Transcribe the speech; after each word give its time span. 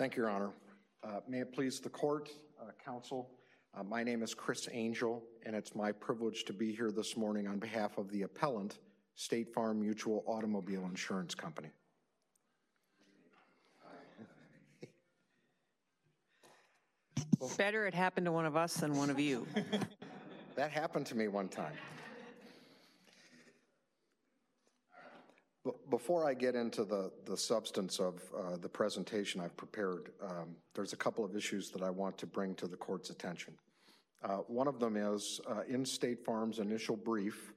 Thank 0.00 0.16
you, 0.16 0.22
Your 0.22 0.30
Honor. 0.30 0.50
Uh, 1.04 1.20
May 1.28 1.40
it 1.40 1.52
please 1.52 1.78
the 1.78 1.90
court, 1.90 2.30
uh, 2.58 2.70
counsel, 2.82 3.28
uh, 3.74 3.82
my 3.82 4.02
name 4.02 4.22
is 4.22 4.32
Chris 4.32 4.66
Angel, 4.72 5.22
and 5.44 5.54
it's 5.54 5.74
my 5.74 5.92
privilege 5.92 6.44
to 6.44 6.54
be 6.54 6.74
here 6.74 6.90
this 6.90 7.18
morning 7.18 7.46
on 7.46 7.58
behalf 7.58 7.98
of 7.98 8.10
the 8.10 8.22
appellant, 8.22 8.78
State 9.14 9.52
Farm 9.52 9.78
Mutual 9.78 10.24
Automobile 10.26 10.86
Insurance 10.86 11.34
Company. 11.34 11.68
Better 17.58 17.86
it 17.86 17.92
happened 17.92 18.24
to 18.24 18.32
one 18.32 18.46
of 18.46 18.56
us 18.56 18.72
than 18.78 18.96
one 18.96 19.10
of 19.10 19.20
you. 19.20 19.46
That 20.56 20.70
happened 20.72 21.06
to 21.06 21.14
me 21.14 21.28
one 21.28 21.48
time. 21.48 21.72
Before 25.90 26.26
I 26.26 26.32
get 26.32 26.54
into 26.54 26.84
the, 26.84 27.12
the 27.26 27.36
substance 27.36 28.00
of 28.00 28.22
uh, 28.34 28.56
the 28.56 28.68
presentation 28.68 29.42
I've 29.42 29.56
prepared, 29.58 30.10
um, 30.22 30.56
there's 30.74 30.94
a 30.94 30.96
couple 30.96 31.22
of 31.22 31.36
issues 31.36 31.68
that 31.70 31.82
I 31.82 31.90
want 31.90 32.16
to 32.18 32.26
bring 32.26 32.54
to 32.54 32.66
the 32.66 32.78
court's 32.78 33.10
attention. 33.10 33.52
Uh, 34.22 34.38
One 34.48 34.68
of 34.68 34.80
them 34.80 34.96
is, 34.96 35.38
uh, 35.46 35.60
in 35.68 35.84
State 35.84 36.24
Farm's 36.24 36.60
initial 36.60 36.96
brief, 36.96 37.52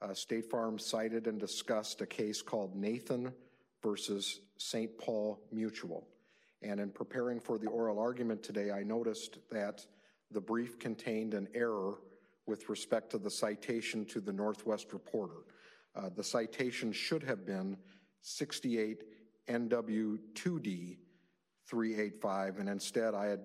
uh, 0.00 0.14
State 0.14 0.48
Farm 0.48 0.78
cited 0.78 1.26
and 1.26 1.40
discussed 1.40 2.00
a 2.00 2.06
case 2.06 2.42
called 2.42 2.76
Nathan 2.76 3.32
versus 3.82 4.40
St. 4.56 4.96
Paul 4.96 5.40
Mutual. 5.50 6.06
And 6.62 6.78
in 6.78 6.90
preparing 6.90 7.40
for 7.40 7.58
the 7.58 7.68
oral 7.68 7.98
argument 7.98 8.44
today, 8.44 8.70
I 8.70 8.84
noticed 8.84 9.38
that 9.50 9.84
the 10.30 10.40
brief 10.40 10.78
contained 10.78 11.34
an 11.34 11.48
error 11.54 11.96
with 12.46 12.68
respect 12.68 13.10
to 13.10 13.18
the 13.18 13.30
citation 13.30 14.04
to 14.06 14.20
the 14.20 14.32
Northwest 14.32 14.92
Reporter. 14.92 15.42
Uh, 15.94 16.08
the 16.14 16.24
citation 16.24 16.92
should 16.92 17.22
have 17.22 17.44
been 17.44 17.76
68 18.22 19.04
NW 19.48 20.18
2D 20.34 20.98
385, 21.66 22.58
and 22.58 22.68
instead 22.68 23.14
I 23.14 23.26
had 23.26 23.40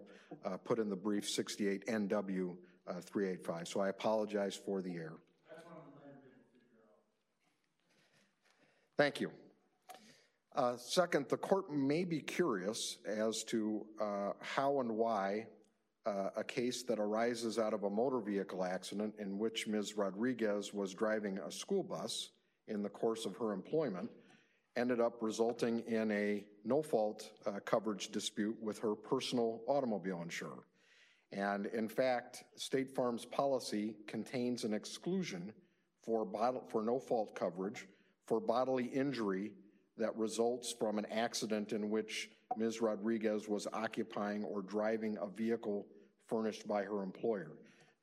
uh, 0.45 0.57
put 0.57 0.79
in 0.79 0.89
the 0.89 0.95
brief 0.95 1.29
68 1.29 1.85
NW 1.87 2.55
uh, 2.87 2.93
385. 3.01 3.67
So 3.67 3.79
I 3.79 3.89
apologize 3.89 4.55
for 4.55 4.81
the 4.81 4.93
error. 4.95 5.19
Thank 8.97 9.19
you. 9.19 9.31
Uh, 10.55 10.77
second, 10.77 11.27
the 11.29 11.37
court 11.37 11.73
may 11.73 12.03
be 12.03 12.19
curious 12.19 12.97
as 13.07 13.43
to 13.45 13.85
uh, 13.99 14.31
how 14.39 14.81
and 14.81 14.91
why 14.91 15.47
uh, 16.05 16.29
a 16.35 16.43
case 16.43 16.83
that 16.83 16.99
arises 16.99 17.57
out 17.57 17.73
of 17.73 17.83
a 17.83 17.89
motor 17.89 18.19
vehicle 18.19 18.63
accident 18.63 19.13
in 19.19 19.37
which 19.37 19.67
Ms. 19.67 19.95
Rodriguez 19.95 20.73
was 20.73 20.93
driving 20.93 21.37
a 21.39 21.51
school 21.51 21.83
bus 21.83 22.31
in 22.67 22.83
the 22.83 22.89
course 22.89 23.25
of 23.25 23.35
her 23.37 23.53
employment 23.53 24.09
ended 24.75 24.99
up 24.99 25.17
resulting 25.21 25.79
in 25.81 26.11
a 26.11 26.43
no-fault 26.65 27.29
uh, 27.45 27.59
coverage 27.65 28.09
dispute 28.09 28.57
with 28.61 28.79
her 28.79 28.95
personal 28.95 29.61
automobile 29.67 30.21
insurer. 30.21 30.65
And 31.31 31.67
in 31.67 31.87
fact, 31.87 32.43
State 32.55 32.89
Farm's 32.89 33.25
policy 33.25 33.95
contains 34.07 34.63
an 34.63 34.73
exclusion 34.73 35.53
for, 36.03 36.27
for 36.69 36.83
no-fault 36.83 37.35
coverage 37.35 37.87
for 38.25 38.39
bodily 38.39 38.85
injury 38.85 39.51
that 39.97 40.15
results 40.15 40.73
from 40.77 40.97
an 40.97 41.05
accident 41.11 41.71
in 41.71 41.89
which 41.89 42.29
Ms. 42.57 42.81
Rodriguez 42.81 43.47
was 43.47 43.67
occupying 43.73 44.43
or 44.43 44.61
driving 44.61 45.17
a 45.21 45.27
vehicle 45.27 45.85
furnished 46.27 46.67
by 46.67 46.83
her 46.83 47.03
employer. 47.03 47.51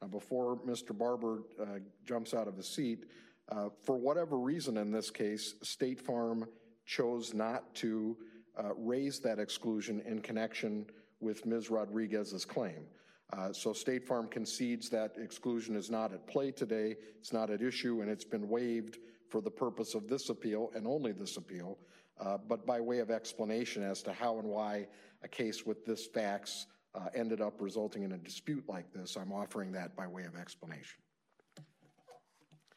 Now, 0.00 0.08
before 0.08 0.58
Mr. 0.66 0.96
Barber 0.96 1.42
uh, 1.60 1.78
jumps 2.04 2.34
out 2.34 2.48
of 2.48 2.56
his 2.56 2.68
seat, 2.68 3.04
uh, 3.50 3.68
for 3.82 3.96
whatever 3.96 4.38
reason 4.38 4.76
in 4.76 4.90
this 4.92 5.10
case, 5.10 5.54
State 5.62 6.00
Farm 6.00 6.46
chose 6.86 7.34
not 7.34 7.74
to 7.76 8.16
uh, 8.58 8.74
raise 8.76 9.20
that 9.20 9.38
exclusion 9.38 10.02
in 10.06 10.20
connection 10.20 10.86
with 11.20 11.44
Ms. 11.46 11.70
Rodriguez's 11.70 12.44
claim. 12.44 12.86
Uh, 13.32 13.52
so 13.52 13.72
State 13.72 14.06
Farm 14.06 14.26
concedes 14.26 14.88
that 14.90 15.16
exclusion 15.16 15.76
is 15.76 15.90
not 15.90 16.12
at 16.12 16.26
play 16.26 16.50
today, 16.50 16.96
it's 17.18 17.32
not 17.32 17.50
at 17.50 17.62
issue, 17.62 18.00
and 18.00 18.10
it's 18.10 18.24
been 18.24 18.48
waived 18.48 18.98
for 19.28 19.40
the 19.40 19.50
purpose 19.50 19.94
of 19.94 20.08
this 20.08 20.30
appeal 20.30 20.70
and 20.74 20.86
only 20.86 21.12
this 21.12 21.36
appeal. 21.36 21.78
Uh, 22.20 22.36
but 22.48 22.66
by 22.66 22.80
way 22.80 22.98
of 22.98 23.10
explanation 23.10 23.82
as 23.82 24.02
to 24.02 24.12
how 24.12 24.38
and 24.38 24.46
why 24.46 24.86
a 25.22 25.28
case 25.28 25.64
with 25.64 25.84
this 25.86 26.06
facts 26.06 26.66
uh, 26.94 27.06
ended 27.14 27.40
up 27.40 27.60
resulting 27.60 28.02
in 28.02 28.12
a 28.12 28.18
dispute 28.18 28.64
like 28.68 28.92
this, 28.92 29.16
I'm 29.16 29.32
offering 29.32 29.72
that 29.72 29.96
by 29.96 30.06
way 30.06 30.24
of 30.24 30.36
explanation. 30.36 31.00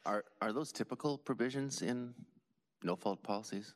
Are, 0.05 0.23
are 0.41 0.53
those 0.53 0.71
typical 0.71 1.17
provisions 1.17 1.81
in 1.81 2.13
no-fault 2.83 3.23
policies? 3.23 3.73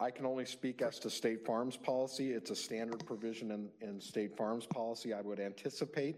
I 0.00 0.10
can 0.10 0.26
only 0.26 0.44
speak 0.44 0.80
as 0.80 0.98
to 1.00 1.10
State 1.10 1.44
Farm's 1.44 1.76
policy. 1.76 2.30
It's 2.32 2.50
a 2.50 2.56
standard 2.56 3.04
provision 3.04 3.50
in, 3.50 3.68
in 3.80 4.00
State 4.00 4.36
Farm's 4.36 4.66
policy. 4.66 5.12
I 5.12 5.20
would 5.22 5.40
anticipate 5.40 6.16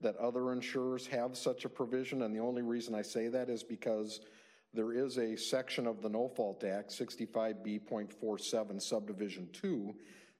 that 0.00 0.16
other 0.16 0.52
insurers 0.52 1.06
have 1.06 1.36
such 1.36 1.64
a 1.64 1.68
provision, 1.68 2.22
and 2.22 2.34
the 2.34 2.40
only 2.40 2.62
reason 2.62 2.94
I 2.94 3.02
say 3.02 3.28
that 3.28 3.48
is 3.48 3.62
because 3.62 4.20
there 4.74 4.92
is 4.92 5.18
a 5.18 5.36
section 5.36 5.86
of 5.86 6.00
the 6.00 6.08
No 6.08 6.28
Fault 6.28 6.64
Act, 6.64 6.90
65B.47 6.90 8.80
subdivision 8.80 9.48
2, 9.52 9.94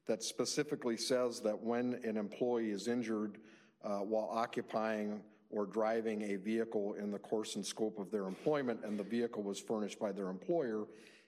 that 0.07 0.23
specifically 0.23 0.97
says 0.97 1.41
that 1.41 1.61
when 1.63 2.01
an 2.05 2.17
employee 2.17 2.71
is 2.71 2.89
injured 2.89 3.39
uh, 3.85 3.99
while 3.99 4.29
occupying 4.33 5.21
or 5.51 5.67
driving 5.67 6.23
a 6.23 6.37
vehicle 6.37 6.95
in 6.95 7.11
the 7.11 7.19
course 7.19 7.57
and 7.57 7.65
scope 7.65 7.99
of 7.99 8.11
their 8.11 8.27
employment 8.27 8.81
and 8.85 8.99
the 8.99 9.05
vehicle 9.05 9.43
was 9.43 9.61
furnished 9.61 10.01
by 10.01 10.11
their 10.11 10.29
employer, 10.29 10.87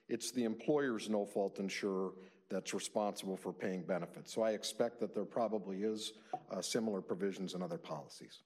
it's 0.09 0.31
the 0.31 0.43
employer's 0.43 1.07
no 1.09 1.25
fault 1.25 1.59
insurer 1.59 2.11
that's 2.49 2.73
responsible 2.73 3.37
for 3.37 3.53
paying 3.53 3.83
benefits. 3.83 4.33
So 4.33 4.41
I 4.41 4.51
expect 4.51 4.99
that 4.99 5.13
there 5.13 5.25
probably 5.25 5.83
is 5.83 6.13
uh, 6.51 6.61
similar 6.61 7.01
provisions 7.01 7.53
in 7.53 7.61
other 7.61 7.77
policies. 7.77 8.41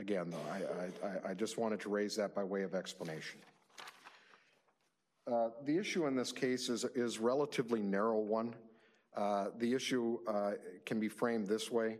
Again, 0.00 0.30
though, 0.30 0.38
I, 0.50 1.06
I, 1.06 1.30
I, 1.32 1.34
just 1.34 1.58
wanted 1.58 1.78
to 1.80 1.90
raise 1.90 2.16
that 2.16 2.34
by 2.34 2.42
way 2.42 2.62
of 2.62 2.74
explanation. 2.74 3.38
Uh, 5.30 5.48
the 5.66 5.76
issue 5.76 6.06
in 6.06 6.16
this 6.16 6.32
case 6.32 6.70
is, 6.70 6.86
is 6.94 7.18
relatively 7.18 7.82
narrow 7.82 8.18
one. 8.18 8.54
Uh, 9.14 9.48
the 9.58 9.74
issue 9.74 10.18
uh, 10.26 10.52
can 10.86 11.00
be 11.00 11.08
framed 11.10 11.48
this 11.48 11.70
way. 11.70 11.98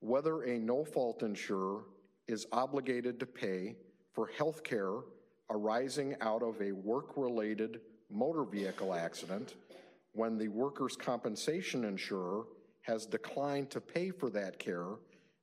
Whether 0.00 0.44
a 0.44 0.58
no-fault 0.58 1.22
insurer 1.22 1.82
is 2.28 2.46
obligated 2.50 3.20
to 3.20 3.26
pay 3.26 3.76
for 4.14 4.28
health 4.38 4.64
care 4.64 5.00
arising 5.50 6.16
out 6.22 6.42
of 6.42 6.58
a 6.62 6.72
work-related 6.72 7.82
motor 8.10 8.44
vehicle 8.44 8.94
accident 8.94 9.56
when 10.12 10.38
the 10.38 10.48
workers' 10.48 10.96
compensation 10.96 11.84
insurer 11.84 12.44
has 12.80 13.04
declined 13.04 13.68
to 13.68 13.82
pay 13.82 14.08
for 14.08 14.30
that 14.30 14.58
care 14.58 14.94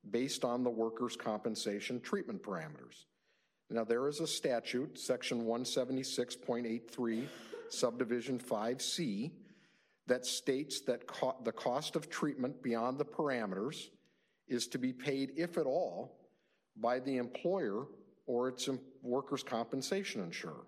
based 0.10 0.44
on 0.44 0.64
the 0.64 0.70
workers' 0.70 1.16
compensation 1.16 2.00
treatment 2.02 2.42
parameters. 2.42 3.06
Now, 3.70 3.84
there 3.84 4.08
is 4.08 4.20
a 4.20 4.28
statute, 4.28 5.00
Section 5.00 5.46
176.83, 5.46 7.28
Subdivision 7.70 8.40
5C, 8.40 9.32
that 10.08 10.26
states 10.26 10.82
that 10.82 11.08
co 11.08 11.36
the 11.44 11.52
cost 11.52 11.96
of 11.96 12.10
treatment 12.10 12.62
beyond 12.62 12.98
the 12.98 13.06
parameters 13.06 13.90
is 14.48 14.68
to 14.68 14.78
be 14.78 14.92
paid, 14.92 15.32
if 15.38 15.58
at 15.58 15.66
all, 15.66 16.18
by 16.76 17.00
the 17.00 17.18
employer 17.18 17.86
or 18.26 18.50
its 18.50 18.68
workers' 19.02 19.44
compensation 19.44 20.22
insurer. 20.22 20.66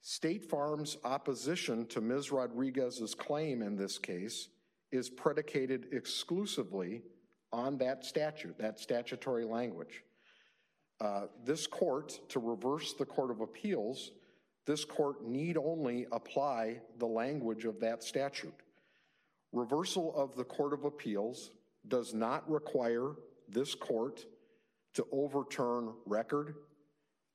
State 0.00 0.44
Farm's 0.44 0.96
opposition 1.04 1.86
to 1.86 2.00
Ms. 2.00 2.30
Rodriguez's 2.30 3.14
claim 3.14 3.62
in 3.62 3.76
this 3.76 3.98
case 3.98 4.48
is 4.92 5.08
predicated 5.08 5.88
exclusively 5.92 7.02
on 7.54 7.78
that 7.78 8.04
statute, 8.04 8.58
that 8.58 8.80
statutory 8.80 9.44
language. 9.44 10.02
Uh, 11.00 11.26
this 11.44 11.66
court, 11.66 12.18
to 12.28 12.40
reverse 12.40 12.94
the 12.94 13.06
Court 13.06 13.30
of 13.30 13.40
Appeals, 13.40 14.10
this 14.66 14.84
court 14.84 15.24
need 15.24 15.56
only 15.56 16.06
apply 16.10 16.80
the 16.98 17.06
language 17.06 17.64
of 17.64 17.78
that 17.80 18.02
statute. 18.02 18.54
Reversal 19.52 20.14
of 20.16 20.34
the 20.34 20.44
Court 20.44 20.72
of 20.72 20.84
Appeals 20.84 21.52
does 21.86 22.12
not 22.12 22.48
require 22.50 23.12
this 23.48 23.74
court 23.74 24.24
to 24.94 25.06
overturn 25.12 25.92
record, 26.06 26.56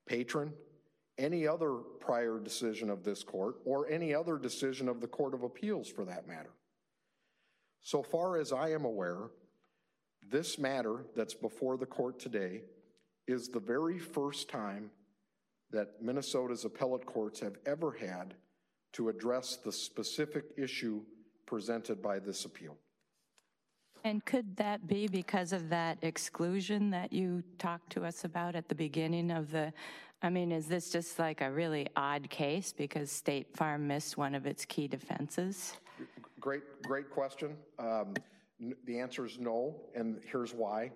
patron, 0.05 0.53
any 1.17 1.47
other 1.47 1.75
prior 1.99 2.39
decision 2.39 2.89
of 2.89 3.03
this 3.03 3.23
court, 3.23 3.55
or 3.63 3.89
any 3.89 4.13
other 4.13 4.37
decision 4.37 4.89
of 4.89 4.99
the 4.99 5.07
Court 5.07 5.33
of 5.33 5.43
Appeals 5.43 5.87
for 5.87 6.03
that 6.05 6.27
matter. 6.27 6.51
So 7.81 8.03
far 8.03 8.37
as 8.37 8.51
I 8.51 8.71
am 8.71 8.85
aware, 8.85 9.29
this 10.29 10.57
matter 10.57 11.05
that's 11.15 11.33
before 11.33 11.77
the 11.77 11.85
court 11.85 12.19
today 12.19 12.61
is 13.27 13.47
the 13.47 13.59
very 13.59 13.99
first 13.99 14.49
time 14.49 14.89
that 15.71 16.01
Minnesota's 16.01 16.65
appellate 16.65 17.05
courts 17.05 17.39
have 17.39 17.57
ever 17.65 17.91
had 17.91 18.33
to 18.93 19.09
address 19.09 19.57
the 19.57 19.71
specific 19.71 20.45
issue 20.57 21.01
presented 21.45 22.01
by 22.01 22.19
this 22.19 22.45
appeal. 22.45 22.75
And 24.03 24.23
could 24.23 24.55
that 24.57 24.87
be 24.87 25.07
because 25.07 25.51
of 25.51 25.69
that 25.69 25.97
exclusion 26.01 26.89
that 26.91 27.11
you 27.11 27.43
talked 27.57 27.91
to 27.91 28.05
us 28.05 28.23
about 28.23 28.55
at 28.55 28.69
the 28.69 28.75
beginning 28.75 29.29
of 29.29 29.51
the, 29.51 29.73
I 30.21 30.29
mean, 30.29 30.51
is 30.51 30.67
this 30.67 30.89
just 30.89 31.19
like 31.19 31.41
a 31.41 31.51
really 31.51 31.87
odd 31.95 32.29
case 32.29 32.73
because 32.75 33.11
State 33.11 33.55
Farm 33.55 33.87
missed 33.87 34.17
one 34.17 34.35
of 34.35 34.45
its 34.45 34.65
key 34.65 34.87
defenses? 34.87 35.73
Great, 36.39 36.63
great 36.83 37.09
question. 37.09 37.57
Um, 37.77 38.13
The 38.59 38.99
answer 38.99 39.25
is 39.25 39.39
no, 39.39 39.81
and 39.95 40.19
here's 40.31 40.53
why. 40.53 40.91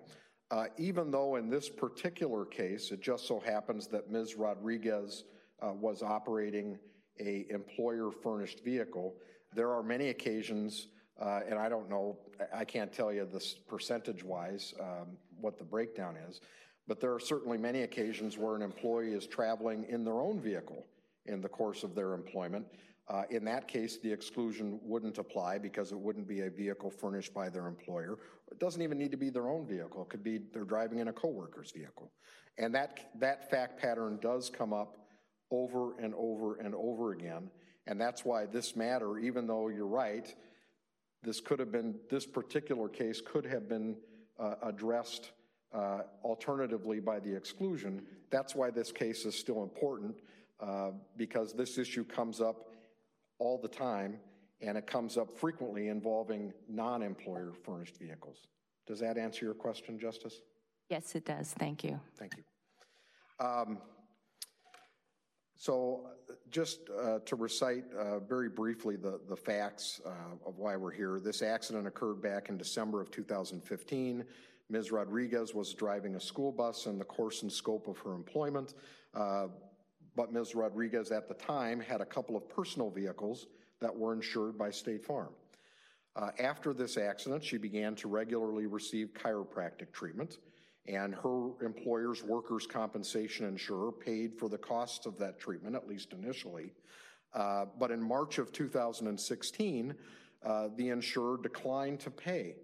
Uh, 0.50 0.66
Even 0.76 1.10
though 1.10 1.36
in 1.36 1.48
this 1.48 1.68
particular 1.68 2.44
case, 2.44 2.90
it 2.90 3.00
just 3.00 3.26
so 3.26 3.40
happens 3.40 3.86
that 3.88 4.10
Ms. 4.10 4.34
Rodriguez 4.36 5.24
uh, 5.62 5.72
was 5.72 6.02
operating 6.02 6.78
a 7.20 7.46
employer-furnished 7.48 8.62
vehicle, 8.64 9.14
there 9.54 9.70
are 9.70 9.82
many 9.82 10.08
occasions, 10.08 10.88
uh, 11.20 11.40
and 11.48 11.58
I 11.58 11.68
don't 11.68 11.88
know, 11.88 12.18
I- 12.52 12.64
can't 12.64 12.92
tell 12.92 13.12
you 13.12 13.24
this 13.24 13.54
percentage-wise, 13.54 14.74
um, 14.80 15.16
what 15.40 15.56
the 15.56 15.64
breakdown 15.64 16.16
is, 16.28 16.40
but 16.88 17.00
there 17.00 17.14
are 17.14 17.20
certainly 17.20 17.56
many 17.56 17.82
occasions 17.82 18.36
where 18.36 18.56
an 18.56 18.62
employee 18.62 19.12
is 19.12 19.26
traveling 19.26 19.84
in 19.84 20.04
their 20.04 20.20
own 20.20 20.40
vehicle 20.40 20.84
in 21.26 21.40
the 21.40 21.48
course 21.48 21.84
of 21.84 21.94
their 21.94 22.14
employment. 22.14 22.66
Uh, 23.06 23.22
In 23.30 23.44
that 23.44 23.68
case, 23.68 23.98
the 23.98 24.10
exclusion 24.10 24.80
wouldn't 24.82 25.18
apply 25.18 25.58
because 25.58 25.92
it 25.92 25.98
wouldn't 25.98 26.26
be 26.26 26.40
a 26.40 26.50
vehicle 26.50 26.90
furnished 26.90 27.34
by 27.34 27.50
their 27.50 27.66
employer. 27.66 28.18
It 28.50 28.58
doesn't 28.58 28.80
even 28.80 28.98
need 28.98 29.10
to 29.10 29.18
be 29.18 29.30
their 29.30 29.48
own 29.48 29.66
vehicle. 29.66 30.02
It 30.02 30.08
could 30.08 30.24
be 30.24 30.38
they're 30.52 30.64
driving 30.64 31.00
in 31.00 31.08
a 31.08 31.12
coworker's 31.12 31.70
vehicle. 31.70 32.10
And 32.56 32.74
that, 32.74 33.10
that 33.20 33.50
fact 33.50 33.78
pattern 33.78 34.18
does 34.22 34.48
come 34.48 34.72
up 34.72 34.96
over 35.50 35.98
and 35.98 36.14
over 36.14 36.56
and 36.56 36.74
over 36.74 37.12
again. 37.12 37.50
And 37.86 38.00
that's 38.00 38.24
why 38.24 38.46
this 38.46 38.74
matter, 38.74 39.18
even 39.18 39.46
though 39.46 39.68
you're 39.68 39.86
right, 39.86 40.34
this 41.22 41.40
could 41.40 41.58
have 41.58 41.70
been, 41.70 41.96
this 42.10 42.24
particular 42.26 42.88
case 42.88 43.20
could 43.20 43.44
have 43.44 43.68
been 43.68 43.96
uh, 44.38 44.54
addressed 44.62 45.32
uh, 45.74 46.02
alternatively 46.22 47.00
by 47.00 47.20
the 47.20 47.34
exclusion. 47.34 48.02
That's 48.30 48.54
why 48.54 48.70
this 48.70 48.92
case 48.92 49.26
is 49.26 49.34
still 49.34 49.62
important, 49.62 50.20
uh, 50.60 50.92
because 51.16 51.52
this 51.52 51.76
issue 51.76 52.04
comes 52.04 52.40
up 52.40 52.70
all 53.38 53.58
the 53.58 53.68
time, 53.68 54.18
and 54.60 54.78
it 54.78 54.86
comes 54.86 55.16
up 55.16 55.38
frequently 55.38 55.88
involving 55.88 56.52
non-employer 56.68 57.52
furnished 57.64 57.98
vehicles. 57.98 58.46
Does 58.86 59.00
that 59.00 59.18
answer 59.18 59.44
your 59.44 59.54
question, 59.54 59.98
Justice? 59.98 60.40
Yes, 60.88 61.14
it 61.14 61.24
does. 61.24 61.52
Thank 61.52 61.84
you. 61.84 62.00
Thank 62.18 62.34
you. 62.36 63.44
Um, 63.44 63.78
So 65.56 66.08
just 66.50 66.80
uh, 66.90 67.20
to 67.24 67.36
recite 67.36 67.84
uh, 67.98 68.18
very 68.18 68.48
briefly 68.48 68.96
the, 68.96 69.20
the 69.28 69.36
facts 69.36 70.00
uh, 70.04 70.10
of 70.46 70.58
why 70.58 70.76
we're 70.76 70.90
here. 70.90 71.20
This 71.20 71.42
accident 71.42 71.86
occurred 71.86 72.20
back 72.20 72.48
in 72.48 72.58
December 72.58 73.00
of 73.00 73.10
2015. 73.10 74.24
Ms. 74.68 74.92
Rodriguez 74.92 75.54
was 75.54 75.72
driving 75.72 76.16
a 76.16 76.20
school 76.20 76.52
bus 76.52 76.86
in 76.86 76.98
the 76.98 77.04
course 77.04 77.42
and 77.42 77.52
scope 77.52 77.86
of 77.86 77.98
her 77.98 78.12
employment, 78.14 78.74
uh, 79.14 79.46
but 80.16 80.32
Ms. 80.32 80.54
Rodriguez 80.54 81.10
at 81.10 81.28
the 81.28 81.34
time 81.34 81.80
had 81.80 82.00
a 82.00 82.06
couple 82.06 82.36
of 82.36 82.48
personal 82.48 82.90
vehicles 82.90 83.46
that 83.80 83.94
were 83.94 84.12
insured 84.12 84.56
by 84.56 84.70
State 84.70 85.04
Farm. 85.04 85.32
Uh, 86.16 86.30
After 86.38 86.72
this 86.72 86.96
accident, 86.96 87.42
she 87.42 87.58
began 87.58 87.94
to 87.96 88.08
regularly 88.08 88.66
receive 88.66 89.12
chiropractic 89.14 89.92
treatment, 89.92 90.38
and 90.86 91.14
her 91.14 91.50
employer's 91.64 92.22
workers' 92.22 92.66
compensation 92.66 93.46
insurer 93.46 93.90
paid 93.90 94.38
for 94.38 94.48
the 94.48 94.58
costs 94.58 95.06
of 95.06 95.18
that 95.18 95.38
treatment, 95.40 95.74
at 95.74 95.88
least 95.88 96.12
initially. 96.12 96.72
Uh, 97.32 97.66
But 97.78 97.90
in 97.90 98.00
March 98.02 98.38
of 98.38 98.52
2016, 98.52 99.94
uh, 100.44 100.68
the 100.76 100.90
insurer 100.90 101.38
declined 101.42 101.98
to 102.00 102.10
pay 102.10 102.54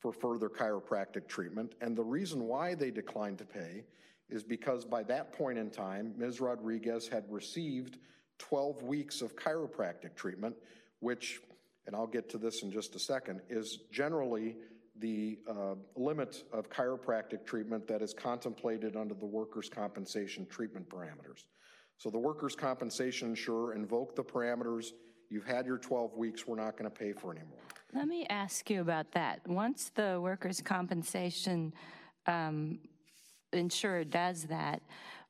for 0.00 0.12
further 0.12 0.48
chiropractic 0.48 1.26
treatment, 1.26 1.74
and 1.80 1.96
the 1.96 2.04
reason 2.04 2.44
why 2.44 2.74
they 2.74 2.90
declined 2.90 3.38
to 3.38 3.44
pay 3.44 3.84
is 4.28 4.42
because 4.42 4.84
by 4.84 5.02
that 5.04 5.32
point 5.32 5.58
in 5.58 5.70
time, 5.70 6.14
Ms. 6.16 6.40
Rodriguez 6.40 7.08
had 7.08 7.24
received 7.28 7.98
12 8.38 8.82
weeks 8.82 9.20
of 9.20 9.34
chiropractic 9.36 10.14
treatment, 10.14 10.54
which 11.00 11.40
and 11.88 11.96
I'll 11.96 12.06
get 12.06 12.28
to 12.30 12.38
this 12.38 12.62
in 12.62 12.70
just 12.70 12.94
a 12.96 12.98
second, 12.98 13.40
is 13.48 13.78
generally 13.90 14.56
the 15.00 15.38
uh, 15.48 15.74
limit 15.96 16.44
of 16.52 16.68
chiropractic 16.68 17.46
treatment 17.46 17.88
that 17.88 18.02
is 18.02 18.12
contemplated 18.12 18.94
under 18.94 19.14
the 19.14 19.24
workers' 19.24 19.70
compensation 19.70 20.46
treatment 20.50 20.86
parameters. 20.90 21.44
So 21.96 22.10
the 22.10 22.18
workers' 22.18 22.54
compensation 22.54 23.30
insurer 23.30 23.72
invoked 23.72 24.16
the 24.16 24.22
parameters, 24.22 24.90
you've 25.30 25.46
had 25.46 25.64
your 25.64 25.78
12 25.78 26.14
weeks, 26.14 26.46
we're 26.46 26.56
not 26.56 26.76
going 26.76 26.90
to 26.90 26.96
pay 26.96 27.12
for 27.12 27.32
anymore. 27.32 27.58
Let 27.94 28.06
me 28.06 28.26
ask 28.28 28.68
you 28.68 28.82
about 28.82 29.10
that. 29.12 29.40
Once 29.48 29.90
the 29.94 30.20
workers' 30.20 30.60
compensation 30.60 31.72
um, 32.26 32.80
insurer 33.58 34.04
does 34.04 34.44
that, 34.44 34.80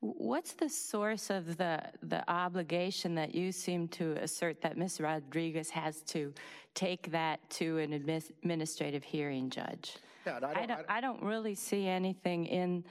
what's 0.01 0.53
the 0.55 0.69
source 0.69 1.31
of 1.31 1.57
the, 1.57 1.81
the 2.03 2.29
obligation 2.31 3.15
that 3.17 3.35
you 3.35 3.51
seem 3.53 3.89
to 3.89 4.13
assert 4.23 4.61
that 4.63 4.77
Ms. 4.77 5.01
Rodriguez 5.01 5.71
has 5.71 6.01
to 6.03 6.33
take 6.75 7.11
that 7.11 7.41
to 7.51 7.79
an 7.79 7.93
administrative 7.93 9.03
hearing 9.03 9.51
judge? 9.51 9.97
Yeah, 10.27 10.39
I 10.43 10.51
I 10.51 10.55
don't- 10.67 10.69
don't, 10.69 10.87
I 10.89 11.01
don't 11.01 11.23
really 11.23 11.55
see 11.55 11.87
anything 11.89 12.47
in, 12.47 12.85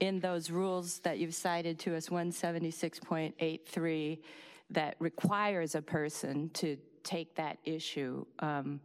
in 0.00 0.20
those 0.20 0.50
rules 0.50 1.00
that 1.00 1.18
you've 1.18 1.34
cited 1.34 1.78
to 1.80 1.96
us, 1.96 2.08
176.83, 2.08 4.18
that 4.70 4.96
requires 4.98 5.74
a 5.74 5.82
person 5.82 6.48
to 6.54 6.76
take 7.02 7.34
that 7.34 7.58
issue. 7.64 8.24
Um, 8.38 8.80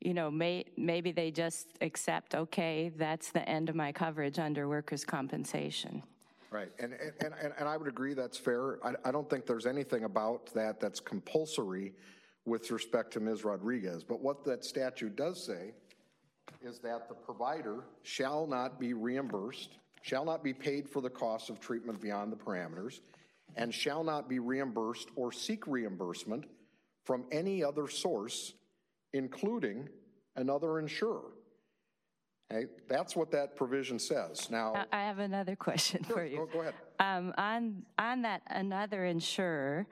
You 0.00 0.14
know, 0.14 0.30
may, 0.30 0.64
maybe 0.76 1.10
they 1.10 1.30
just 1.30 1.68
accept, 1.80 2.34
okay, 2.34 2.90
that's 2.96 3.32
the 3.32 3.48
end 3.48 3.68
of 3.68 3.74
my 3.74 3.92
coverage 3.92 4.38
under 4.38 4.68
workers' 4.68 5.04
compensation. 5.04 6.02
Right, 6.50 6.70
and, 6.78 6.92
and, 6.92 7.34
and 7.42 7.52
and 7.58 7.68
I 7.68 7.76
would 7.76 7.88
agree 7.88 8.14
that's 8.14 8.38
fair. 8.38 8.78
I, 8.86 8.92
I 9.04 9.10
don't 9.10 9.28
think 9.28 9.46
there's 9.46 9.66
anything 9.66 10.04
about 10.04 10.52
that 10.54 10.80
that's 10.80 11.00
compulsory 11.00 11.92
with 12.44 12.70
respect 12.70 13.12
to 13.14 13.20
Ms. 13.20 13.44
Rodriguez. 13.44 14.04
But 14.04 14.20
what 14.20 14.44
that 14.44 14.64
statute 14.64 15.16
does 15.16 15.44
say 15.44 15.72
is 16.62 16.78
that 16.78 17.08
the 17.08 17.14
provider 17.14 17.84
shall 18.02 18.46
not 18.46 18.78
be 18.78 18.94
reimbursed, 18.94 19.78
shall 20.02 20.24
not 20.24 20.44
be 20.44 20.54
paid 20.54 20.88
for 20.88 21.02
the 21.02 21.10
cost 21.10 21.50
of 21.50 21.60
treatment 21.60 22.00
beyond 22.00 22.32
the 22.32 22.36
parameters, 22.36 23.00
and 23.56 23.74
shall 23.74 24.04
not 24.04 24.28
be 24.28 24.38
reimbursed 24.38 25.08
or 25.16 25.32
seek 25.32 25.66
reimbursement 25.66 26.44
from 27.04 27.24
any 27.32 27.62
other 27.62 27.88
source, 27.88 28.54
including 29.16 29.88
another 30.36 30.78
insurer. 30.78 31.32
Okay, 32.52 32.66
that's 32.88 33.16
what 33.16 33.30
that 33.32 33.56
provision 33.56 33.98
says. 33.98 34.50
Now, 34.50 34.86
I 34.92 35.00
have 35.00 35.18
another 35.18 35.56
question 35.66 36.04
for 36.04 36.24
you. 36.24 36.36
go, 36.36 36.46
go 36.46 36.60
ahead. 36.60 36.74
Um, 37.00 37.34
on, 37.36 37.82
on 37.98 38.22
that, 38.22 38.42
another 38.48 39.04
insurer, 39.04 39.86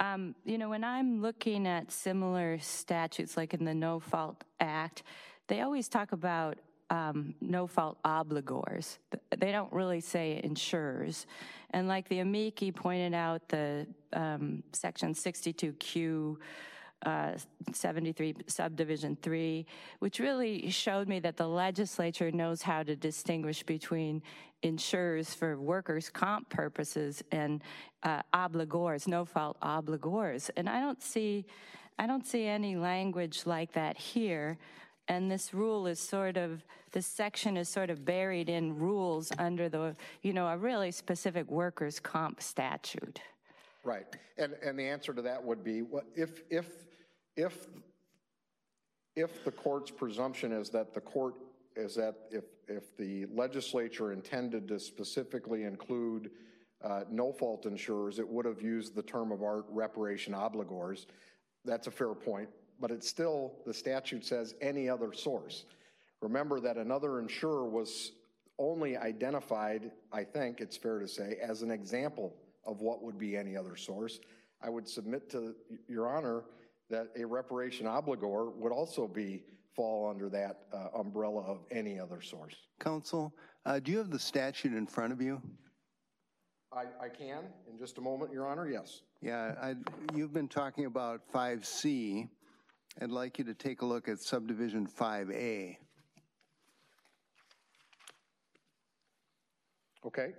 um, 0.00 0.34
you 0.44 0.58
know, 0.58 0.68
when 0.68 0.82
I'm 0.82 1.22
looking 1.22 1.68
at 1.68 1.92
similar 1.92 2.58
statutes, 2.58 3.36
like 3.36 3.54
in 3.54 3.64
the 3.64 3.74
No 3.74 4.00
Fault 4.00 4.42
Act, 4.58 5.04
they 5.46 5.60
always 5.60 5.88
talk 5.88 6.12
about 6.12 6.58
um, 6.90 7.34
no 7.40 7.66
fault 7.66 7.98
obligors. 8.04 8.98
They 9.36 9.52
don't 9.52 9.72
really 9.72 10.00
say 10.00 10.40
insurers. 10.42 11.26
And 11.70 11.88
like 11.88 12.08
the 12.08 12.20
amici 12.20 12.72
pointed 12.72 13.14
out, 13.14 13.48
the 13.48 13.86
um, 14.12 14.62
section 14.72 15.14
62Q 15.14 16.36
uh, 17.04 17.32
73 17.72 18.34
subdivision 18.46 19.16
3, 19.22 19.66
which 19.98 20.18
really 20.18 20.70
showed 20.70 21.08
me 21.08 21.20
that 21.20 21.36
the 21.36 21.46
legislature 21.46 22.30
knows 22.30 22.62
how 22.62 22.82
to 22.82 22.96
distinguish 22.96 23.62
between 23.62 24.22
insurers 24.62 25.34
for 25.34 25.58
workers' 25.58 26.08
comp 26.08 26.48
purposes 26.48 27.22
and 27.30 27.62
uh, 28.02 28.22
obligors, 28.32 29.06
no-fault 29.06 29.58
obligors. 29.60 30.50
And 30.56 30.68
I 30.68 30.80
don't 30.80 31.02
see, 31.02 31.44
I 31.98 32.06
don't 32.06 32.26
see 32.26 32.46
any 32.46 32.76
language 32.76 33.42
like 33.46 33.72
that 33.72 33.96
here. 33.96 34.58
And 35.06 35.30
this 35.30 35.52
rule 35.52 35.86
is 35.86 36.00
sort 36.00 36.38
of, 36.38 36.64
this 36.92 37.06
section 37.06 37.58
is 37.58 37.68
sort 37.68 37.90
of 37.90 38.04
buried 38.04 38.48
in 38.48 38.78
rules 38.78 39.30
under 39.38 39.68
the, 39.68 39.94
you 40.22 40.32
know, 40.32 40.46
a 40.46 40.56
really 40.56 40.90
specific 40.90 41.50
workers' 41.50 42.00
comp 42.00 42.40
statute. 42.40 43.20
Right, 43.84 44.06
and, 44.38 44.54
and 44.64 44.78
the 44.78 44.84
answer 44.84 45.12
to 45.12 45.20
that 45.20 45.44
would 45.44 45.62
be, 45.62 45.82
what, 45.82 46.06
if, 46.16 46.42
if, 46.48 46.66
if, 47.36 47.66
if 49.16 49.44
the 49.44 49.50
court's 49.50 49.90
presumption 49.90 50.52
is 50.52 50.70
that 50.70 50.94
the 50.94 51.00
court, 51.00 51.34
is 51.76 51.94
that 51.96 52.14
if, 52.30 52.44
if 52.68 52.96
the 52.96 53.26
legislature 53.26 54.12
intended 54.12 54.68
to 54.68 54.78
specifically 54.78 55.64
include 55.64 56.30
uh, 56.82 57.02
no-fault 57.10 57.66
insurers, 57.66 58.18
it 58.18 58.28
would 58.28 58.44
have 58.44 58.62
used 58.62 58.94
the 58.94 59.02
term 59.02 59.32
of 59.32 59.42
art 59.42 59.64
reparation 59.70 60.34
obligors. 60.34 61.06
That's 61.64 61.86
a 61.86 61.90
fair 61.90 62.14
point, 62.14 62.48
but 62.80 62.90
it's 62.90 63.08
still, 63.08 63.54
the 63.66 63.74
statute 63.74 64.24
says 64.24 64.54
any 64.60 64.88
other 64.88 65.12
source. 65.12 65.64
Remember 66.20 66.60
that 66.60 66.76
another 66.76 67.20
insurer 67.20 67.68
was 67.68 68.12
only 68.58 68.96
identified, 68.96 69.90
I 70.12 70.24
think 70.24 70.60
it's 70.60 70.76
fair 70.76 70.98
to 70.98 71.08
say, 71.08 71.38
as 71.42 71.62
an 71.62 71.70
example 71.70 72.36
of 72.64 72.80
what 72.80 73.02
would 73.02 73.18
be 73.18 73.36
any 73.36 73.56
other 73.56 73.76
source. 73.76 74.20
I 74.62 74.70
would 74.70 74.88
submit 74.88 75.28
to 75.30 75.54
Your 75.88 76.08
Honor 76.08 76.44
that 76.90 77.08
a 77.16 77.24
reparation 77.24 77.86
obligor 77.86 78.54
would 78.56 78.72
also 78.72 79.08
be, 79.08 79.42
fall 79.74 80.08
under 80.08 80.28
that 80.28 80.66
uh, 80.72 80.98
umbrella 80.98 81.42
of 81.42 81.58
any 81.70 81.98
other 81.98 82.20
source. 82.20 82.54
Counsel, 82.78 83.34
uh, 83.66 83.80
do 83.80 83.90
you 83.90 83.98
have 83.98 84.10
the 84.10 84.18
statute 84.18 84.72
in 84.72 84.86
front 84.86 85.12
of 85.12 85.20
you? 85.20 85.42
I, 86.72 86.84
I 87.00 87.08
can, 87.08 87.44
in 87.70 87.78
just 87.78 87.98
a 87.98 88.00
moment, 88.00 88.32
Your 88.32 88.46
Honor, 88.46 88.68
yes. 88.68 89.02
Yeah, 89.20 89.54
I, 89.60 89.74
you've 90.14 90.32
been 90.32 90.48
talking 90.48 90.86
about 90.86 91.20
5C, 91.32 92.28
I'd 93.00 93.10
like 93.10 93.38
you 93.38 93.44
to 93.44 93.54
take 93.54 93.82
a 93.82 93.86
look 93.86 94.08
at 94.08 94.20
subdivision 94.20 94.86
5A. 94.86 95.76
Okay? 100.06 100.32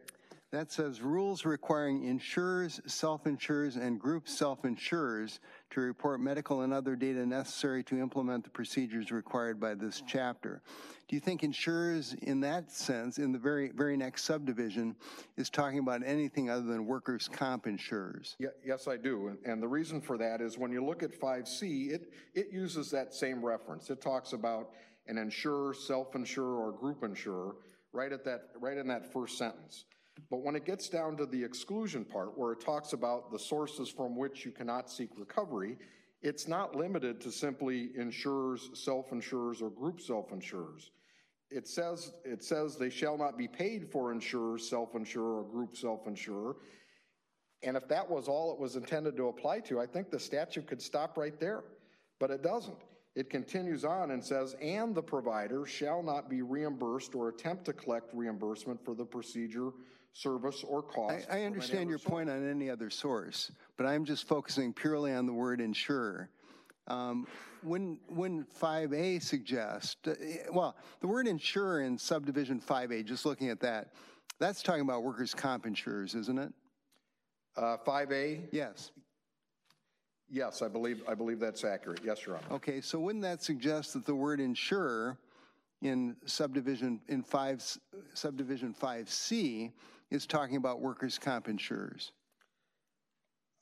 That 0.52 0.72
says 0.72 1.02
rules 1.02 1.44
requiring 1.44 2.04
insurers, 2.04 2.80
self-insurers, 2.86 3.76
and 3.78 4.00
group 4.00 4.28
self-insurers 4.30 5.40
to 5.72 5.82
report 5.82 6.22
medical 6.22 6.62
and 6.62 6.72
other 6.72 6.96
data 6.96 7.26
necessary 7.26 7.84
to 7.86 8.00
implement 8.00 8.44
the 8.44 8.52
procedures 8.52 9.12
required 9.12 9.60
by 9.60 9.74
this 9.74 10.02
chapter. 10.08 10.62
Do 11.08 11.16
you 11.16 11.20
think 11.20 11.44
insurers 11.44 12.14
in 12.22 12.40
that 12.42 12.72
sense, 12.72 13.18
in 13.18 13.32
the 13.32 13.40
very, 13.40 13.70
very 13.72 13.98
next 13.98 14.24
subdivision, 14.24 14.96
is 15.36 15.50
talking 15.50 15.80
about 15.80 16.04
anything 16.06 16.50
other 16.50 16.64
than 16.64 16.86
workers' 16.86 17.28
comp 17.28 17.68
insurers? 17.68 18.36
Ye- 18.40 18.48
Yes, 18.64 18.88
I 18.88 18.98
do. 18.98 19.28
And- 19.28 19.40
And 19.46 19.62
the 19.62 19.68
reason 19.68 20.00
for 20.00 20.18
that 20.20 20.42
is 20.42 20.58
when 20.58 20.72
you 20.72 20.86
look 20.86 21.02
at 21.04 21.14
5C, 21.14 21.90
it, 21.90 22.14
it 22.34 22.52
uses 22.52 22.92
that 22.92 23.14
same 23.14 23.44
reference. 23.44 23.90
It 23.90 24.00
talks 24.00 24.34
about 24.34 24.72
an 25.08 25.18
insurer, 25.18 25.74
self-insurer, 25.74 26.56
or 26.56 26.72
group 26.72 27.04
insurer, 27.04 27.56
right 27.92 28.12
at 28.12 28.24
that, 28.26 28.52
right 28.60 28.78
in 28.78 28.88
that 28.88 29.12
first 29.12 29.38
sentence. 29.38 29.86
But 30.30 30.42
when 30.42 30.56
it 30.56 30.66
gets 30.66 30.90
down 30.90 31.18
to 31.18 31.26
the 31.26 31.44
exclusion 31.44 32.06
part, 32.06 32.38
where 32.38 32.54
it 32.54 32.60
talks 32.60 32.94
about 32.94 33.32
the 33.32 33.40
sources 33.40 33.90
from 33.90 34.16
which 34.16 34.46
you 34.46 34.52
cannot 34.52 34.90
seek 34.90 35.10
recovery, 35.18 35.78
it's 36.22 36.48
not 36.48 36.76
limited 36.76 37.22
to 37.22 37.32
simply 37.32 37.92
insurers, 37.96 38.70
self-insurers, 38.74 39.62
or 39.62 39.70
group 39.70 40.02
self-insurers. 40.02 40.92
It 41.52 41.68
says, 41.68 42.14
it 42.24 42.44
says 42.44 42.76
they 42.76 42.90
shall 42.90 43.18
not 43.18 43.38
be 43.38 43.48
paid 43.48 43.92
for 43.92 44.12
insurers, 44.12 44.68
self-insurer, 44.68 45.42
or 45.42 45.44
group 45.44 45.78
self-insurer. 45.78 46.56
And 47.62 47.78
if 47.78 47.88
that 47.88 48.10
was 48.10 48.28
all 48.28 48.52
it 48.54 48.60
was 48.60 48.76
intended 48.76 49.16
to 49.18 49.28
apply 49.28 49.60
to, 49.62 49.80
I 49.80 49.86
think 49.86 50.10
the 50.10 50.20
statute 50.20 50.68
could 50.68 50.82
stop 50.82 51.18
right 51.18 51.40
there. 51.40 51.64
But 52.20 52.32
it 52.32 52.42
doesn't. 52.42 52.78
It 53.16 53.30
continues 53.30 53.86
on 53.86 54.12
and 54.12 54.24
says, 54.24 54.56
and 54.62 54.94
the 54.94 55.04
provider 55.04 55.66
shall 55.66 56.04
not 56.04 56.30
be 56.30 56.42
reimbursed 56.42 57.16
or 57.16 57.30
attempt 57.30 57.66
to 57.66 57.74
collect 57.74 58.14
reimbursement 58.14 58.84
for 58.84 58.94
the 58.94 59.06
procedure, 59.06 59.72
service, 60.20 60.64
or 60.64 60.80
I, 60.90 60.94
cost. 60.94 61.28
I 61.30 61.38
any 61.38 61.46
understand 61.46 61.90
your 61.90 62.00
source. 62.00 62.10
point 62.10 62.30
on 62.30 62.50
any 62.50 62.70
other 62.70 62.90
source, 62.90 63.52
but 63.78 63.86
I'm 63.86 64.06
just 64.06 64.28
focusing 64.28 64.74
purely 64.74 65.14
on 65.14 65.26
the 65.26 65.34
word 65.34 65.60
insurer. 65.62 66.30
Um, 66.88 67.28
When, 67.64 68.00
when 68.08 68.46
5A 68.62 69.22
suggests, 69.22 69.96
uh, 70.08 70.14
well, 70.54 70.76
the 71.02 71.08
word 71.08 71.28
insurer 71.28 71.82
in 71.82 71.98
subdivision 71.98 72.62
5A, 72.62 73.04
just 73.06 73.26
looking 73.26 73.50
at 73.50 73.60
that, 73.62 73.94
that's 74.40 74.62
talking 74.62 74.82
about 74.82 75.04
workers' 75.04 75.34
comp 75.34 75.66
insurers, 75.66 76.14
isn't 76.16 76.38
it? 76.40 76.54
Uh, 77.58 77.78
5A, 77.86 78.42
Yes. 78.52 78.92
yes, 80.30 80.62
I 80.62 80.68
believe, 80.68 81.02
I 81.08 81.16
believe 81.16 81.40
that's 81.40 81.64
accurate. 81.64 82.02
Yes, 82.04 82.26
Your 82.26 82.38
Honor. 82.38 82.46
Okay, 82.52 82.82
so 82.82 83.00
wouldn't 83.00 83.24
that 83.24 83.42
suggest 83.44 83.94
that 83.94 84.06
the 84.06 84.16
word 84.16 84.40
insurer 84.40 85.18
in 85.82 86.16
subdivision, 86.26 87.02
in 87.08 87.24
5, 87.24 87.78
subdivision 88.14 88.74
5C 88.80 89.72
is 90.12 90.26
talking 90.26 90.58
about 90.58 90.82
workers' 90.82 91.18
comp 91.18 91.48
insurers? 91.48 92.12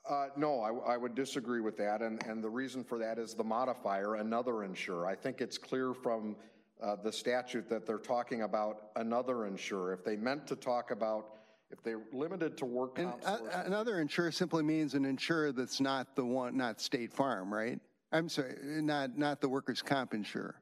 Uh, 0.09 0.27
No, 0.35 0.59
I, 0.59 0.93
I 0.93 0.97
would 0.97 1.15
disagree 1.15 1.61
with 1.61 1.77
that, 1.77 2.01
and, 2.01 2.21
and 2.25 2.43
the 2.43 2.49
reason 2.49 2.83
for 2.83 2.97
that 2.99 3.17
is 3.17 3.33
the 3.33 3.43
modifier, 3.43 4.15
another 4.15 4.63
insurer. 4.63 5.07
I 5.07 5.15
think 5.15 5.39
it's 5.41 5.57
clear 5.57 5.93
from 5.93 6.35
uh, 6.81 6.97
the 7.01 7.11
statute 7.11 7.69
that 7.69 7.85
they're 7.85 7.97
talking 7.97 8.41
about 8.41 8.89
another 8.97 9.45
insurer. 9.45 9.93
If 9.93 10.03
they 10.03 10.17
meant 10.17 10.45
to 10.47 10.55
talk 10.57 10.91
about, 10.91 11.35
if 11.71 11.81
they're 11.81 12.01
limited 12.11 12.57
to 12.57 12.65
work 12.65 12.95
comp 12.95 13.23
sources- 13.23 13.47
another 13.65 13.99
insurer 13.99 14.31
simply 14.31 14.63
means 14.63 14.93
an 14.93 15.05
insurer 15.05 15.53
that's 15.53 15.79
not 15.79 16.15
the 16.15 16.25
one, 16.25 16.57
not 16.57 16.81
State 16.81 17.13
Farm, 17.13 17.53
right? 17.53 17.79
I'm 18.11 18.27
sorry, 18.27 18.55
not, 18.61 19.17
not 19.17 19.39
the 19.39 19.49
workers' 19.49 19.81
comp 19.81 20.13
insurer. 20.13 20.55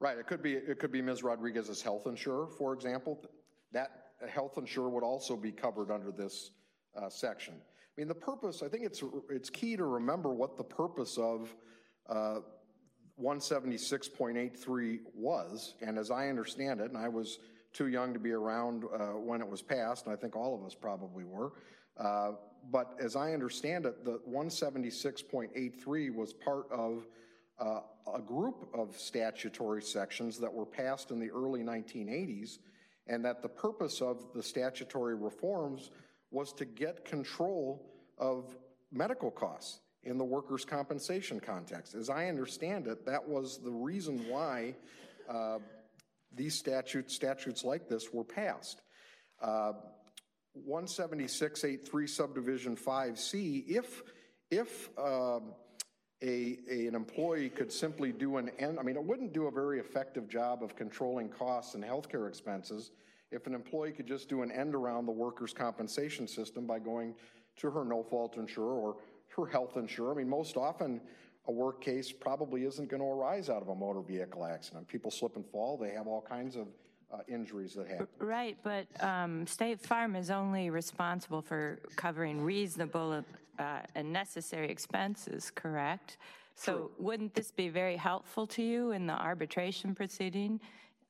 Right, 0.00 0.18
it 0.18 0.26
could 0.26 0.42
be, 0.42 0.54
it 0.54 0.78
could 0.78 0.92
be 0.92 1.00
Ms. 1.02 1.22
Rodriguez's 1.22 1.82
health 1.82 2.06
insurer, 2.06 2.48
for 2.48 2.72
example. 2.72 3.22
That 3.72 4.05
health 4.28 4.58
insurer 4.58 4.88
would 4.88 5.04
also 5.04 5.36
be 5.36 5.52
covered 5.52 5.90
under 5.90 6.10
this 6.10 6.50
uh, 7.00 7.08
section. 7.08 7.54
I 7.54 8.00
mean, 8.00 8.08
the 8.08 8.14
purpose, 8.14 8.62
I 8.62 8.68
think 8.68 8.84
it's, 8.84 9.02
it's 9.30 9.50
key 9.50 9.76
to 9.76 9.84
remember 9.84 10.30
what 10.30 10.56
the 10.56 10.64
purpose 10.64 11.16
of 11.18 11.54
uh, 12.08 12.40
176.83 13.20 14.98
was, 15.14 15.74
and 15.80 15.98
as 15.98 16.10
I 16.10 16.28
understand 16.28 16.80
it, 16.80 16.90
and 16.90 16.98
I 16.98 17.08
was 17.08 17.38
too 17.72 17.88
young 17.88 18.12
to 18.12 18.18
be 18.18 18.32
around 18.32 18.84
uh, 18.84 19.12
when 19.12 19.40
it 19.40 19.48
was 19.48 19.62
passed, 19.62 20.06
and 20.06 20.12
I 20.12 20.16
think 20.16 20.36
all 20.36 20.54
of 20.54 20.64
us 20.64 20.74
probably 20.74 21.24
were, 21.24 21.52
uh, 21.98 22.32
but 22.70 22.96
as 23.00 23.16
I 23.16 23.32
understand 23.32 23.86
it, 23.86 24.04
the 24.04 24.20
176.83 24.28 26.14
was 26.14 26.32
part 26.32 26.70
of 26.70 27.06
uh, 27.58 27.80
a 28.14 28.20
group 28.20 28.68
of 28.74 28.96
statutory 28.98 29.82
sections 29.82 30.38
that 30.38 30.52
were 30.52 30.66
passed 30.66 31.10
in 31.10 31.18
the 31.18 31.30
early 31.30 31.62
1980s, 31.62 32.58
and 33.06 33.24
that 33.24 33.42
the 33.42 33.48
purpose 33.48 34.00
of 34.00 34.32
the 34.34 34.42
statutory 34.42 35.14
reforms 35.14 35.90
was 36.30 36.52
to 36.54 36.64
get 36.64 37.04
control 37.04 37.92
of 38.18 38.56
medical 38.92 39.30
costs 39.30 39.80
in 40.02 40.18
the 40.18 40.24
workers' 40.24 40.64
compensation 40.64 41.40
context. 41.40 41.94
As 41.94 42.08
I 42.08 42.28
understand 42.28 42.86
it, 42.86 43.04
that 43.06 43.28
was 43.28 43.58
the 43.62 43.70
reason 43.70 44.28
why 44.28 44.74
uh, 45.28 45.58
these 46.32 46.54
statutes, 46.54 47.14
statutes 47.14 47.64
like 47.64 47.88
this 47.88 48.12
were 48.12 48.24
passed. 48.24 48.82
Uh, 49.42 49.72
176.83 50.68 52.08
subdivision 52.08 52.76
5C, 52.76 53.64
if, 53.68 54.02
if 54.50 54.88
um, 54.98 55.52
a, 56.22 56.58
a- 56.70 56.86
an 56.86 56.94
employee 56.94 57.48
could 57.48 57.72
simply 57.72 58.12
do 58.12 58.36
an 58.38 58.50
end, 58.58 58.78
I 58.78 58.82
mean, 58.82 58.96
it 58.96 59.04
wouldn't 59.04 59.32
do 59.32 59.46
a 59.46 59.50
very 59.50 59.78
effective 59.80 60.28
job 60.28 60.62
of 60.62 60.74
controlling 60.76 61.28
costs 61.28 61.74
and 61.74 61.84
healthcare 61.84 62.28
expenses 62.28 62.92
if 63.30 63.46
an 63.46 63.54
employee 63.54 63.92
could 63.92 64.06
just 64.06 64.28
do 64.28 64.42
an 64.42 64.50
end 64.50 64.74
around 64.74 65.06
the 65.06 65.12
workers' 65.12 65.52
compensation 65.52 66.26
system 66.28 66.66
by 66.66 66.78
going 66.78 67.14
to 67.56 67.70
her 67.70 67.84
no-fault 67.84 68.36
insurer 68.36 68.74
or 68.74 68.96
her 69.36 69.46
health 69.46 69.76
insurer. 69.76 70.12
I 70.12 70.16
mean, 70.16 70.28
most 70.28 70.56
often, 70.56 71.00
a 71.48 71.52
work 71.52 71.80
case 71.80 72.12
probably 72.12 72.64
isn't 72.64 72.88
going 72.88 73.00
to 73.02 73.06
arise 73.06 73.50
out 73.50 73.62
of 73.62 73.68
a 73.68 73.74
motor 73.74 74.00
vehicle 74.00 74.44
accident. 74.44 74.88
People 74.88 75.10
slip 75.10 75.36
and 75.36 75.44
fall, 75.46 75.76
they 75.76 75.90
have 75.90 76.06
all 76.06 76.22
kinds 76.22 76.56
of 76.56 76.66
uh, 77.12 77.18
injuries 77.28 77.74
that 77.74 77.88
happen. 77.88 78.08
Right, 78.18 78.56
but 78.62 78.86
um, 79.00 79.46
State 79.46 79.80
Farm 79.80 80.16
is 80.16 80.30
only 80.30 80.70
responsible 80.70 81.42
for 81.42 81.78
covering 81.94 82.40
reasonable 82.40 83.22
uh, 83.58 83.80
and 83.94 84.12
necessary 84.12 84.70
expenses, 84.70 85.50
correct? 85.54 86.18
So 86.54 86.90
wouldn't 86.98 87.34
this 87.34 87.50
be 87.50 87.68
very 87.68 87.96
helpful 87.96 88.46
to 88.48 88.62
you 88.62 88.92
in 88.92 89.06
the 89.06 89.12
arbitration 89.12 89.94
proceeding, 89.94 90.60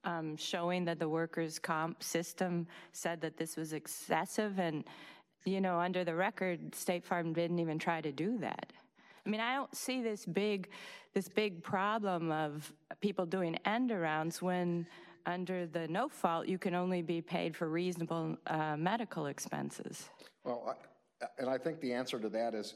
um, 0.05 0.37
showing 0.37 0.85
that 0.87 0.99
the 0.99 1.09
workers' 1.09 1.59
comp 1.59 2.03
system 2.03 2.67
said 2.93 3.21
that 3.21 3.37
this 3.37 3.57
was 3.57 3.73
excessive? 3.73 4.59
And, 4.59 4.85
you 5.45 5.61
know, 5.61 5.79
under 5.79 6.05
the 6.05 6.15
record, 6.15 6.75
State 6.75 7.05
Farm 7.05 7.33
didn't 7.33 7.61
even 7.61 7.79
try 7.79 8.01
to 8.01 8.11
do 8.11 8.39
that. 8.39 8.73
I 9.25 9.29
mean, 9.29 9.41
I 9.41 9.55
don't 9.55 9.75
see 9.75 10.03
this 10.03 10.25
big, 10.25 10.69
this 11.15 11.29
big 11.29 11.63
problem 11.63 12.31
of 12.33 12.73
people 13.01 13.27
doing 13.27 13.57
end 13.65 13.91
arounds 13.91 14.43
when 14.43 14.87
under 15.27 15.67
the 15.67 15.89
no 15.89 16.09
fault, 16.09 16.47
you 16.47 16.59
can 16.59 16.75
only 16.75 17.03
be 17.03 17.21
paid 17.21 17.57
for 17.57 17.69
reasonable 17.69 18.37
uh, 18.47 18.77
medical 18.77 19.27
expenses. 19.27 20.09
Well, 20.45 20.63
I- 20.69 20.87
and 21.39 21.49
I 21.49 21.59
think 21.59 21.81
the 21.81 21.93
answer 21.93 22.19
to 22.19 22.29
that 22.31 22.55
is, 22.55 22.75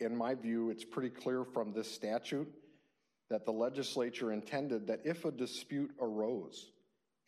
in 0.00 0.16
my 0.16 0.34
view, 0.34 0.70
it's 0.70 0.84
pretty 0.84 1.10
clear 1.10 1.44
from 1.44 1.72
this 1.72 1.90
statute 1.90 2.52
that 3.30 3.44
the 3.44 3.52
legislature 3.52 4.32
intended 4.32 4.86
that 4.86 5.00
if 5.04 5.24
a 5.24 5.30
dispute 5.30 5.90
arose 6.00 6.70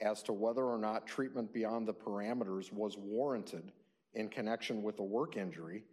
as 0.00 0.22
to 0.24 0.32
whether 0.32 0.64
or 0.64 0.78
not 0.78 1.06
treatment 1.06 1.52
beyond 1.52 1.88
the 1.88 1.94
parameters 1.94 2.72
was 2.72 2.96
warranted 2.98 3.72
in 4.14 4.28
connection 4.28 4.82
with 4.82 4.98
a 4.98 5.04
work 5.04 5.36
injury, 5.36 5.84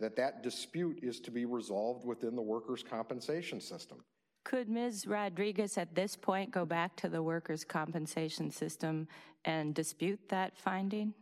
that 0.00 0.16
that 0.16 0.42
dispute 0.42 0.98
is 1.02 1.20
to 1.20 1.30
be 1.30 1.44
resolved 1.44 2.04
within 2.04 2.34
the 2.34 2.42
workers' 2.42 2.82
compensation 2.82 3.60
system. 3.60 3.98
Could 4.44 4.68
Ms. 4.68 5.06
Rodriguez 5.06 5.78
at 5.78 5.94
this 5.94 6.16
point 6.16 6.50
go 6.50 6.64
back 6.64 6.94
to 6.96 7.08
the 7.08 7.22
workers' 7.22 7.64
compensation 7.64 8.50
system 8.50 9.08
and 9.44 9.74
dispute 9.74 10.20
that 10.28 10.56
finding? 10.56 11.14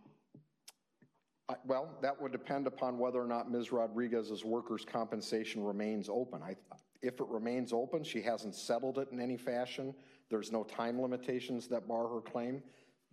I- 1.48 1.56
Well, 1.64 1.96
that 2.00 2.20
would 2.20 2.32
depend 2.32 2.66
upon 2.66 2.98
whether 2.98 3.20
or 3.20 3.26
not 3.26 3.50
Ms. 3.50 3.70
Rodriguez's 3.72 4.44
workers' 4.44 4.84
compensation 4.84 5.62
remains 5.62 6.08
open. 6.08 6.42
I, 6.42 6.56
if 7.02 7.20
it 7.20 7.26
remains 7.28 7.72
open, 7.72 8.02
she 8.02 8.22
hasn't 8.22 8.54
settled 8.54 8.98
it 8.98 9.10
in 9.12 9.20
any 9.20 9.36
fashion, 9.36 9.94
there's 10.30 10.50
no 10.50 10.64
time 10.64 11.00
limitations 11.00 11.68
that 11.68 11.86
bar 11.86 12.08
her 12.08 12.20
claim, 12.20 12.62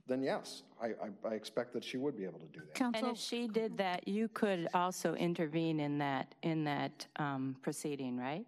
then 0.07 0.23
yes, 0.23 0.63
I, 0.81 0.87
I, 0.87 1.29
I 1.29 1.33
expect 1.33 1.73
that 1.73 1.83
she 1.83 1.97
would 1.97 2.17
be 2.17 2.23
able 2.23 2.39
to 2.39 2.47
do 2.47 2.61
that. 2.73 2.95
And 2.95 3.07
if 3.07 3.17
she 3.17 3.47
did 3.47 3.77
that, 3.77 4.07
you 4.07 4.29
could 4.29 4.67
also 4.73 5.13
intervene 5.15 5.79
in 5.79 5.97
that, 5.99 6.33
in 6.41 6.63
that 6.63 7.05
um, 7.17 7.55
proceeding, 7.61 8.17
right? 8.17 8.45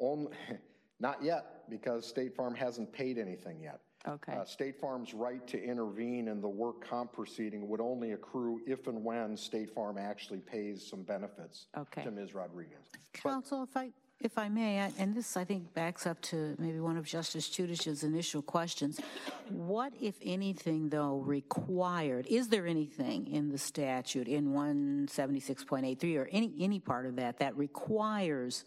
Only, 0.00 0.32
not 1.00 1.22
yet, 1.22 1.68
because 1.70 2.06
State 2.06 2.34
Farm 2.34 2.54
hasn't 2.54 2.92
paid 2.92 3.18
anything 3.18 3.60
yet. 3.60 3.80
Okay. 4.08 4.32
Uh, 4.32 4.44
State 4.44 4.80
Farm's 4.80 5.12
right 5.12 5.46
to 5.48 5.62
intervene 5.62 6.28
in 6.28 6.40
the 6.40 6.48
work 6.48 6.88
comp 6.88 7.12
proceeding 7.12 7.68
would 7.68 7.80
only 7.80 8.12
accrue 8.12 8.60
if 8.66 8.86
and 8.86 9.04
when 9.04 9.36
State 9.36 9.74
Farm 9.74 9.98
actually 9.98 10.40
pays 10.40 10.86
some 10.86 11.02
benefits 11.02 11.66
Okay. 11.76 12.02
to 12.04 12.10
Ms. 12.10 12.34
Rodriguez. 12.34 12.78
counsel, 13.12 13.62
if 13.62 13.76
I, 13.76 13.92
If 14.22 14.36
I 14.36 14.50
may, 14.50 14.80
I- 14.80 14.92
and 14.98 15.14
this, 15.14 15.34
I 15.38 15.44
think, 15.44 15.72
backs 15.72 16.06
up 16.06 16.20
to 16.22 16.54
maybe 16.58 16.78
one 16.78 16.98
of 16.98 17.06
Justice 17.06 17.48
Chutich's 17.48 18.04
initial 18.04 18.42
questions. 18.42 19.00
What, 19.48 19.94
if 19.98 20.16
anything, 20.22 20.90
though, 20.90 21.16
required, 21.20 22.26
is 22.26 22.48
there 22.48 22.66
anything 22.66 23.26
in 23.28 23.48
the 23.48 23.56
statute, 23.56 24.28
in 24.28 24.52
176.83 24.52 26.16
or 26.18 26.28
any, 26.32 26.52
any 26.60 26.80
part 26.80 27.06
of 27.06 27.16
that, 27.16 27.38
that 27.38 27.56
requires 27.56 28.66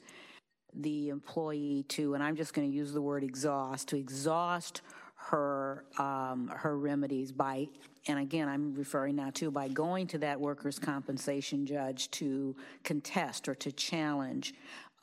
the 0.74 1.10
employee 1.10 1.86
to, 1.90 2.16
and 2.16 2.24
I'm 2.24 2.36
just 2.36 2.56
going 2.56 2.68
to 2.70 2.75
use 2.75 2.92
the 2.94 3.02
word 3.02 3.24
exhaust, 3.24 3.90
to 3.90 3.98
exhaust 3.98 4.82
her, 5.30 5.86
um, 5.98 6.51
her 6.56 6.77
remedies 6.77 7.32
by, 7.32 7.68
and 8.08 8.20
again, 8.20 8.50
I'm 8.50 8.74
referring 8.74 9.15
now 9.15 9.30
to, 9.36 9.51
by 9.51 9.68
going 9.68 10.08
to 10.08 10.18
that 10.20 10.39
workers' 10.39 10.80
compensation 10.80 11.65
judge 11.65 12.12
to 12.12 12.56
contest 12.84 13.48
or 13.48 13.56
to 13.56 13.72
challenge 13.72 14.53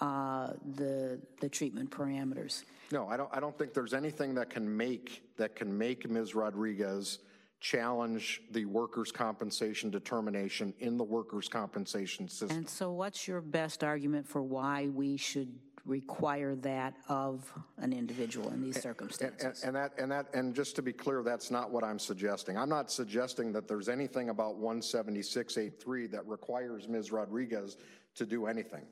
uh, 0.01 0.53
the, 0.77 1.21
the 1.41 1.49
treatment 1.49 1.91
parameters. 1.91 2.65
No, 2.93 3.09
I 3.09 3.17
don't, 3.17 3.31
I 3.33 3.41
don't 3.41 3.57
think 3.57 3.73
there's 3.73 3.95
anything 3.95 4.35
that 4.35 4.51
can 4.51 4.77
make, 4.77 5.23
that 5.37 5.57
can 5.57 5.77
make 5.77 6.09
Ms. 6.09 6.35
Rodriguez 6.35 7.21
challenge 7.61 8.43
the 8.51 8.65
workers' 8.65 9.13
compensation 9.13 9.91
determination 9.91 10.73
in 10.81 10.97
the 10.97 11.05
workers' 11.05 11.49
compensation 11.49 12.29
system. 12.29 12.59
And 12.59 12.69
so 12.69 12.91
what's 12.91 13.29
your 13.29 13.41
best 13.41 13.85
argument 13.85 14.27
for 14.27 14.43
why 14.43 14.89
we 14.89 15.17
should 15.17 15.55
require 15.91 16.55
that 16.55 16.95
of 17.09 17.53
an 17.79 17.93
individual 17.93 18.49
in 18.51 18.63
these 18.63 18.77
And, 18.77 18.83
circumstances? 18.83 19.65
and 19.65 19.75
that, 19.75 19.93
and 19.99 20.11
that, 20.11 20.27
and 20.33 20.55
just 20.55 20.77
to 20.77 20.83
be 20.83 20.93
clear, 20.93 21.23
that's 21.23 21.51
not 21.51 21.71
what 21.71 21.83
I'm 21.83 21.99
suggesting. 21.99 22.57
I'm 22.57 22.69
not 22.69 22.91
suggesting 22.91 23.53
that 23.53 23.67
there's 23.67 23.89
anything 23.89 24.29
about 24.31 24.59
176.83 24.61 26.11
that 26.13 26.27
requires 26.27 26.89
Ms. 26.89 27.11
Rodriguez 27.11 27.77
to 28.15 28.25
do 28.25 28.47
anything. 28.47 28.87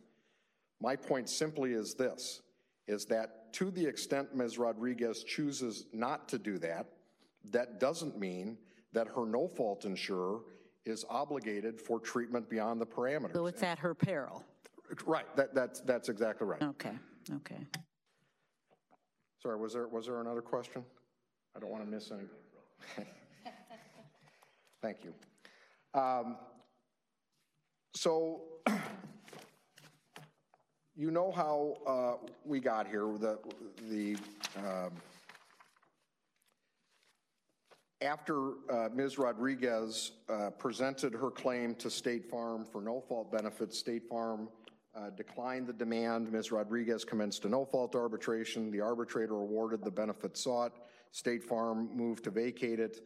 My 0.80 0.96
point 0.96 1.28
simply 1.28 1.72
is 1.72 1.94
this, 1.94 2.42
is 2.88 3.04
that 3.06 3.52
to 3.54 3.70
the 3.70 3.86
extent 3.86 4.34
Ms. 4.34 4.58
Rodriguez 4.58 5.22
chooses 5.22 5.86
not 5.92 6.28
to 6.28 6.38
do 6.38 6.58
that, 6.58 6.86
that 7.50 7.78
doesn't 7.78 8.18
mean 8.18 8.58
that 8.92 9.06
her 9.06 9.24
no-fault 9.24 9.84
insurer 9.84 10.40
is 10.84 11.04
obligated 11.08 11.80
for 11.80 12.00
treatment 12.00 12.48
beyond 12.48 12.80
the 12.80 12.86
parameters. 12.86 13.34
So 13.34 13.46
it's 13.46 13.62
at 13.62 13.78
her 13.78 13.94
peril? 13.94 14.42
Right, 15.06 15.26
that, 15.36 15.54
that's, 15.54 15.80
that's 15.80 16.08
exactly 16.08 16.46
right. 16.46 16.62
Okay, 16.62 16.92
okay. 17.34 17.66
Sorry, 19.42 19.56
was 19.58 19.72
there, 19.74 19.86
was 19.88 20.06
there 20.06 20.20
another 20.20 20.42
question? 20.42 20.84
I 21.56 21.60
don't 21.60 21.70
want 21.70 21.84
to 21.84 21.90
miss 21.90 22.10
any. 22.10 22.24
Thank 24.82 24.98
you. 25.04 25.12
Um, 25.98 26.36
So, 27.94 28.42
you 30.96 31.10
know 31.10 31.32
how 31.32 31.74
uh, 31.86 32.26
we 32.44 32.60
got 32.60 32.86
here, 32.86 33.06
the, 33.18 33.38
the, 33.90 34.16
um, 34.56 34.92
after 38.00 38.52
uh, 38.70 38.88
Ms. 38.94 39.18
Rodriguez 39.18 40.12
uh, 40.28 40.50
presented 40.50 41.12
her 41.12 41.30
claim 41.30 41.74
to 41.76 41.90
State 41.90 42.30
Farm 42.30 42.64
for 42.64 42.80
no-fault 42.80 43.32
benefits, 43.32 43.76
State 43.78 44.08
Farm 44.08 44.48
uh, 44.98 45.10
declined 45.10 45.66
the 45.66 45.72
demand. 45.72 46.32
Ms. 46.32 46.50
Rodriguez 46.50 47.04
commenced 47.04 47.44
a 47.44 47.48
no-fault 47.48 47.94
arbitration. 47.94 48.70
The 48.70 48.80
arbitrator 48.80 49.34
awarded 49.34 49.84
the 49.84 49.90
benefit 49.90 50.36
sought. 50.36 50.72
State 51.12 51.44
Farm 51.44 51.90
moved 51.94 52.24
to 52.24 52.30
vacate 52.30 52.80
it. 52.80 53.00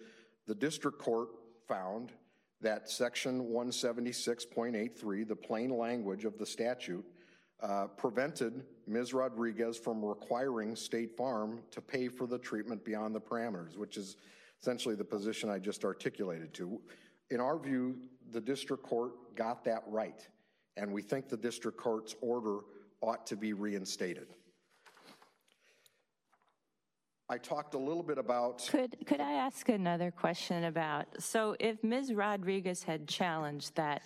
The 0.47 0.55
district 0.55 0.99
court 0.99 1.29
found 1.69 2.13
that 2.61 2.89
Section 2.89 3.49
176.83, 3.49 5.29
the 5.29 5.37
plain 5.37 5.77
language 5.77 6.25
of 6.25 6.39
the 6.39 6.47
statute, 6.47 7.05
uh, 7.61 7.87
prevented 7.97 8.65
Ms. 8.87 9.15
Rodriguez 9.15 9.77
from 9.77 10.05
requiring 10.05 10.75
State 10.75 11.17
Farm 11.17 11.61
to 11.71 11.81
pay 11.81 12.09
for 12.09 12.27
the 12.27 12.39
treatment 12.39 12.85
beyond 12.85 13.15
the 13.15 13.21
parameters, 13.21 13.77
which 13.77 13.97
is 13.97 14.17
essentially 14.61 14.95
the 14.95 15.05
position 15.05 15.51
I 15.51 15.59
just 15.59 15.85
articulated 15.85 16.55
to. 16.55 16.81
In 17.31 17.41
our 17.41 17.59
view, 17.59 17.99
the 18.33 18.41
district 18.41 18.83
court 18.83 19.37
got 19.37 19.65
that 19.65 19.83
right, 19.87 20.27
and 20.77 20.93
we 20.93 21.03
think 21.03 21.29
the 21.29 21.37
district 21.37 21.79
court's 21.79 22.15
order 22.21 22.61
ought 23.01 23.27
to 23.27 23.37
be 23.37 23.53
reinstated. 23.53 24.29
I 27.29 27.39
talked 27.39 27.75
a 27.75 27.79
little 27.79 28.03
bit 28.03 28.19
about, 28.19 28.69
Could, 28.71 28.97
could 29.07 29.21
I 29.21 29.33
ask 29.33 29.69
another 29.69 30.11
question 30.11 30.65
about, 30.65 31.07
so 31.19 31.57
if 31.59 31.83
Ms. 31.83 32.13
Rodriguez 32.13 32.83
had 32.83 33.09
challenged 33.09 33.75
that, 33.77 34.03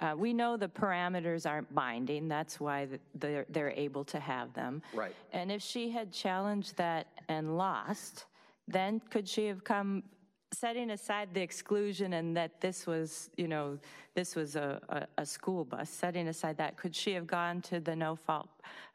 uh, 0.00 0.14
we 0.16 0.32
know 0.32 0.56
the 0.56 0.68
parameters 0.68 1.48
aren't 1.48 1.74
binding, 1.74 2.28
that's 2.28 2.60
why 2.60 2.86
they're, 3.16 3.46
they're 3.48 3.70
able 3.70 4.04
to 4.04 4.20
have 4.20 4.52
them. 4.54 4.80
Right. 4.94 5.14
And 5.32 5.50
if 5.50 5.60
she 5.60 5.90
had 5.90 6.12
challenged 6.12 6.76
that 6.76 7.08
and 7.28 7.56
lost, 7.58 8.26
then 8.68 9.00
could 9.10 9.28
she 9.28 9.46
have 9.46 9.64
come, 9.64 10.04
setting 10.52 10.90
aside 10.90 11.28
the 11.34 11.40
exclusion 11.40 12.14
and 12.14 12.36
that 12.36 12.60
this 12.60 12.86
was, 12.86 13.30
you 13.36 13.48
know, 13.48 13.78
this 14.14 14.34
was 14.34 14.56
a, 14.56 14.80
a, 14.88 15.22
a 15.22 15.26
school 15.26 15.64
bus, 15.64 15.90
setting 15.90 16.28
aside 16.28 16.56
that, 16.56 16.76
could 16.76 16.94
she 16.94 17.12
have 17.12 17.26
gone 17.26 17.60
to 17.62 17.80
the 17.80 17.94
no-fault 17.94 18.48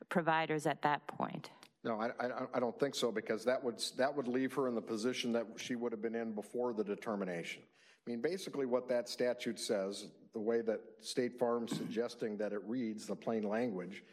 providers 0.09 0.65
at 0.65 0.81
that 0.81 1.05
point? 1.07 1.51
no, 1.83 1.99
I, 1.99 2.07
I, 2.19 2.29
I 2.55 2.59
don't 2.59 2.79
think 2.79 2.95
so, 2.95 3.11
because 3.11 3.43
that 3.43 3.61
would, 3.61 3.83
that 3.97 4.15
would 4.15 4.27
leave 4.27 4.53
her 4.53 4.67
in 4.67 4.75
the 4.75 4.81
position 4.81 5.33
that 5.33 5.45
she 5.57 5.75
would 5.75 5.91
have 5.91 6.01
been 6.01 6.15
in 6.15 6.33
before 6.33 6.73
the 6.73 6.83
determination. 6.83 7.61
I 8.05 8.09
mean, 8.09 8.21
basically 8.21 8.65
what 8.65 8.87
that 8.89 9.09
statute 9.09 9.59
says, 9.59 10.07
the 10.33 10.39
way 10.39 10.61
that 10.61 10.79
State 11.01 11.37
Farm's 11.37 11.75
suggesting 11.77 12.37
that 12.37 12.53
it 12.53 12.61
reads, 12.65 13.05
the 13.05 13.15
plain 13.15 13.43
language, 13.43 14.03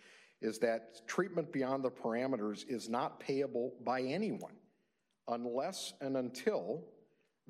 is 0.43 0.59
that 0.59 1.07
treatment 1.07 1.53
beyond 1.53 1.85
the 1.85 1.91
parameters 1.91 2.65
is 2.69 2.89
not 2.89 3.21
payable 3.21 3.75
by 3.85 4.01
anyone 4.03 4.55
unless 5.29 5.93
and 6.01 6.17
until 6.17 6.83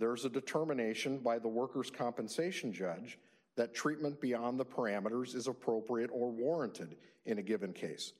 there's 0.01 0.25
a 0.25 0.31
determination 0.31 1.19
by 1.19 1.39
the 1.39 1.49
workers' 1.49 1.91
compensation 1.91 2.73
judge 2.73 3.19
that 3.57 3.75
treatment 3.75 4.21
beyond 4.21 4.59
the 4.59 4.65
parameters 4.65 5.35
is 5.35 5.47
appropriate 5.47 6.11
or 6.13 6.31
warranted 6.31 6.97
in 7.27 7.39
a 7.39 7.43
given 7.43 7.73
case. 7.73 8.15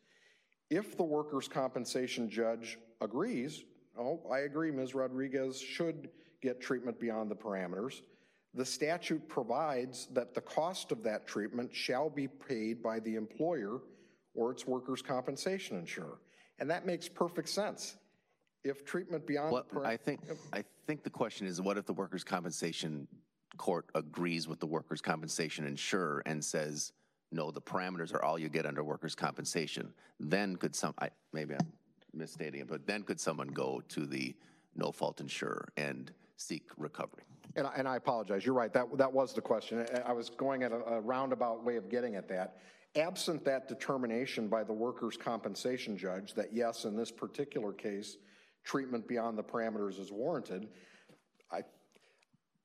If 0.69 0.97
the 0.97 1.03
workers' 1.03 1.49
compensation 1.49 2.29
judge 2.29 2.79
agrees, 3.01 3.65
oh, 3.99 4.21
I 4.31 4.41
agree, 4.41 4.71
Ms. 4.71 4.95
Rodriguez 4.95 5.61
should 5.61 6.11
get 6.43 6.61
treatment 6.61 7.01
beyond 7.01 7.31
the 7.31 7.35
parameters, 7.35 8.03
the 8.55 8.65
statute 8.65 9.27
provides 9.29 10.09
that 10.13 10.35
the 10.35 10.41
cost 10.41 10.93
of 10.93 11.03
that 11.05 11.27
treatment 11.27 11.75
shall 11.75 12.11
be 12.11 12.29
paid 12.29 12.83
by 12.83 13.01
the 13.01 13.15
employer 13.15 13.81
or 14.35 14.51
its 14.51 14.67
workers' 14.67 15.03
compensation 15.03 15.79
insurer. 15.79 16.19
And 16.59 16.69
that 16.71 16.85
makes 16.85 17.09
perfect 17.09 17.49
sense. 17.49 17.97
If 18.65 18.85
treatment 18.85 19.27
beyond 19.27 19.53
parameters. 19.53 19.87
I 19.87 19.97
think, 19.97 20.21
I 20.53 20.65
think 20.87 21.03
the 21.03 21.11
question 21.11 21.47
is, 21.47 21.61
what 21.61 21.79
if 21.79 21.87
the 21.87 21.95
workers' 21.95 22.25
compensation 22.25 23.09
court 23.57 23.87
agrees 23.95 24.47
with 24.47 24.61
the 24.61 24.67
workers' 24.67 25.01
compensation 25.01 25.67
insurer 25.67 26.23
and 26.27 26.45
says, 26.45 26.93
no, 27.33 27.51
the 27.51 27.61
parameters 27.61 28.13
are 28.15 28.23
all 28.23 28.39
you 28.39 28.49
get 28.49 28.67
under 28.67 28.85
workers' 28.85 29.15
compensation? 29.15 29.93
Then 30.19 30.57
could 30.57 30.75
some, 30.75 30.95
I, 30.99 31.09
maybe 31.33 31.55
I'm 31.55 31.73
misstating 32.13 32.61
it, 32.61 32.69
but 32.69 32.87
then 32.87 33.03
could 33.03 33.19
someone 33.19 33.49
go 33.49 33.83
to 33.89 34.05
the 34.05 34.35
no-fault 34.77 35.21
insurer 35.21 35.69
and 35.77 36.13
seek 36.37 36.65
recovery? 36.77 37.23
And 37.57 37.67
I, 37.67 37.73
and 37.77 37.89
I 37.89 37.97
apologize, 37.97 38.45
you're 38.45 38.55
right, 38.55 38.73
that, 38.75 38.97
that 38.99 39.13
was 39.13 39.33
the 39.33 39.41
question. 39.41 39.87
I- 39.95 40.11
I 40.11 40.13
was 40.13 40.29
going 40.29 40.63
at 40.65 40.73
a 40.73 40.81
a 40.85 41.01
roundabout 41.01 41.65
way 41.65 41.77
of 41.77 41.89
getting 41.89 42.15
at 42.17 42.29
that. 42.29 42.59
Absent 42.97 43.45
that 43.45 43.69
determination 43.69 44.49
by 44.49 44.65
the 44.65 44.73
workers' 44.73 45.17
compensation 45.17 45.97
judge 45.97 46.35
that 46.35 46.53
yes, 46.53 46.85
in 46.85 46.97
this 46.97 47.11
particular 47.11 47.73
case, 47.73 48.19
treatment 48.65 49.07
beyond 49.09 49.39
the 49.39 49.43
parameters 49.43 49.99
is 49.99 50.13
warranted, 50.13 50.69
I, 51.51 51.63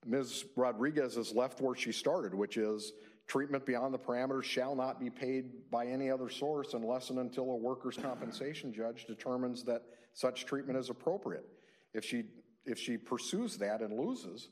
Ms. 0.05 0.45
Rodriguez 0.55 1.17
is 1.17 1.33
left 1.33 1.61
where 1.61 1.75
she 1.75 1.91
started, 1.91 2.33
which 2.33 2.57
is 2.57 2.93
treatment 3.27 3.65
beyond 3.65 3.93
the 3.93 3.99
parameters 3.99 4.43
shall 4.43 4.75
not 4.75 4.99
be 4.99 5.09
paid 5.09 5.69
by 5.71 5.87
any 5.87 6.11
other 6.11 6.29
source 6.29 6.73
unless 6.73 7.09
and 7.09 7.19
until 7.19 7.51
a 7.51 7.55
workers' 7.55 7.97
compensation 7.97 8.73
judge 8.73 9.05
determines 9.05 9.63
that 9.63 9.83
such 10.13 10.45
treatment 10.45 10.77
is 10.77 10.89
appropriate. 10.89 11.45
If 11.93 12.05
she, 12.05 12.25
if 12.65 12.77
she 12.77 12.97
pursues 12.97 13.57
that 13.57 13.81
and 13.81 13.97
loses, 13.97 14.49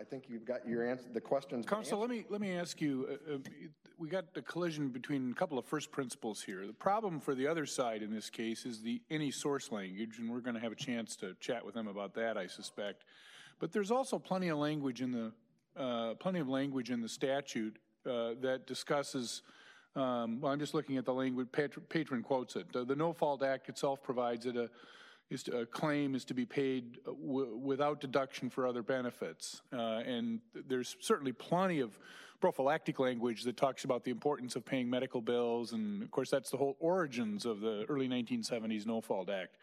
I 0.00 0.04
think 0.04 0.24
you've 0.28 0.44
got 0.44 0.66
your 0.66 0.88
answer, 0.88 1.06
the 1.12 1.20
question's 1.20 1.66
Counsel, 1.66 2.00
let 2.00 2.10
me, 2.10 2.24
let 2.28 2.40
me 2.40 2.56
ask 2.56 2.80
you, 2.80 3.06
uh, 3.08 3.34
uh, 3.34 3.38
we 3.98 4.08
got 4.08 4.34
the 4.34 4.42
collision 4.42 4.88
between 4.88 5.30
a 5.30 5.34
couple 5.34 5.58
of 5.58 5.64
first 5.64 5.90
principles 5.90 6.42
here. 6.42 6.66
The 6.66 6.72
problem 6.72 7.20
for 7.20 7.34
the 7.34 7.46
other 7.46 7.66
side 7.66 8.02
in 8.02 8.12
this 8.12 8.30
case 8.30 8.66
is 8.66 8.80
the 8.80 9.00
any 9.10 9.30
source 9.30 9.70
language, 9.70 10.18
and 10.18 10.30
we're 10.30 10.40
going 10.40 10.54
to 10.54 10.60
have 10.60 10.72
a 10.72 10.76
chance 10.76 11.16
to 11.16 11.34
chat 11.40 11.64
with 11.64 11.74
them 11.74 11.86
about 11.86 12.14
that, 12.14 12.36
I 12.36 12.46
suspect. 12.46 13.04
But 13.60 13.72
there's 13.72 13.90
also 13.90 14.18
plenty 14.18 14.48
of 14.48 14.58
language 14.58 15.00
in 15.00 15.12
the, 15.12 15.32
uh, 15.80 16.14
plenty 16.14 16.40
of 16.40 16.48
language 16.48 16.90
in 16.90 17.00
the 17.00 17.08
statute 17.08 17.78
uh, 18.04 18.34
that 18.40 18.66
discusses, 18.66 19.42
um, 19.94 20.40
well, 20.40 20.52
I'm 20.52 20.58
just 20.58 20.74
looking 20.74 20.96
at 20.96 21.04
the 21.04 21.14
language, 21.14 21.48
patron, 21.52 22.22
quotes 22.22 22.56
it. 22.56 22.72
The, 22.72 22.84
the 22.84 22.96
No 22.96 23.12
Fault 23.12 23.42
Act 23.42 23.68
itself 23.68 24.02
provides 24.02 24.44
that 24.44 24.56
a, 24.56 24.68
to, 25.44 25.58
a 25.60 25.66
claim 25.66 26.14
is 26.14 26.24
to 26.26 26.34
be 26.34 26.44
paid 26.44 26.98
uh, 27.06 27.12
w- 27.12 27.56
without 27.56 28.00
deduction 28.00 28.50
for 28.50 28.66
other 28.66 28.82
benefits. 28.82 29.62
Uh, 29.72 30.02
and 30.04 30.40
there's 30.68 30.96
certainly 31.00 31.32
plenty 31.32 31.80
of 31.80 31.98
prophylactic 32.44 32.98
language 32.98 33.44
that 33.44 33.56
talks 33.56 33.84
about 33.84 34.04
the 34.04 34.10
importance 34.10 34.54
of 34.54 34.66
paying 34.66 34.90
medical 34.90 35.22
bills, 35.22 35.72
and 35.72 36.02
of 36.02 36.10
course, 36.10 36.28
that's 36.28 36.50
the 36.50 36.58
whole 36.58 36.76
origins 36.78 37.46
of 37.46 37.60
the 37.60 37.86
early 37.88 38.06
1970s 38.06 38.84
No 38.84 39.00
Fault 39.00 39.30
Act. 39.30 39.56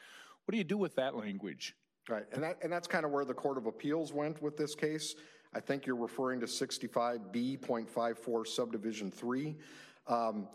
What 0.45 0.53
do 0.53 0.57
you 0.57 0.63
do 0.63 0.79
with 0.79 0.95
that 0.95 1.15
language? 1.15 1.75
Right, 2.09 2.25
and 2.31 2.41
that, 2.41 2.57
and 2.63 2.73
that's 2.73 2.87
kind 2.87 3.05
of 3.05 3.11
where 3.11 3.23
the 3.23 3.35
Court 3.35 3.59
of 3.59 3.67
Appeals 3.67 4.13
went 4.13 4.41
with 4.41 4.57
this 4.57 4.73
case. 4.73 5.13
I 5.53 5.59
think 5.59 5.85
you're 5.85 5.95
referring 5.95 6.39
to 6.39 6.47
65B.54 6.47 8.47
subdivision 8.47 9.11
3. 9.11 9.55
Um, 10.07 10.47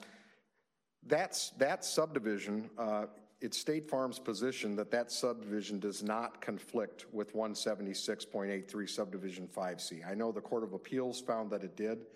That's, 1.07 1.51
that 1.59 1.85
subdivision, 1.85 2.71
uh, 2.77 3.05
it's 3.41 3.59
State 3.59 3.89
Farm's 3.89 4.19
position 4.19 4.77
that 4.77 4.91
that 4.91 5.13
subdivision 5.13 5.79
does 5.79 6.03
not 6.03 6.41
conflict 6.41 7.07
with 7.13 7.35
176.83 7.35 8.89
subdivision 8.89 9.49
5C. 9.55 10.09
I 10.09 10.15
know 10.15 10.33
the 10.33 10.41
Court 10.41 10.65
of 10.65 10.73
Appeals 10.73 11.21
found 11.21 11.51
that 11.51 11.63
it 11.63 11.77
did, 11.77 12.07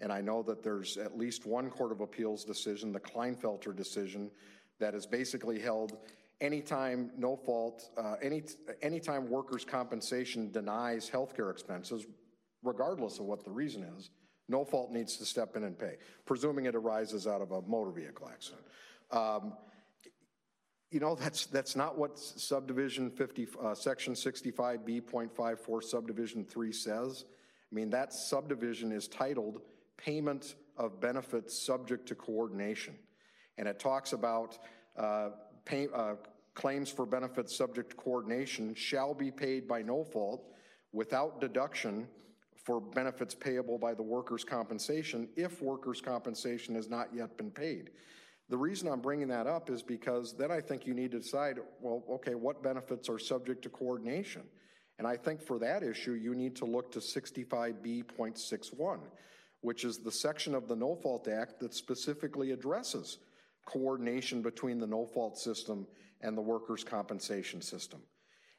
and 0.00 0.12
I 0.12 0.20
know 0.20 0.42
that 0.44 0.62
there's 0.62 0.96
at 0.96 1.18
least 1.18 1.46
one 1.46 1.70
Court 1.70 1.90
of 1.90 2.00
Appeals 2.00 2.44
decision, 2.44 2.92
the 2.92 3.00
Kleinfelter 3.00 3.74
decision, 3.74 4.30
that 4.78 4.94
has 4.94 5.04
basically 5.04 5.58
held 5.58 5.96
anytime 6.40 7.10
no 7.16 7.34
fault, 7.34 7.90
uh, 7.96 8.14
any, 8.22 8.44
anytime 8.80 9.28
workers' 9.28 9.64
compensation 9.64 10.52
denies 10.52 11.10
healthcare 11.10 11.50
expenses, 11.50 12.06
regardless 12.62 13.18
of 13.18 13.24
what 13.24 13.44
the 13.44 13.50
reason 13.50 13.82
is, 13.98 14.10
no 14.48 14.64
fault 14.64 14.92
needs 14.92 15.16
to 15.16 15.24
step 15.24 15.56
in 15.56 15.64
and 15.64 15.76
pay, 15.76 15.96
presuming 16.24 16.66
it 16.66 16.76
arises 16.76 17.26
out 17.26 17.42
of 17.42 17.50
a 17.50 17.62
motor 17.62 17.90
vehicle 17.90 18.28
accident. 18.32 18.62
Um, 19.10 19.54
you 20.90 21.00
know, 21.00 21.14
that's, 21.14 21.46
that's 21.46 21.76
not 21.76 21.98
what 21.98 22.18
subdivision 22.18 23.10
50, 23.10 23.48
uh, 23.62 23.74
section 23.74 24.14
65B.54 24.14 25.82
subdivision 25.82 26.44
3 26.44 26.72
says. 26.72 27.24
I 27.70 27.74
mean, 27.74 27.90
that 27.90 28.12
subdivision 28.14 28.92
is 28.92 29.08
titled 29.08 29.60
Payment 29.98 30.54
of 30.78 31.00
Benefits 31.00 31.58
Subject 31.58 32.06
to 32.08 32.14
Coordination. 32.14 32.94
And 33.58 33.68
it 33.68 33.78
talks 33.78 34.14
about 34.14 34.58
uh, 34.96 35.30
pay, 35.64 35.88
uh, 35.94 36.14
claims 36.54 36.90
for 36.90 37.04
benefits 37.04 37.54
subject 37.54 37.90
to 37.90 37.96
coordination 37.96 38.74
shall 38.74 39.14
be 39.14 39.30
paid 39.30 39.68
by 39.68 39.82
no 39.82 40.04
fault 40.04 40.48
without 40.92 41.40
deduction 41.40 42.08
for 42.64 42.80
benefits 42.80 43.34
payable 43.34 43.78
by 43.78 43.94
the 43.94 44.02
workers' 44.02 44.44
compensation 44.44 45.28
if 45.36 45.62
workers' 45.62 46.00
compensation 46.00 46.74
has 46.74 46.88
not 46.88 47.08
yet 47.14 47.36
been 47.36 47.50
paid. 47.50 47.90
The 48.48 48.56
reason 48.56 48.88
I'm 48.88 49.00
bringing 49.00 49.28
that 49.28 49.46
up 49.46 49.68
is 49.68 49.82
because 49.82 50.34
then 50.36 50.50
I 50.50 50.60
think 50.60 50.86
you 50.86 50.94
need 50.94 51.12
to 51.12 51.20
decide, 51.20 51.58
well, 51.80 52.02
okay, 52.10 52.34
what 52.34 52.62
benefits 52.62 53.08
are 53.08 53.18
subject 53.18 53.62
to 53.62 53.68
coordination? 53.68 54.42
And 54.98 55.06
I 55.06 55.16
think 55.16 55.42
for 55.42 55.58
that 55.58 55.82
issue, 55.82 56.12
you 56.12 56.34
need 56.34 56.56
to 56.56 56.64
look 56.64 56.90
to 56.92 56.98
65B.61, 56.98 59.00
which 59.60 59.84
is 59.84 59.98
the 59.98 60.10
section 60.10 60.54
of 60.54 60.66
the 60.66 60.76
No 60.76 60.96
Fault 60.96 61.28
Act 61.28 61.60
that 61.60 61.74
specifically 61.74 62.52
addresses 62.52 63.18
coordination 63.68 64.42
between 64.42 64.78
the 64.78 64.86
no 64.86 65.04
fault 65.04 65.36
system 65.38 65.86
and 66.22 66.34
the 66.36 66.42
workers' 66.42 66.82
compensation 66.82 67.60
system. 67.60 68.00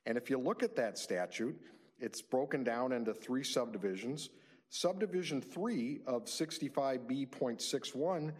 And 0.05 0.17
if 0.17 0.29
you 0.29 0.37
look 0.37 0.61
at 0.63 0.75
that 0.75 0.99
statute, 0.99 1.59
it's 1.99 2.21
broken 2.21 2.63
down 2.63 2.93
into 2.93 3.13
three 3.13 3.43
subdivisions. 3.43 4.29
Subdivision 4.69 5.41
3 5.41 5.99
of 6.05 6.25
65B.61 6.25 8.31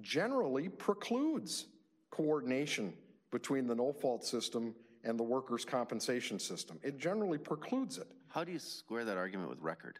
generally 0.00 0.68
precludes 0.68 1.66
coordination 2.10 2.92
between 3.30 3.66
the 3.66 3.74
no 3.74 3.92
fault 3.92 4.24
system 4.24 4.74
and 5.04 5.18
the 5.18 5.22
workers' 5.22 5.64
compensation 5.64 6.38
system. 6.38 6.78
It 6.82 6.98
generally 6.98 7.38
precludes 7.38 7.98
it. 7.98 8.08
How 8.28 8.44
do 8.44 8.52
you 8.52 8.58
square 8.58 9.04
that 9.04 9.16
argument 9.16 9.48
with 9.50 9.60
record? 9.60 9.98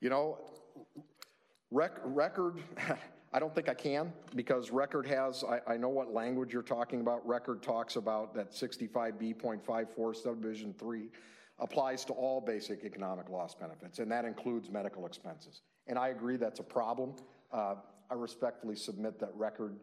You 0.00 0.10
know, 0.10 0.38
rec- 1.70 2.00
record, 2.04 2.62
I 3.32 3.38
don't 3.38 3.54
think 3.54 3.68
I 3.68 3.74
can 3.74 4.12
because 4.34 4.70
record 4.70 5.06
has, 5.06 5.44
I, 5.44 5.74
I 5.74 5.76
know 5.76 5.88
what 5.88 6.12
language 6.12 6.52
you're 6.52 6.62
talking 6.62 7.00
about. 7.00 7.26
Record 7.26 7.62
talks 7.62 7.96
about 7.96 8.34
that 8.34 8.52
65B.54 8.52 10.16
subdivision 10.16 10.74
3 10.78 11.08
applies 11.58 12.04
to 12.04 12.12
all 12.12 12.40
basic 12.40 12.84
economic 12.84 13.28
loss 13.28 13.54
benefits, 13.54 13.98
and 13.98 14.10
that 14.10 14.24
includes 14.24 14.70
medical 14.70 15.06
expenses. 15.06 15.62
And 15.86 15.98
I 15.98 16.08
agree 16.08 16.36
that's 16.36 16.60
a 16.60 16.64
problem. 16.64 17.14
Uh, 17.52 17.76
I 18.12 18.14
respectfully 18.14 18.76
submit 18.76 19.18
that 19.20 19.30
record 19.34 19.74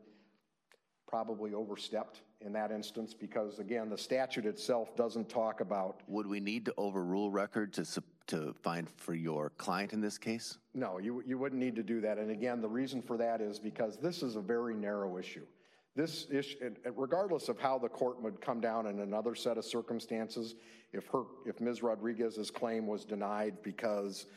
probably 1.08 1.56
overstepped 1.56 2.22
in 2.42 2.54
that 2.54 2.70
instance 2.70 3.12
because, 3.12 3.58
again, 3.58 3.90
the 3.90 3.98
statute 3.98 4.46
itself 4.46 4.96
doesn't 4.96 5.30
talk 5.30 5.62
about. 5.62 6.02
Would 6.06 6.28
we 6.28 6.40
need 6.40 6.64
to 6.66 6.74
overrule 6.78 7.32
record 7.32 7.74
to, 7.74 8.04
to 8.28 8.54
find 8.62 8.88
for 8.98 9.16
your 9.16 9.50
client 9.58 9.94
in 9.94 10.00
this 10.00 10.20
case? 10.20 10.60
No, 10.76 11.00
you, 11.00 11.24
you 11.26 11.40
wouldn't 11.40 11.60
need 11.60 11.76
to 11.78 11.82
do 11.82 12.02
that. 12.02 12.20
And 12.20 12.30
again, 12.30 12.62
the 12.62 12.70
reason 12.70 13.02
for 13.02 13.18
that 13.18 13.42
is 13.42 13.58
because 13.58 13.98
this 13.98 14.22
is 14.22 14.36
a 14.36 14.42
very 14.42 14.76
narrow 14.76 15.18
issue. 15.18 15.48
This 15.96 16.28
issue, 16.30 16.76
regardless 16.96 17.50
of 17.50 17.60
how 17.60 17.80
the 17.80 17.90
court 17.90 18.22
would 18.22 18.40
come 18.42 18.62
down 18.62 18.86
in 18.86 19.00
another 19.00 19.34
set 19.34 19.58
of 19.58 19.66
circumstances, 19.66 20.54
if 20.94 21.08
her, 21.08 21.24
if 21.48 21.60
Ms. 21.60 21.82
Rodriguez's 21.82 22.52
claim 22.52 22.86
was 22.86 23.06
denied 23.06 23.56
because 23.64 24.28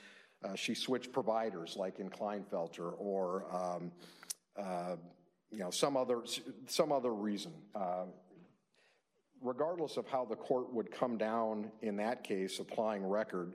uh, 0.44 0.54
she 0.54 0.74
switched 0.74 1.12
providers, 1.12 1.76
like 1.76 1.98
in 1.98 2.10
Kleinfelter, 2.10 2.94
or 2.98 3.44
um, 3.52 3.92
uh, 4.58 4.96
you 5.50 5.58
know 5.58 5.70
some 5.70 5.96
other 5.96 6.22
some 6.66 6.92
other 6.92 7.12
reason. 7.12 7.52
Uh, 7.74 8.04
regardless 9.40 9.96
of 9.96 10.06
how 10.06 10.24
the 10.24 10.36
court 10.36 10.72
would 10.72 10.90
come 10.90 11.18
down 11.18 11.70
in 11.82 11.96
that 11.96 12.22
case, 12.22 12.58
applying 12.60 13.04
record, 13.04 13.54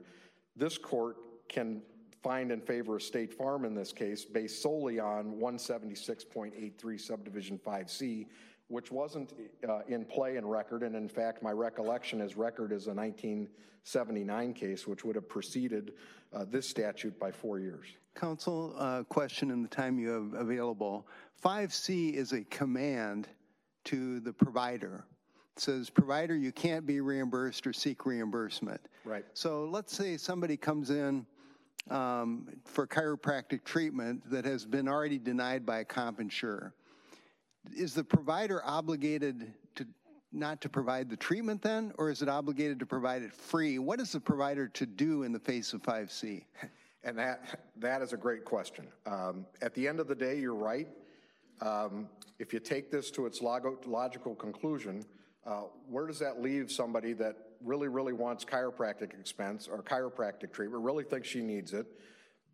this 0.54 0.76
court 0.76 1.16
can 1.48 1.80
find 2.22 2.52
in 2.52 2.60
favor 2.60 2.96
of 2.96 3.02
State 3.02 3.32
Farm 3.32 3.64
in 3.64 3.74
this 3.74 3.92
case 3.92 4.24
based 4.24 4.60
solely 4.60 4.98
on 4.98 5.36
176.83 5.40 7.00
subdivision 7.00 7.58
5C, 7.58 8.26
which 8.68 8.92
wasn't 8.92 9.32
uh, 9.68 9.80
in 9.88 10.04
play 10.04 10.36
in 10.36 10.46
record. 10.46 10.82
And 10.82 10.94
in 10.94 11.08
fact, 11.08 11.42
my 11.42 11.50
recollection 11.50 12.20
is 12.20 12.36
record 12.36 12.70
is 12.70 12.86
a 12.86 12.94
1979 12.94 14.54
case, 14.54 14.86
which 14.86 15.04
would 15.04 15.16
have 15.16 15.28
preceded 15.28 15.92
uh, 16.32 16.44
this 16.48 16.68
statute 16.68 17.18
by 17.18 17.32
four 17.32 17.58
years. 17.58 17.86
Counsel, 18.14 18.74
uh, 18.78 19.02
question 19.04 19.50
in 19.50 19.62
the 19.62 19.68
time 19.68 19.98
you 19.98 20.10
have 20.10 20.34
available. 20.34 21.06
5C 21.42 22.12
is 22.12 22.32
a 22.32 22.42
command 22.44 23.28
to 23.84 24.20
the 24.20 24.32
provider. 24.32 25.04
It 25.56 25.62
says, 25.62 25.88
provider, 25.88 26.36
you 26.36 26.52
can't 26.52 26.86
be 26.86 27.00
reimbursed 27.00 27.66
or 27.66 27.72
seek 27.72 28.04
reimbursement. 28.04 28.80
Right. 29.04 29.24
So 29.32 29.64
let's 29.64 29.96
say 29.96 30.16
somebody 30.16 30.56
comes 30.56 30.90
in 30.90 31.24
um, 31.90 32.48
for 32.64 32.86
chiropractic 32.86 33.64
treatment 33.64 34.28
that 34.30 34.44
has 34.44 34.66
been 34.66 34.88
already 34.88 35.18
denied 35.18 35.64
by 35.64 35.78
a 35.78 35.84
comp 35.84 36.20
insurer. 36.20 36.74
Is 37.76 37.94
the 37.94 38.04
provider 38.04 38.62
obligated 38.64 39.52
to 39.76 39.86
not 40.32 40.60
to 40.60 40.68
provide 40.68 41.08
the 41.08 41.16
treatment 41.16 41.62
then, 41.62 41.92
or 41.98 42.10
is 42.10 42.22
it 42.22 42.28
obligated 42.28 42.78
to 42.80 42.86
provide 42.86 43.22
it 43.22 43.32
free? 43.32 43.78
What 43.78 44.00
is 44.00 44.12
the 44.12 44.20
provider 44.20 44.68
to 44.68 44.86
do 44.86 45.22
in 45.22 45.32
the 45.32 45.38
face 45.38 45.72
of 45.72 45.82
5C? 45.82 46.44
And 47.04 47.16
that, 47.16 47.60
that 47.76 48.02
is 48.02 48.12
a 48.12 48.16
great 48.16 48.44
question. 48.44 48.88
Um, 49.06 49.46
at 49.62 49.72
the 49.72 49.86
end 49.86 50.00
of 50.00 50.08
the 50.08 50.16
day, 50.16 50.38
you're 50.40 50.52
right. 50.52 50.88
Um, 51.60 52.08
if 52.40 52.52
you 52.52 52.58
take 52.58 52.90
this 52.90 53.10
to 53.12 53.24
its 53.24 53.40
logo, 53.40 53.78
logical 53.86 54.34
conclusion, 54.34 55.04
uh, 55.46 55.62
where 55.88 56.06
does 56.06 56.18
that 56.18 56.42
leave 56.42 56.70
somebody 56.72 57.12
that 57.14 57.36
really, 57.64 57.88
really 57.88 58.12
wants 58.12 58.44
chiropractic 58.44 59.18
expense 59.18 59.68
or 59.68 59.82
chiropractic 59.82 60.52
treatment, 60.52 60.82
really 60.82 61.04
thinks 61.04 61.28
she 61.28 61.40
needs 61.40 61.72
it, 61.72 61.86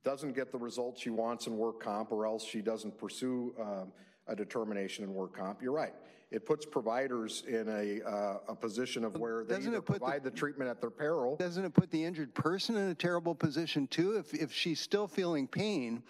doesn't 0.04 0.34
get 0.34 0.52
the 0.52 0.58
results 0.58 1.00
she 1.00 1.10
wants 1.10 1.46
in 1.46 1.56
work 1.56 1.80
comp, 1.80 2.12
or 2.12 2.26
else 2.26 2.44
she 2.44 2.60
doesn't 2.60 2.96
pursue 2.98 3.54
um, 3.58 3.92
a 4.26 4.36
determination 4.36 5.04
in 5.04 5.12
work 5.14 5.36
comp? 5.36 5.62
You're 5.62 5.72
right. 5.72 5.94
It 6.30 6.46
puts 6.46 6.66
providers 6.66 7.44
in 7.46 7.68
a, 7.68 8.02
uh, 8.08 8.38
a 8.48 8.54
position 8.56 9.04
of 9.04 9.14
where 9.16 9.44
they 9.44 9.54
Doesn't 9.56 9.70
either 9.70 9.78
it 9.78 9.84
put 9.84 9.94
the- 9.94 9.98
provide 10.00 10.24
the 10.24 10.30
treatment 10.30 10.68
at 10.70 10.80
their 10.80 10.90
peril. 10.90 11.36
Doesn't 11.36 11.64
it 11.64 11.72
put 11.74 11.90
the 11.90 12.02
injured 12.04 12.34
person 12.34 12.76
in 12.76 12.88
a 12.88 12.94
terrible 12.94 13.34
position 13.34 13.86
too? 13.86 14.16
If, 14.16 14.34
if 14.34 14.52
she's 14.52 14.80
still 14.80 15.06
feeling 15.06 15.46
pain, 15.46 16.02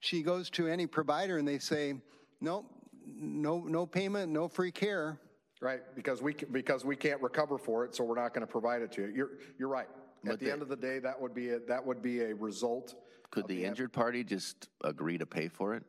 she 0.00 0.22
goes 0.22 0.50
to 0.50 0.66
any 0.66 0.86
provider 0.86 1.38
and 1.38 1.46
they 1.48 1.58
say, 1.58 1.94
nope, 2.40 2.66
no, 3.06 3.60
no 3.60 3.86
payment, 3.86 4.30
no 4.30 4.48
free 4.48 4.72
care. 4.72 5.18
Right, 5.60 5.80
because 5.94 6.20
we, 6.20 6.34
ca- 6.34 6.46
because 6.50 6.84
we 6.84 6.96
can't 6.96 7.22
recover 7.22 7.56
for 7.56 7.84
it, 7.84 7.94
so 7.94 8.02
we're 8.04 8.20
not 8.20 8.34
going 8.34 8.44
to 8.44 8.50
provide 8.50 8.82
it 8.82 8.90
to 8.92 9.02
you. 9.02 9.12
You're, 9.14 9.30
you're 9.58 9.68
right. 9.68 9.86
At 10.26 10.38
the 10.38 10.46
the- 10.46 10.52
end 10.52 10.60
of 10.62 10.68
the 10.68 10.76
day, 10.76 10.98
that 10.98 11.18
would 11.20 11.34
be, 11.34 11.50
a 11.50 11.60
that 11.60 11.84
would 11.86 12.02
be 12.02 12.20
a 12.22 12.34
result. 12.34 12.94
Could 13.30 13.46
the 13.48 13.64
injured 13.64 13.92
party 13.92 14.22
just 14.24 14.68
agree 14.84 15.16
to 15.18 15.24
pay 15.24 15.48
for 15.48 15.74
it? 15.74 15.84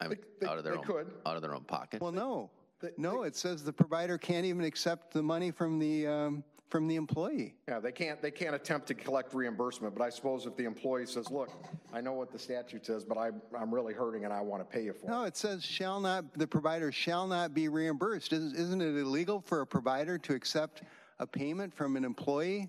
I 0.00 0.08
mean, 0.08 0.18
they- 0.40 0.46
out 0.46 0.58
of 0.58 0.64
their 0.64 0.74
they 0.74 0.78
own, 0.78 0.84
could. 0.84 1.12
out 1.26 1.36
of 1.36 1.42
their 1.42 1.54
own 1.54 1.64
pocket? 1.64 2.00
Well, 2.00 2.12
no, 2.12 2.50
no, 2.96 3.22
it 3.24 3.34
says 3.36 3.64
the 3.64 3.72
provider 3.72 4.18
can't 4.18 4.46
even 4.46 4.64
accept 4.64 5.12
the 5.12 5.22
money 5.22 5.50
from 5.50 5.78
the, 5.78 6.06
um, 6.06 6.44
from 6.68 6.86
the 6.86 6.96
employee. 6.96 7.54
Yeah, 7.66 7.80
they 7.80 7.90
can't, 7.90 8.20
they 8.20 8.30
can't 8.30 8.54
attempt 8.54 8.86
to 8.88 8.94
collect 8.94 9.34
reimbursement, 9.34 9.94
but 9.96 10.04
I 10.04 10.10
suppose 10.10 10.46
if 10.46 10.54
the 10.56 10.64
employee 10.64 11.06
says, 11.06 11.30
look, 11.30 11.50
I 11.92 12.00
know 12.00 12.12
what 12.12 12.30
the 12.30 12.38
statute 12.38 12.86
says, 12.86 13.04
but 13.04 13.16
I, 13.18 13.30
I'm 13.58 13.74
really 13.74 13.94
hurting 13.94 14.24
and 14.24 14.32
I 14.32 14.42
want 14.42 14.62
to 14.62 14.64
pay 14.76 14.84
you 14.84 14.92
for 14.92 15.06
it. 15.06 15.10
No, 15.10 15.24
it 15.24 15.36
says 15.36 15.64
shall 15.64 15.98
not, 15.98 16.32
the 16.34 16.46
provider 16.46 16.92
shall 16.92 17.26
not 17.26 17.54
be 17.54 17.68
reimbursed. 17.68 18.32
Isn't 18.32 18.54
isn't 18.54 18.82
it 18.82 18.96
illegal 18.96 19.40
for 19.40 19.62
a 19.62 19.66
provider 19.66 20.18
to 20.18 20.34
accept 20.34 20.82
a 21.18 21.26
payment 21.26 21.74
from 21.74 21.96
an 21.96 22.04
employee 22.04 22.68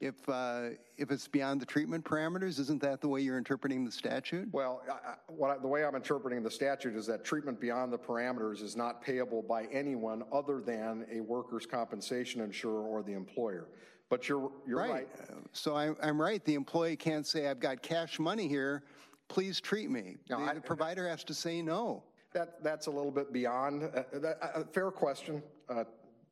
If, 0.00 0.28
uh, 0.28 0.70
if 0.96 1.10
it's 1.10 1.26
beyond 1.26 1.60
the 1.60 1.66
treatment 1.66 2.04
parameters, 2.04 2.60
isn't 2.60 2.80
that 2.82 3.00
the 3.00 3.08
way 3.08 3.20
you're 3.20 3.36
interpreting 3.36 3.84
the 3.84 3.90
statute? 3.90 4.48
Well, 4.52 4.82
I- 4.88 4.92
I- 5.10 5.16
what, 5.26 5.50
I- 5.50 5.58
the 5.58 5.66
way 5.66 5.84
I'm 5.84 5.96
interpreting 5.96 6.40
the 6.44 6.50
statute 6.50 6.94
is 6.94 7.04
that 7.06 7.24
treatment 7.24 7.58
beyond 7.60 7.92
the 7.92 7.98
parameters 7.98 8.62
is 8.62 8.76
not 8.76 9.02
payable 9.02 9.42
by 9.42 9.64
anyone 9.66 10.22
other 10.30 10.60
than 10.60 11.04
a 11.10 11.20
workers' 11.20 11.66
compensation 11.66 12.40
insurer 12.42 12.82
or 12.82 13.02
the 13.02 13.12
employer. 13.12 13.66
But 14.08 14.28
you're, 14.28 14.52
you're 14.66 14.78
right. 14.78 14.90
Right. 14.90 15.08
So 15.52 15.74
I, 15.76 15.90
I'm 16.00 16.20
right. 16.20 16.44
The 16.44 16.54
employee 16.54 16.96
can't 16.96 17.26
say, 17.26 17.48
I've 17.48 17.60
got 17.60 17.82
cash 17.82 18.20
money 18.20 18.46
here, 18.46 18.84
please 19.26 19.60
treat 19.60 19.90
me. 19.90 20.16
No, 20.30 20.38
The 20.38 20.50
I- 20.52 20.54
the 20.54 20.60
provider 20.60 21.08
has 21.08 21.24
to 21.24 21.34
say 21.34 21.60
no. 21.60 22.04
That, 22.34 22.62
that's 22.62 22.86
a 22.86 22.90
little 22.90 23.10
bit 23.10 23.32
beyond, 23.32 23.82
uh, 23.84 24.04
that, 24.12 24.38
uh, 24.42 24.62
fair 24.72 24.90
question, 24.92 25.42
uh, 25.68 25.84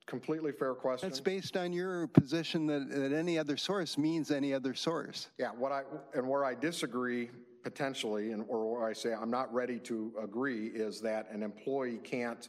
completely 0.07 0.53
fair 0.53 0.75
question. 0.75 1.09
That's 1.09 1.21
based 1.21 1.57
on 1.57 1.73
your 1.73 2.07
position 2.07 2.67
that, 2.69 2.89
that 2.91 3.13
any 3.13 3.39
other 3.39 3.57
source 3.57 3.99
means 3.99 4.31
any 4.31 4.55
other 4.55 4.75
source. 4.75 5.29
Yeah, 5.39 5.51
what 5.51 5.73
I, 5.73 5.83
and 6.15 6.29
where 6.29 6.45
I 6.45 6.55
disagree 6.55 7.31
potentially, 7.63 8.31
and 8.33 8.45
or 8.49 8.79
where 8.79 8.89
I 8.89 8.93
say 8.93 9.13
I'm 9.13 9.31
not 9.31 9.53
ready 9.53 9.79
to 9.81 10.13
agree, 10.23 10.69
is 10.69 11.01
that 11.01 11.29
an 11.33 11.43
employee 11.43 11.99
can't 12.03 12.49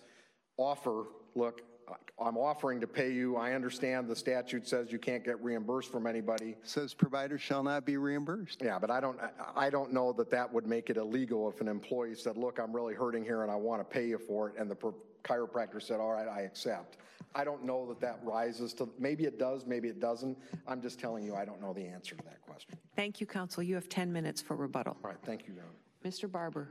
offer, 0.57 1.05
look, 1.35 1.61
I'm 2.19 2.35
offering 2.37 2.79
to 2.81 2.87
pay 2.87 3.11
you, 3.11 3.35
I 3.37 3.53
understand 3.53 4.07
the 4.07 4.15
statute 4.15 4.67
says 4.67 4.91
you 4.91 4.97
can't 4.97 5.23
get 5.23 5.41
reimbursed 5.43 5.91
from 5.91 6.07
anybody. 6.07 6.55
Says 6.63 6.93
providers 6.93 7.41
shall 7.41 7.61
not 7.63 7.85
be 7.85 7.97
reimbursed. 7.97 8.61
Yeah, 8.63 8.79
but 8.79 8.89
I 8.89 8.99
don't, 8.99 9.19
I- 9.21 9.67
I 9.67 9.69
don't 9.69 9.93
know 9.93 10.11
that 10.13 10.29
that 10.31 10.51
would 10.51 10.65
make 10.65 10.89
it 10.89 10.97
illegal 10.97 11.49
if 11.49 11.61
an 11.61 11.67
employee 11.67 12.15
said, 12.15 12.35
look, 12.37 12.59
I'm 12.59 12.75
really 12.75 12.93
hurting 12.95 13.23
here 13.23 13.43
and 13.43 13.51
I 13.51 13.55
want 13.55 13.81
to 13.81 13.85
pay 13.85 14.07
you 14.07 14.17
for 14.17 14.49
it, 14.49 14.55
and 14.57 14.69
the 14.69 14.75
pro- 14.75 14.95
chiropractor 15.23 15.81
said, 15.81 15.99
all 15.99 16.11
right, 16.11 16.27
I 16.27 16.41
accept. 16.41 16.97
I 17.35 17.43
don't 17.43 17.63
know 17.63 17.85
that 17.87 17.99
that 18.01 18.19
rises 18.23 18.73
to, 18.75 18.89
maybe 18.97 19.25
it 19.25 19.37
does, 19.37 19.65
maybe 19.65 19.87
it 19.87 19.99
doesn't. 19.99 20.37
I'm 20.67 20.81
just 20.81 20.99
telling 20.99 21.23
you, 21.23 21.35
I 21.35 21.45
don't 21.45 21.61
know 21.61 21.73
the 21.73 21.85
answer 21.85 22.15
to 22.15 22.23
that 22.23 22.41
question. 22.41 22.75
Thank 22.95 23.19
you, 23.21 23.27
counsel. 23.27 23.61
You 23.61 23.75
have 23.75 23.89
10 23.89 24.11
minutes 24.11 24.41
for 24.41 24.55
rebuttal. 24.55 24.97
All 25.03 25.09
right, 25.11 25.19
thank 25.23 25.47
you, 25.47 25.53
Your 25.53 25.63
Honor. 25.63 25.73
Mr. 26.11 26.31
Barber. 26.31 26.69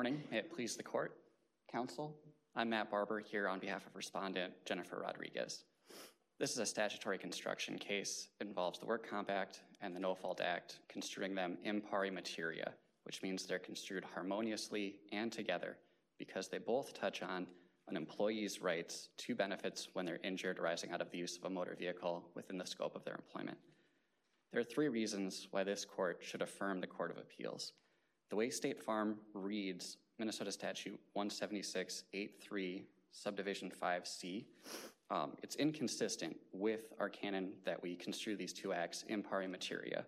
Morning. 0.00 0.24
May 0.30 0.38
it 0.38 0.50
please 0.50 0.76
the 0.76 0.82
court, 0.82 1.12
counsel. 1.70 2.16
I'm 2.56 2.70
Matt 2.70 2.90
Barber 2.90 3.20
here 3.20 3.46
on 3.46 3.58
behalf 3.58 3.86
of 3.86 3.94
respondent 3.94 4.54
Jennifer 4.64 4.98
Rodriguez. 4.98 5.64
This 6.38 6.52
is 6.52 6.56
a 6.56 6.64
statutory 6.64 7.18
construction 7.18 7.76
case. 7.76 8.28
Involves 8.40 8.78
the 8.78 8.86
Work 8.86 9.06
Comp 9.06 9.30
Act 9.30 9.60
and 9.82 9.94
the 9.94 10.00
No 10.00 10.14
Fault 10.14 10.40
Act, 10.40 10.78
construing 10.88 11.34
them 11.34 11.58
in 11.64 11.82
pari 11.82 12.10
materia, 12.10 12.72
which 13.02 13.22
means 13.22 13.44
they're 13.44 13.58
construed 13.58 14.02
harmoniously 14.02 14.94
and 15.12 15.30
together 15.30 15.76
because 16.18 16.48
they 16.48 16.56
both 16.56 16.94
touch 16.94 17.20
on 17.20 17.46
an 17.86 17.94
employee's 17.94 18.62
rights 18.62 19.10
to 19.18 19.34
benefits 19.34 19.88
when 19.92 20.06
they're 20.06 20.18
injured 20.24 20.58
arising 20.58 20.92
out 20.92 21.02
of 21.02 21.10
the 21.10 21.18
use 21.18 21.36
of 21.36 21.44
a 21.44 21.50
motor 21.50 21.76
vehicle 21.78 22.24
within 22.34 22.56
the 22.56 22.64
scope 22.64 22.96
of 22.96 23.04
their 23.04 23.16
employment. 23.16 23.58
There 24.50 24.62
are 24.62 24.64
three 24.64 24.88
reasons 24.88 25.46
why 25.50 25.62
this 25.62 25.84
court 25.84 26.20
should 26.22 26.40
affirm 26.40 26.80
the 26.80 26.86
Court 26.86 27.10
of 27.10 27.18
Appeals. 27.18 27.74
The 28.30 28.36
way 28.36 28.48
State 28.48 28.80
Farm 28.80 29.16
reads 29.34 29.96
Minnesota 30.20 30.52
Statute 30.52 30.98
176.83, 31.16 32.82
subdivision 33.10 33.72
5C, 33.82 34.44
um, 35.10 35.32
it's 35.42 35.56
inconsistent 35.56 36.36
with 36.52 36.92
our 37.00 37.08
canon 37.08 37.50
that 37.64 37.82
we 37.82 37.96
construe 37.96 38.36
these 38.36 38.52
two 38.52 38.72
acts 38.72 39.04
in 39.08 39.24
pari 39.24 39.48
materia. 39.48 40.06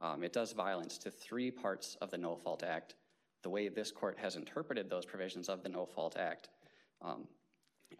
Um, 0.00 0.22
it 0.22 0.32
does 0.32 0.52
violence 0.52 0.98
to 0.98 1.10
three 1.10 1.50
parts 1.50 1.96
of 2.00 2.12
the 2.12 2.18
No 2.18 2.36
Fault 2.36 2.62
Act. 2.62 2.94
The 3.42 3.50
way 3.50 3.68
this 3.68 3.90
court 3.90 4.16
has 4.20 4.36
interpreted 4.36 4.88
those 4.88 5.04
provisions 5.04 5.48
of 5.48 5.64
the 5.64 5.68
No 5.68 5.84
Fault 5.84 6.16
Act, 6.16 6.50
um, 7.02 7.26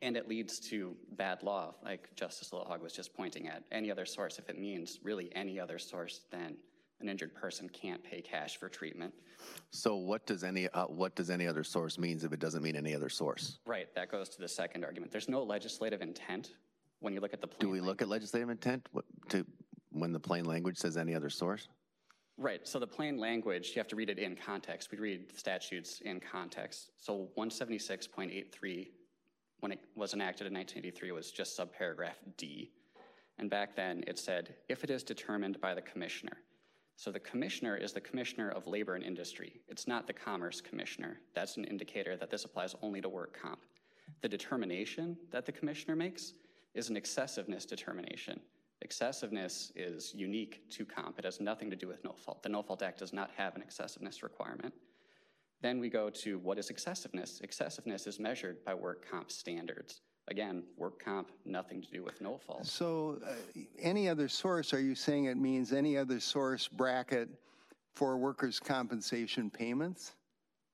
and 0.02 0.16
it 0.16 0.28
leads 0.28 0.60
to 0.70 0.94
bad 1.16 1.42
law, 1.42 1.74
like 1.84 2.14
Justice 2.14 2.50
Lillehaug 2.50 2.80
was 2.80 2.92
just 2.92 3.12
pointing 3.12 3.48
at. 3.48 3.64
Any 3.72 3.90
other 3.90 4.06
source, 4.06 4.38
if 4.38 4.48
it 4.48 4.58
means 4.58 5.00
really 5.02 5.34
any 5.34 5.58
other 5.58 5.80
source, 5.80 6.20
then 6.30 6.56
an 7.00 7.08
injured 7.08 7.34
person 7.34 7.68
can't 7.68 8.02
pay 8.02 8.20
cash 8.20 8.56
for 8.56 8.68
treatment. 8.68 9.12
So 9.70 9.96
what 9.96 10.26
does 10.26 10.44
any, 10.44 10.68
uh, 10.68 10.86
what 10.86 11.14
does 11.14 11.30
any 11.30 11.46
other 11.46 11.64
source 11.64 11.98
means 11.98 12.24
if 12.24 12.32
it 12.32 12.40
doesn't 12.40 12.62
mean 12.62 12.76
any 12.76 12.94
other 12.94 13.08
source? 13.08 13.58
Right, 13.66 13.92
that 13.94 14.10
goes 14.10 14.28
to 14.30 14.40
the 14.40 14.48
second 14.48 14.84
argument. 14.84 15.12
There's 15.12 15.28
no 15.28 15.42
legislative 15.42 16.00
intent 16.00 16.54
when 17.00 17.12
you 17.12 17.20
look 17.20 17.34
at 17.34 17.40
the 17.40 17.46
plain 17.46 17.60
Do 17.60 17.70
we 17.70 17.80
look 17.80 18.00
at 18.00 18.08
legislative 18.08 18.48
intent 18.48 18.88
to, 19.28 19.44
when 19.90 20.12
the 20.12 20.20
plain 20.20 20.44
language 20.44 20.78
says 20.78 20.96
any 20.96 21.14
other 21.14 21.30
source? 21.30 21.68
Right, 22.36 22.66
so 22.66 22.78
the 22.78 22.86
plain 22.86 23.18
language, 23.18 23.72
you 23.74 23.80
have 23.80 23.88
to 23.88 23.96
read 23.96 24.10
it 24.10 24.18
in 24.18 24.34
context. 24.34 24.90
We 24.90 24.98
read 24.98 25.36
statutes 25.36 26.00
in 26.00 26.20
context. 26.20 26.90
So 26.96 27.28
176.83, 27.38 28.88
when 29.60 29.70
it 29.70 29.80
was 29.94 30.14
enacted 30.14 30.46
in 30.46 30.54
1983, 30.54 31.12
was 31.12 31.30
just 31.30 31.56
subparagraph 31.58 32.16
D. 32.36 32.72
And 33.38 33.50
back 33.50 33.76
then, 33.76 34.02
it 34.06 34.18
said, 34.18 34.54
if 34.68 34.82
it 34.82 34.90
is 34.90 35.02
determined 35.02 35.60
by 35.60 35.74
the 35.74 35.82
commissioner. 35.82 36.38
So 36.96 37.10
the 37.10 37.20
commissioner 37.20 37.76
is 37.76 37.92
the 37.92 38.00
commissioner 38.00 38.50
of 38.50 38.66
labor 38.66 38.94
and 38.94 39.04
industry. 39.04 39.60
It's 39.68 39.88
not 39.88 40.06
the 40.06 40.12
commerce 40.12 40.60
commissioner. 40.60 41.18
That's 41.34 41.56
an 41.56 41.64
indicator 41.64 42.16
that 42.16 42.30
this 42.30 42.44
applies 42.44 42.74
only 42.82 43.00
to 43.00 43.08
work 43.08 43.36
comp. 43.40 43.60
The 44.20 44.28
determination 44.28 45.16
that 45.30 45.44
the 45.46 45.52
commissioner 45.52 45.96
makes 45.96 46.34
is 46.74 46.90
an 46.90 46.96
excessiveness 46.96 47.64
determination. 47.64 48.40
Excessiveness 48.82 49.72
is 49.76 50.12
unique 50.14 50.68
to 50.70 50.84
comp. 50.84 51.18
It 51.18 51.24
has 51.24 51.40
nothing 51.40 51.70
to 51.70 51.76
do 51.76 51.88
with 51.88 52.04
no 52.04 52.12
fault. 52.12 52.42
The 52.42 52.48
No 52.48 52.62
Fault 52.62 52.82
Act 52.82 52.98
does 52.98 53.12
not 53.12 53.30
have 53.36 53.56
an 53.56 53.62
excessiveness 53.62 54.22
requirement. 54.22 54.74
Then 55.62 55.80
we 55.80 55.88
go 55.88 56.10
to 56.10 56.38
what 56.38 56.58
is 56.58 56.68
excessiveness? 56.68 57.40
Excessiveness 57.42 58.06
is 58.06 58.20
measured 58.20 58.64
by 58.64 58.74
work 58.74 59.08
comp 59.10 59.30
standards. 59.30 60.02
Again, 60.28 60.62
work 60.78 61.04
comp, 61.04 61.30
nothing 61.44 61.82
to 61.82 61.90
do 61.90 62.02
with 62.02 62.20
no 62.20 62.38
fault. 62.38 62.66
So 62.66 63.20
uh, 63.26 63.60
any 63.78 64.08
other 64.08 64.28
source, 64.28 64.72
are 64.72 64.80
you 64.80 64.94
saying 64.94 65.26
it 65.26 65.36
means 65.36 65.72
any 65.72 65.98
other 65.98 66.18
source 66.18 66.66
bracket 66.66 67.28
for 67.94 68.16
workers' 68.16 68.58
compensation 68.58 69.50
payments? 69.50 70.14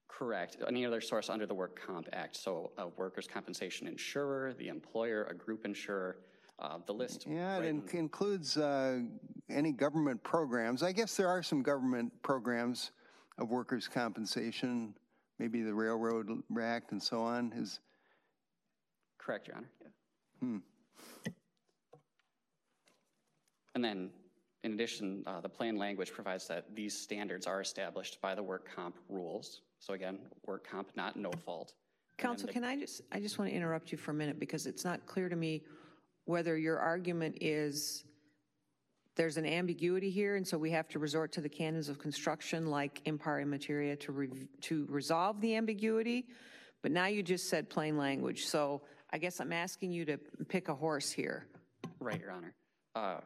Correct. 0.09 0.59
Any 0.69 0.87
other 0.87 1.01
source 1.01 1.29
under 1.29 1.47
the 1.47 1.55
Work 1.55 1.81
Comp 1.85 2.09
Act. 2.13 2.37
So 2.37 2.71
a 2.79 2.89
workers' 2.89 3.27
compensation 3.27 3.89
insurer, 3.89 4.55
the 4.55 4.69
employer, 4.69 5.25
a 5.25 5.35
group 5.35 5.65
insurer, 5.65 6.19
uh, 6.61 6.79
the 6.87 6.93
list. 6.93 7.27
Yeah, 7.29 7.59
it 7.59 7.65
in- 7.65 7.83
includes 7.93 8.57
uh, 8.57 9.01
any 9.49 9.73
government 9.73 10.23
programs. 10.23 10.85
I 10.85 10.93
guess 10.93 11.17
there 11.17 11.29
are 11.29 11.43
some 11.43 11.63
government 11.63 12.13
programs 12.23 12.93
of 13.39 13.51
workers' 13.51 13.89
compensation, 13.89 14.95
maybe 15.41 15.63
the 15.63 15.75
Railroad 15.75 16.29
Act 16.61 16.93
and 16.93 17.03
so 17.03 17.21
on. 17.21 17.53
Is 17.57 17.81
Correct, 19.31 19.47
Your 19.47 19.59
Honor. 19.59 19.71
Yeah. 19.81 19.89
Hmm. 20.41 20.57
And 23.77 23.85
then, 23.85 24.11
in 24.65 24.73
addition, 24.73 25.23
uh, 25.25 25.41
the 25.41 25.49
plain 25.49 25.77
language 25.77 26.13
provides 26.13 26.49
that 26.49 26.75
these 26.75 26.99
standards 26.99 27.47
are 27.47 27.61
established 27.61 28.21
by 28.21 28.35
the 28.35 28.43
work 28.43 28.69
comp 28.75 28.97
rules. 29.09 29.61
So 29.79 29.95
again, 29.95 30.19
work 30.47 30.69
comp, 30.69 30.89
not 30.97 31.15
no 31.15 31.31
fault. 31.45 31.75
Counsel, 32.19 32.49
can 32.49 32.65
I 32.65 32.77
just, 32.77 33.03
I 33.13 33.21
just 33.21 33.39
want 33.39 33.53
to 33.53 33.57
interrupt 33.57 33.93
you 33.93 33.99
for 33.99 34.11
a 34.11 34.15
minute 34.15 34.41
because 34.41 34.67
it's 34.67 34.85
not 34.85 35.07
clear 35.07 35.29
to 35.29 35.37
me 35.37 35.63
whether 36.25 36.57
your 36.59 36.81
argument 36.81 37.39
is 37.41 38.03
there's 39.15 39.37
an 39.37 39.47
ambiguity 39.47 40.11
here 40.11 40.35
and 40.35 40.47
so 40.47 40.59
we 40.59 40.73
have 40.73 40.89
to 40.89 40.99
resort 40.99 41.31
to 41.33 41.41
the 41.41 41.49
canons 41.49 41.89
of 41.89 42.01
construction 42.01 42.67
like 42.67 43.01
in 43.05 43.17
pari 43.17 43.45
materia 43.45 43.95
to, 43.95 44.11
re- 44.11 44.49
to 44.63 44.87
resolve 44.91 45.41
the 45.41 45.55
ambiguity. 45.55 46.27
But 46.83 46.91
now 46.91 47.07
you 47.07 47.23
just 47.23 47.49
said 47.49 47.69
plain 47.71 47.97
language. 47.97 48.47
So 48.47 48.83
I 49.13 49.19
guess 49.19 49.41
I'm 49.41 49.53
asking 49.53 49.93
you 49.93 50.05
to 50.05 50.19
pick 50.49 50.69
a 50.69 50.75
horse 50.75 51.11
here. 51.11 51.47
Right, 51.99 52.21
Your 52.21 52.31
Honor. 52.33 52.55
Uh, 52.95 53.21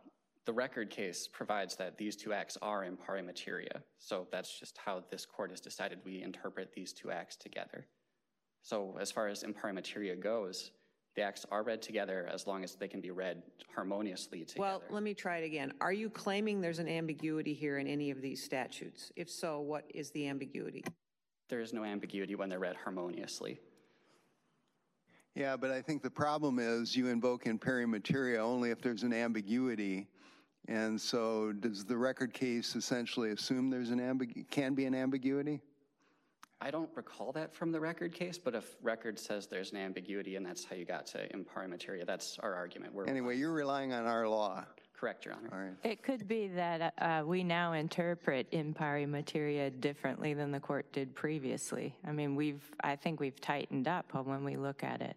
The 0.46 0.52
record 0.52 0.90
case 0.90 1.26
provides 1.26 1.76
that 1.76 1.96
these 1.96 2.16
two 2.16 2.32
acts 2.32 2.58
are 2.60 2.84
in 2.84 2.96
pari 2.96 3.22
materia. 3.22 3.82
So 3.98 4.26
that's 4.30 4.58
just 4.58 4.76
how 4.76 5.02
this 5.10 5.24
court 5.24 5.50
has 5.50 5.60
decided 5.60 6.00
we 6.04 6.22
interpret 6.22 6.72
these 6.74 6.92
two 6.92 7.10
acts 7.10 7.36
together. 7.36 7.86
So 8.62 8.96
as 9.00 9.10
far 9.10 9.28
as 9.28 9.42
in 9.42 9.54
pari 9.54 9.72
materia 9.72 10.14
goes, 10.16 10.70
the 11.16 11.22
acts 11.22 11.46
are 11.50 11.62
read 11.62 11.80
together 11.80 12.28
as 12.30 12.46
long 12.46 12.64
as 12.64 12.74
they 12.74 12.88
can 12.88 13.00
be 13.00 13.10
read 13.10 13.42
harmoniously 13.74 14.44
together. 14.44 14.60
Well, 14.60 14.82
let 14.90 15.02
me 15.02 15.14
try 15.14 15.38
it 15.38 15.44
again. 15.46 15.72
Are 15.80 15.92
you 15.92 16.10
claiming 16.10 16.60
there's 16.60 16.80
an 16.80 16.88
ambiguity 16.88 17.54
here 17.54 17.78
in 17.78 17.86
any 17.86 18.10
of 18.10 18.20
these 18.20 18.42
statutes? 18.42 19.12
If 19.16 19.30
so, 19.30 19.60
what 19.60 19.84
is 19.94 20.10
the 20.10 20.26
ambiguity? 20.28 20.84
There 21.48 21.60
is 21.60 21.72
no 21.72 21.84
ambiguity 21.84 22.34
when 22.34 22.48
they're 22.48 22.58
read 22.58 22.76
harmoniously. 22.76 23.60
Yeah, 25.34 25.56
but 25.56 25.70
I 25.70 25.82
think 25.82 26.02
the 26.02 26.10
problem 26.10 26.58
is 26.60 26.96
you 26.96 27.08
invoke 27.08 27.46
in 27.46 27.58
pari 27.58 27.86
materia 27.86 28.42
only 28.42 28.70
if 28.70 28.80
there's 28.80 29.02
an 29.02 29.12
ambiguity. 29.12 30.06
And 30.68 30.98
so 31.00 31.52
does 31.52 31.84
the 31.84 31.96
record 31.96 32.32
case 32.32 32.76
essentially 32.76 33.30
assume 33.30 33.68
there's 33.68 33.90
an 33.90 33.98
ambigu- 33.98 34.48
can 34.50 34.74
be 34.74 34.86
an 34.86 34.94
ambiguity? 34.94 35.60
I 36.60 36.70
don't 36.70 36.88
recall 36.94 37.32
that 37.32 37.52
from 37.52 37.72
the 37.72 37.80
record 37.80 38.14
case, 38.14 38.38
but 38.38 38.54
if 38.54 38.76
record 38.80 39.18
says 39.18 39.46
there's 39.48 39.72
an 39.72 39.76
ambiguity 39.76 40.36
and 40.36 40.46
that's 40.46 40.64
how 40.64 40.76
you 40.76 40.84
got 40.84 41.04
to 41.08 41.30
in 41.34 41.44
pari 41.44 41.68
materia, 41.68 42.04
that's 42.04 42.38
our 42.38 42.54
argument. 42.54 42.94
We're 42.94 43.06
Anyway, 43.06 43.36
you're 43.36 43.52
relying 43.52 43.92
on 43.92 44.06
our 44.06 44.26
law. 44.28 44.64
correct, 44.98 45.26
Your 45.26 45.34
Honor. 45.34 45.50
All 45.52 45.58
right. 45.58 45.74
It 45.82 46.02
could 46.02 46.26
be 46.28 46.46
that 46.48 46.94
uh, 46.98 47.24
we 47.26 47.42
now 47.44 47.72
interpret 47.72 48.46
in 48.52 48.72
pari 48.72 49.04
materia 49.04 49.68
differently 49.68 50.32
than 50.32 50.52
the 50.52 50.60
court 50.60 50.90
did 50.92 51.14
previously. 51.14 51.94
I 52.06 52.12
mean, 52.12 52.36
we've, 52.36 52.62
I 52.82 52.96
think 52.96 53.20
we've 53.20 53.38
tightened 53.40 53.88
up 53.88 54.14
when 54.14 54.44
we 54.44 54.56
look 54.56 54.84
at 54.84 55.02
it. 55.02 55.16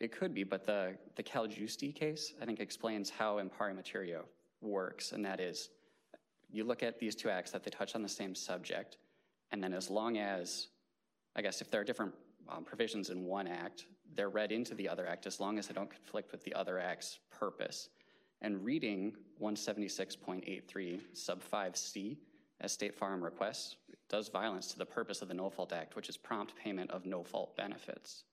It, 0.00 0.12
could 0.12 0.34
be, 0.34 0.44
but 0.44 0.64
the, 0.64 0.96
the 1.16 1.22
Cal 1.22 1.46
Giusti 1.46 1.94
case, 1.94 2.34
I 2.40 2.44
think, 2.44 2.60
explains 2.60 3.10
how 3.10 3.38
in 3.38 3.48
pari 3.48 3.72
materia 3.72 4.20
works, 4.60 5.12
and 5.12 5.24
that 5.24 5.40
is 5.40 5.70
you 6.50 6.64
look 6.64 6.82
at 6.82 6.98
these 6.98 7.14
two 7.14 7.30
acts 7.30 7.50
that 7.52 7.64
they 7.64 7.70
touch 7.70 7.94
on 7.94 8.02
the 8.02 8.08
same 8.08 8.34
subject, 8.34 8.98
and 9.50 9.62
then 9.62 9.72
as 9.72 9.90
long 9.90 10.18
as, 10.18 10.68
I 11.34 11.42
guess, 11.42 11.60
if 11.60 11.70
there 11.70 11.80
are 11.80 11.84
different 11.84 12.14
um, 12.48 12.64
provisions 12.64 13.10
in 13.10 13.24
one 13.24 13.46
act, 13.46 13.86
they're 14.14 14.30
read 14.30 14.52
into 14.52 14.74
the 14.74 14.88
other 14.88 15.06
act 15.06 15.26
as 15.26 15.40
long 15.40 15.58
as 15.58 15.66
they 15.66 15.74
don't 15.74 15.90
conflict 15.90 16.32
with 16.32 16.42
the 16.44 16.54
other 16.54 16.78
act's 16.78 17.18
purpose. 17.30 17.88
And 18.42 18.64
reading 18.64 19.14
176.83 19.40 21.00
sub 21.14 21.42
5C 21.42 22.16
as 22.60 22.72
State 22.72 22.94
Farm 22.94 23.22
requests 23.22 23.76
does 24.08 24.28
violence 24.28 24.68
to 24.68 24.78
the 24.78 24.86
purpose 24.86 25.22
of 25.22 25.28
the 25.28 25.34
No 25.34 25.50
Fault 25.50 25.72
Act, 25.72 25.96
which 25.96 26.08
is 26.08 26.16
prompt 26.16 26.54
payment 26.56 26.90
of 26.90 27.06
no 27.06 27.22
fault 27.22 27.56
benefits. 27.56 28.24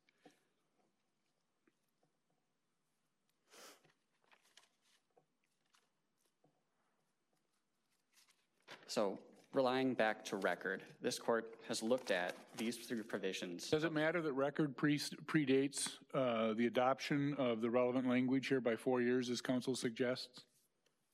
So, 8.93 9.17
relying 9.53 9.95
back 9.95 10.23
to 10.25 10.36
record, 10.36 10.84
this 11.01 11.17
court 11.17 11.56
has 11.67 11.82
looked 11.82 12.12
at 12.12 12.36
these 12.58 12.77
three 12.77 13.01
provisions. 13.01 13.67
Does 13.71 13.86
it 13.86 13.91
matter 13.91 14.21
that 14.21 14.34
record 14.34 14.77
pre- 14.77 14.99
predates 14.99 15.93
uh, 16.13 16.53
the 16.53 16.67
adoption 16.67 17.34
of 17.39 17.60
the 17.62 17.71
relevant 17.71 18.08
language 18.08 18.49
here 18.49 18.62
by 18.62 18.75
four 18.75 19.01
years, 19.01 19.32
as 19.32 19.41
counsel 19.41 19.75
suggests? 19.75 20.43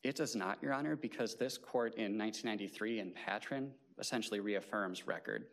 It 0.04 0.18
does 0.18 0.36
not, 0.36 0.62
Your 0.62 0.74
Honor, 0.74 0.98
because 0.98 1.36
this 1.36 1.58
court 1.58 1.94
in 1.96 2.18
1993 2.18 3.00
in 3.00 3.12
Patron 3.12 3.72
essentially 3.98 4.42
reaffirms 4.42 5.08
record. 5.08 5.46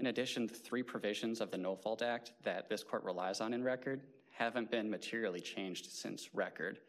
In 0.00 0.06
addition, 0.06 0.48
the 0.48 0.54
three 0.54 0.82
provisions 0.82 1.40
of 1.40 1.52
the 1.52 1.58
No 1.58 1.76
Fault 1.76 2.02
Act 2.02 2.32
that 2.42 2.68
this 2.68 2.82
court 2.82 3.04
relies 3.04 3.40
on 3.40 3.54
in 3.54 3.62
record 3.62 4.00
haven't 4.32 4.68
been 4.68 4.90
materially 4.90 5.40
changed 5.40 5.92
since 5.92 6.28
record. 6.34 6.80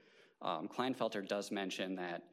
Um, 0.42 0.68
Kleinfelter 0.68 1.28
does 1.28 1.52
mention 1.52 1.96
that 1.96 2.24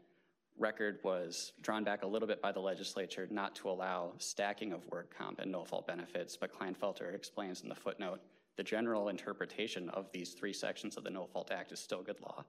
record 0.59 0.99
was 1.03 1.53
drawn 1.63 1.85
back 1.85 2.03
a 2.03 2.07
little 2.07 2.29
bit 2.29 2.41
by 2.41 2.53
the 2.53 2.61
legislature 2.61 3.27
not 3.31 3.55
to 3.57 3.69
allow 3.69 4.13
stacking 4.19 4.73
of 4.73 4.87
work 4.89 5.15
comp 5.17 5.41
and 5.41 5.51
no 5.51 5.65
fault 5.65 5.87
benefits, 5.87 6.37
but 6.37 6.53
Kleinfelter 6.53 7.15
explains 7.15 7.63
in 7.63 7.69
the 7.69 7.75
footnote 7.75 8.21
the 8.57 8.63
general 8.63 9.09
interpretation 9.09 9.89
of 9.91 10.11
these 10.13 10.33
three 10.33 10.53
sections 10.53 10.97
of 10.97 11.05
the 11.05 11.11
No 11.11 11.27
Fault 11.27 11.51
Act 11.51 11.73
is 11.73 11.81
still 11.81 12.03
good 12.03 12.21
law. 12.21 12.45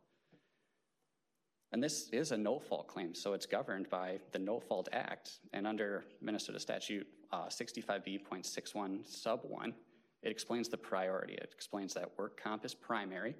And 1.72 1.84
this 1.84 2.10
is 2.10 2.32
a 2.32 2.38
no 2.38 2.60
fault 2.60 2.88
claim, 2.88 3.15
so 3.15 3.34
it's 3.34 3.46
governed 3.46 3.89
by 3.89 4.20
the 4.32 4.39
No 4.39 4.60
Fault 4.60 4.88
Act. 4.94 5.39
And 5.52 5.65
under 5.65 6.06
Minnesota 6.22 6.60
statute 6.60 7.08
uh, 7.34 7.48
65B.61 7.48 9.06
sub 9.06 9.41
1, 9.44 9.74
it 10.22 10.32
explains 10.32 10.70
the 10.70 10.78
priority. 10.78 11.34
It 11.34 11.50
explains 11.54 11.94
that 11.96 12.12
work 12.18 12.39
comp 12.41 12.65
is 12.65 12.74
primary, 12.74 13.36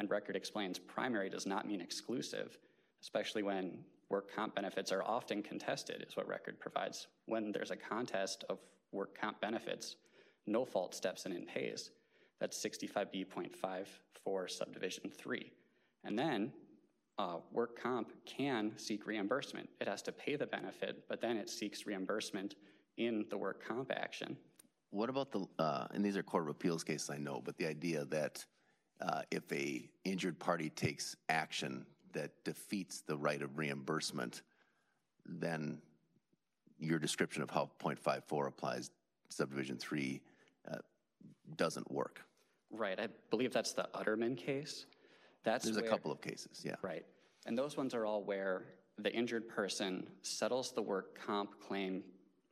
and 0.00 0.10
record 0.10 0.34
explains 0.34 0.78
primary 0.78 1.28
does 1.28 1.46
not 1.46 1.68
mean 1.68 1.82
exclusive, 1.82 2.58
especially 3.02 3.42
when 3.42 3.78
work 4.08 4.34
comp 4.34 4.54
benefits 4.54 4.90
are 4.90 5.04
often 5.04 5.42
contested, 5.42 6.04
is 6.08 6.16
what 6.16 6.26
record 6.26 6.58
provides. 6.58 7.06
When 7.26 7.52
there's 7.52 7.70
a 7.70 7.76
contest 7.76 8.42
of 8.48 8.58
work 8.92 9.20
comp 9.20 9.40
benefits, 9.42 9.96
no 10.46 10.64
fault 10.64 10.94
steps 10.94 11.26
in 11.26 11.32
and 11.32 11.46
pays. 11.46 11.90
That's 12.40 12.56
65B.54 12.64 14.50
subdivision 14.50 15.10
3. 15.10 15.52
And 16.04 16.18
then 16.18 16.50
uh, 17.18 17.36
work 17.52 17.78
comp 17.80 18.10
can 18.24 18.72
seek 18.78 19.06
reimbursement. 19.06 19.68
It 19.82 19.86
has 19.86 20.00
to 20.02 20.12
pay 20.12 20.36
the 20.36 20.46
benefit, 20.46 21.04
but 21.10 21.20
then 21.20 21.36
it 21.36 21.50
seeks 21.50 21.84
reimbursement 21.84 22.54
in 22.96 23.26
the 23.28 23.36
work 23.36 23.62
comp 23.68 23.92
action. 23.94 24.38
What 24.92 25.10
about 25.10 25.30
the, 25.30 25.44
uh, 25.58 25.88
and 25.92 26.02
these 26.02 26.16
are 26.16 26.22
Court 26.22 26.44
of 26.44 26.48
Appeals 26.48 26.82
cases, 26.82 27.10
I 27.10 27.18
know, 27.18 27.42
but 27.44 27.58
the 27.58 27.66
idea 27.66 28.06
that 28.06 28.46
uh, 29.00 29.22
if 29.30 29.50
a 29.52 29.88
injured 30.04 30.38
party 30.38 30.70
takes 30.70 31.16
action 31.28 31.86
that 32.12 32.32
defeats 32.44 33.02
the 33.02 33.16
right 33.16 33.40
of 33.42 33.56
reimbursement, 33.56 34.42
then 35.24 35.78
your 36.78 36.98
description 36.98 37.42
of 37.42 37.50
how 37.50 37.70
.54 37.82 38.48
applies 38.48 38.90
subdivision 39.28 39.76
3 39.76 40.20
uh, 40.70 40.76
doesn't 41.56 41.90
work. 41.90 42.22
Right, 42.70 42.98
I 42.98 43.08
believe 43.30 43.52
that's 43.52 43.72
the 43.72 43.88
Utterman 43.94 44.36
case. 44.36 44.86
That's 45.44 45.64
There's 45.64 45.76
a 45.76 45.82
couple 45.82 46.12
of 46.12 46.20
cases, 46.20 46.62
yeah. 46.64 46.76
Right. 46.82 47.04
And 47.46 47.56
those 47.56 47.76
ones 47.76 47.94
are 47.94 48.04
all 48.04 48.22
where 48.22 48.64
the 48.98 49.12
injured 49.12 49.48
person 49.48 50.06
settles 50.22 50.72
the 50.72 50.82
work 50.82 51.18
comp 51.18 51.58
claim 51.60 52.02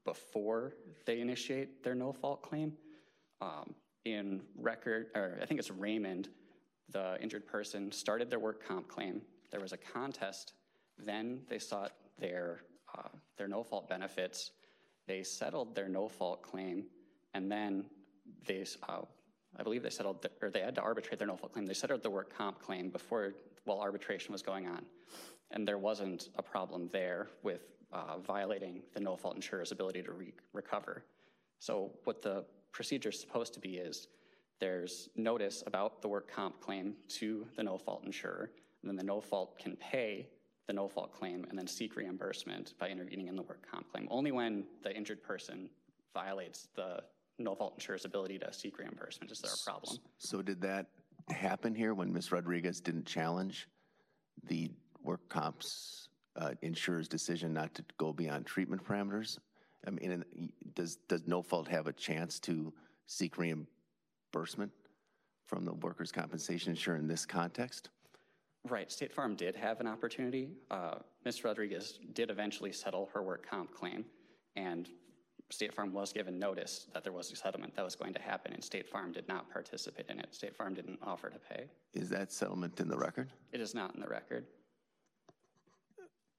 before 0.05 0.75
they 1.05 1.21
initiate 1.21 1.83
their 1.85 1.95
no 1.95 2.13
fault 2.13 2.43
claim. 2.43 2.73
Um, 3.41 3.75
in 4.05 4.43
record, 4.57 5.07
or 5.15 5.39
I 5.41 5.47
think 5.47 5.61
it's 5.61 5.71
Raymond, 5.71 6.29
the 6.91 7.21
injured 7.21 7.47
person 7.47 7.93
started 7.93 8.31
their 8.31 8.39
work 8.39 8.67
comp 8.67 8.89
claim. 8.89 9.23
There 9.51 9.61
was 9.61 9.73
a 9.73 9.77
contest. 9.77 10.53
Then 10.99 11.41
they 11.49 11.59
sought 11.59 11.93
their, 12.19 12.61
uh, 12.97 13.09
their 13.37 13.49
no 13.49 13.63
fault 13.63 13.89
benefits. 13.89 14.53
They 15.07 15.23
settled 15.23 15.75
their 15.75 15.89
no 15.89 16.09
fault 16.09 16.43
claim, 16.43 16.85
and 17.35 17.51
then 17.51 17.85
they, 18.47 18.65
uh, 18.89 19.01
I 19.57 19.63
believe 19.63 19.83
they 19.83 19.91
settled, 19.91 20.23
the, 20.23 20.31
or 20.43 20.51
they 20.51 20.61
had 20.61 20.75
to 20.75 20.83
arbitrate 20.83 21.19
their 21.19 21.29
no 21.29 21.37
fault 21.37 21.53
claim. 21.53 21.67
They 21.67 21.75
settled 21.75 22.03
the 22.03 22.11
work 22.11 22.37
comp 22.37 22.61
claim 22.61 22.91
before, 22.91 23.35
while 23.65 23.81
arbitration 23.81 24.33
was 24.33 24.43
going 24.43 24.67
on. 24.67 24.85
And 25.51 25.67
there 25.67 25.79
wasn't 25.79 26.29
a 26.37 26.43
problem 26.43 26.91
there 26.93 27.29
with 27.43 27.63
uh, 27.93 28.19
violating 28.19 28.83
the 28.93 29.01
no 29.01 29.17
fault 29.17 29.35
insurer's 29.35 29.73
ability 29.73 30.03
to 30.03 30.13
re- 30.13 30.35
recover. 30.53 31.05
So, 31.59 31.91
what 32.05 32.21
the 32.21 32.45
procedure 32.71 33.09
is 33.09 33.19
supposed 33.19 33.55
to 33.55 33.61
be 33.61 33.79
is 33.79 34.09
there's 34.61 35.09
notice 35.17 35.63
about 35.67 36.03
the 36.03 36.09
work 36.09 36.31
comp 36.31 36.61
claim 36.61 36.95
to 37.09 37.47
the 37.57 37.63
no 37.63 37.79
fault 37.79 38.03
insurer, 38.05 38.51
and 38.83 38.89
then 38.89 38.97
the 38.97 39.05
no 39.05 39.21
fault 39.21 39.59
can 39.59 39.77
pay 39.77 40.29
the 40.67 40.73
no 40.73 40.89
fault 40.89 41.13
claim 41.13 41.47
and 41.49 41.59
then 41.59 41.67
seek 41.67 41.97
reimbursement 41.97 42.75
by 42.79 42.89
intervening 42.89 43.29
in 43.29 43.37
the 43.37 43.43
work 43.43 43.67
comp 43.71 43.91
claim. 43.91 44.07
Only 44.11 44.33
when 44.33 44.65
the 44.83 44.95
injured 44.95 45.23
person 45.23 45.71
violates 46.13 46.69
the 46.75 47.03
no 47.39 47.55
fault 47.55 47.75
insurer's 47.77 48.05
ability 48.05 48.39
to 48.39 48.53
seek 48.53 48.79
reimbursement 48.79 49.31
is 49.31 49.41
there 49.41 49.53
a 49.53 49.71
problem. 49.71 49.97
So 50.19 50.43
did 50.43 50.61
that 50.63 50.87
happen 51.31 51.75
here 51.75 51.95
when 51.95 52.13
Ms. 52.13 52.33
Rodriguez 52.33 52.81
didn't 52.81 53.07
challenge 53.07 53.69
the 54.45 54.71
work 55.03 55.29
comps 55.29 56.09
uh, 56.37 56.53
insurer's 56.63 57.09
decision 57.09 57.53
not 57.53 57.75
to 57.75 57.85
go 57.97 58.13
beyond 58.13 58.47
treatment 58.47 58.85
parameters? 58.85 59.39
I 59.87 59.91
mean, 59.91 60.25
does, 60.75 60.97
does 61.09 61.27
no 61.27 61.43
fault 61.43 61.69
have 61.69 61.87
a 61.87 61.93
chance 61.93 62.41
to 62.41 62.75
seek 63.07 63.39
reimbursement 63.39 63.69
from 65.47 65.65
the 65.65 65.73
workers' 65.75 66.13
compensation 66.13 66.71
insurer 66.71 66.97
in 66.97 67.09
this 67.09 67.25
context? 67.25 67.89
Right, 68.69 68.91
State 68.93 69.13
Farm 69.13 69.35
did 69.35 69.57
have 69.57 69.81
an 69.81 69.87
opportunity. 69.87 70.51
Uh, 70.71 70.97
Ms. 71.25 71.45
Rodriguez 71.45 72.01
did 72.13 72.31
eventually 72.31 72.73
settle 72.73 73.09
her 73.15 73.23
work 73.23 73.49
comp 73.49 73.73
claim, 73.73 74.05
and 74.57 74.89
State 75.51 75.73
Farm 75.73 75.93
was 75.93 76.13
given 76.13 76.39
notice 76.39 76.87
that 76.93 77.03
there 77.03 77.13
was 77.13 77.33
a 77.33 77.37
settlement 77.37 77.75
that 77.77 77.85
was 77.85 77.95
going 77.95 78.13
to 78.13 78.21
happen, 78.21 78.53
and 78.53 78.63
State 78.63 78.87
Farm 78.87 79.13
did 79.13 79.27
not 79.29 79.51
participate 79.51 80.07
in 80.11 80.19
it. 80.19 80.35
State 80.35 80.55
Farm 80.55 80.75
didn't 80.75 80.99
offer 81.03 81.31
to 81.31 81.39
pay. 81.39 81.65
Is 81.95 82.11
that 82.11 82.31
settlement 82.31 82.79
in 82.81 82.89
the 82.89 82.99
record? 82.99 83.31
It 83.53 83.61
is 83.61 83.75
not 83.75 83.95
in 83.95 84.01
the 84.01 84.09
record. 84.09 84.45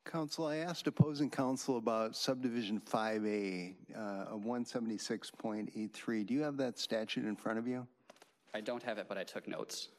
Counsel, 0.05 0.47
I 0.47 0.57
asked 0.57 0.87
opposing 0.87 1.29
counsel 1.29 1.77
about 1.77 2.15
subdivision 2.15 2.81
5A 2.81 3.75
uh, 3.95 3.99
of 4.33 4.41
176.83. 4.41 6.25
Do 6.25 6.33
you 6.33 6.41
have 6.41 6.57
that 6.57 6.79
statute 6.79 7.25
in 7.25 7.35
front 7.35 7.59
of 7.59 7.67
you? 7.67 7.85
I 8.53 8.61
don't 8.61 8.81
have 8.81 8.97
it, 8.97 9.05
but 9.07 9.17
I 9.17 9.23
took 9.23 9.47
notes. 9.47 9.89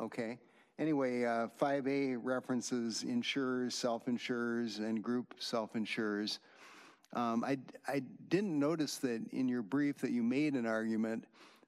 Okay. 0.00 0.38
Anyway, 0.78 1.24
uh, 1.24 1.46
5A 1.60 2.18
references 2.20 3.04
insurers, 3.04 3.74
self-insurers, 3.74 4.78
and 4.78 5.02
group 5.02 5.34
self-insurers. 5.38 6.40
Um, 7.12 7.44
I, 7.44 7.58
I 7.86 8.02
didn't 8.28 8.58
notice 8.58 8.96
that 8.98 9.22
in 9.32 9.48
your 9.48 9.62
brief 9.62 9.98
that 9.98 10.10
you 10.10 10.22
made 10.22 10.54
an 10.54 10.66
argument 10.66 11.26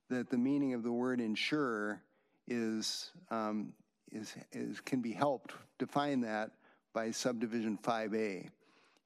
that 0.09 0.29
the 0.29 0.39
meaning 0.39 0.75
of 0.75 0.83
the 0.83 0.93
word 0.93 1.21
insurer 1.21 2.03
is, 2.49 3.13
um, 3.31 3.73
is, 4.11 4.35
is 4.51 4.81
can 4.81 5.01
be 5.01 5.13
helped 5.13 5.53
define 5.79 6.21
that 6.23 6.51
by 6.93 7.11
subdivision 7.11 7.79
5A. 7.83 8.49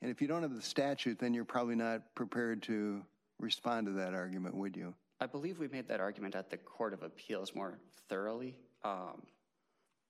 And 0.02 0.10
if 0.10 0.20
you 0.20 0.28
don't 0.28 0.42
have 0.42 0.54
the 0.54 0.62
statute, 0.62 1.18
then 1.18 1.34
you're 1.34 1.44
probably 1.44 1.74
not 1.74 2.14
prepared 2.14 2.62
to 2.64 3.02
respond 3.38 3.86
to 3.86 3.92
that 3.94 4.14
argument, 4.14 4.54
would 4.54 4.76
you? 4.76 4.94
I 5.20 5.26
believe 5.26 5.58
we 5.58 5.68
made 5.68 5.88
that 5.88 6.00
argument 6.00 6.34
at 6.34 6.50
the 6.50 6.56
Court 6.56 6.92
of 6.92 7.02
Appeals 7.02 7.54
more 7.54 7.78
thoroughly, 8.08 8.56
um, 8.84 9.22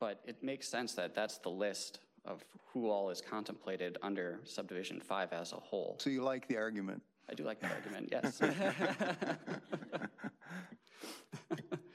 but 0.01 0.21
it 0.27 0.43
makes 0.43 0.69
sense 0.69 0.95
that 0.95 1.15
that's 1.15 1.39
the 1.39 1.49
list 1.49 2.01
of 2.25 2.45
who 2.73 2.91
all 2.91 3.11
is 3.11 3.21
contemplated 3.21 3.99
under 4.03 4.41
subdivision 4.45 5.01
five 5.01 5.33
as 5.33 5.53
a 5.53 5.57
whole. 5.57 5.97
So 6.01 6.11
you 6.11 6.23
like 6.23 6.49
the 6.49 6.57
argument? 6.57 7.03
I 7.31 7.35
do 7.35 7.45
like 7.45 7.61
the 7.61 7.69
argument, 7.69 8.09
yes. 8.11 8.41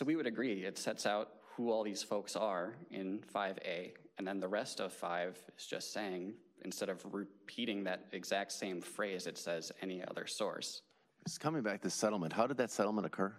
So 0.00 0.06
we 0.06 0.16
would 0.16 0.26
agree, 0.26 0.64
it 0.64 0.78
sets 0.78 1.04
out 1.04 1.28
who 1.54 1.70
all 1.70 1.82
these 1.82 2.02
folks 2.02 2.34
are 2.34 2.74
in 2.90 3.18
5A, 3.34 3.92
and 4.20 4.28
then 4.28 4.38
the 4.38 4.48
rest 4.48 4.80
of 4.80 4.92
5 4.92 5.40
is 5.56 5.64
just 5.64 5.94
saying, 5.94 6.34
instead 6.62 6.90
of 6.90 7.02
repeating 7.10 7.84
that 7.84 8.04
exact 8.12 8.52
same 8.52 8.82
phrase, 8.82 9.26
it 9.26 9.38
says 9.38 9.72
any 9.80 10.04
other 10.06 10.26
source. 10.26 10.82
It's 11.24 11.38
coming 11.38 11.62
back 11.62 11.80
to 11.80 11.88
settlement, 11.88 12.30
how 12.30 12.46
did 12.46 12.58
that 12.58 12.70
settlement 12.70 13.06
occur? 13.06 13.32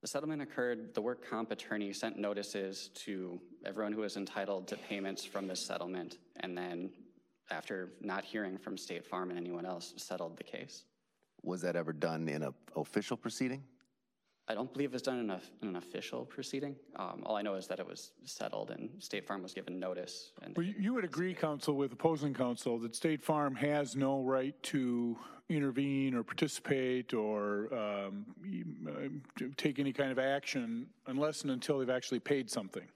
The 0.00 0.06
settlement 0.06 0.40
occurred, 0.40 0.94
the 0.94 1.02
work 1.02 1.28
comp 1.28 1.50
attorney 1.50 1.92
sent 1.92 2.20
notices 2.20 2.90
to 3.04 3.40
everyone 3.66 3.92
who 3.92 4.02
was 4.02 4.16
entitled 4.16 4.68
to 4.68 4.76
payments 4.76 5.24
from 5.24 5.48
this 5.48 5.58
settlement, 5.58 6.18
and 6.38 6.56
then 6.56 6.90
after 7.50 7.94
not 8.00 8.22
hearing 8.22 8.56
from 8.56 8.78
State 8.78 9.04
Farm 9.04 9.30
and 9.30 9.38
anyone 9.40 9.66
else, 9.66 9.92
settled 9.96 10.36
the 10.36 10.44
case. 10.44 10.84
Was 11.42 11.62
that 11.62 11.74
ever 11.74 11.92
done 11.92 12.28
in 12.28 12.44
an 12.44 12.54
official 12.76 13.16
proceeding? 13.16 13.64
I 14.52 14.54
don't 14.54 14.70
believe 14.70 14.90
it 14.90 14.92
was 14.92 15.00
done 15.00 15.18
in, 15.18 15.30
a, 15.30 15.40
in 15.62 15.68
an 15.68 15.76
official 15.76 16.26
proceeding. 16.26 16.76
Um, 16.96 17.22
all 17.24 17.36
I 17.36 17.42
know 17.42 17.54
is 17.54 17.66
that 17.68 17.80
it 17.80 17.86
was 17.86 18.12
settled 18.24 18.70
and 18.70 18.90
State 19.02 19.26
Farm 19.26 19.42
was 19.42 19.54
given 19.54 19.80
notice. 19.80 20.32
And 20.42 20.54
Well, 20.54 20.66
you- 20.66 20.92
would 20.92 21.04
agree, 21.06 21.32
counsel, 21.32 21.74
with 21.74 21.90
opposing 21.90 22.34
counsel, 22.34 22.78
that 22.80 22.94
State 22.94 23.22
Farm 23.24 23.54
has 23.54 23.96
no 23.96 24.20
right 24.22 24.54
to 24.64 25.16
intervene 25.48 26.14
or 26.14 26.22
participate 26.22 27.14
or 27.14 27.72
um, 27.74 28.26
uh, 28.86 29.48
take 29.56 29.78
any 29.78 29.90
kind 29.94 30.12
of 30.12 30.18
action 30.18 30.86
unless 31.06 31.40
and 31.42 31.50
until 31.50 31.78
they've 31.78 31.88
actually 31.88 32.20
paid 32.20 32.50
something. 32.50 32.86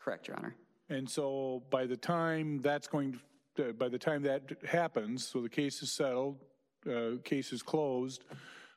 correct, 0.00 0.26
Your 0.26 0.36
Honor. 0.38 0.56
And 0.88 1.08
so 1.08 1.62
by 1.70 1.86
the 1.86 1.96
time 1.96 2.58
that's 2.58 2.88
going, 2.88 3.20
to, 3.54 3.72
by 3.74 3.88
the 3.88 3.98
time 3.98 4.22
that 4.24 4.42
happens, 4.68 5.24
so 5.24 5.40
the 5.40 5.48
case 5.48 5.82
is 5.82 5.92
settled, 5.92 6.38
uh, 6.90 7.22
case 7.22 7.52
is 7.52 7.62
closed, 7.62 8.24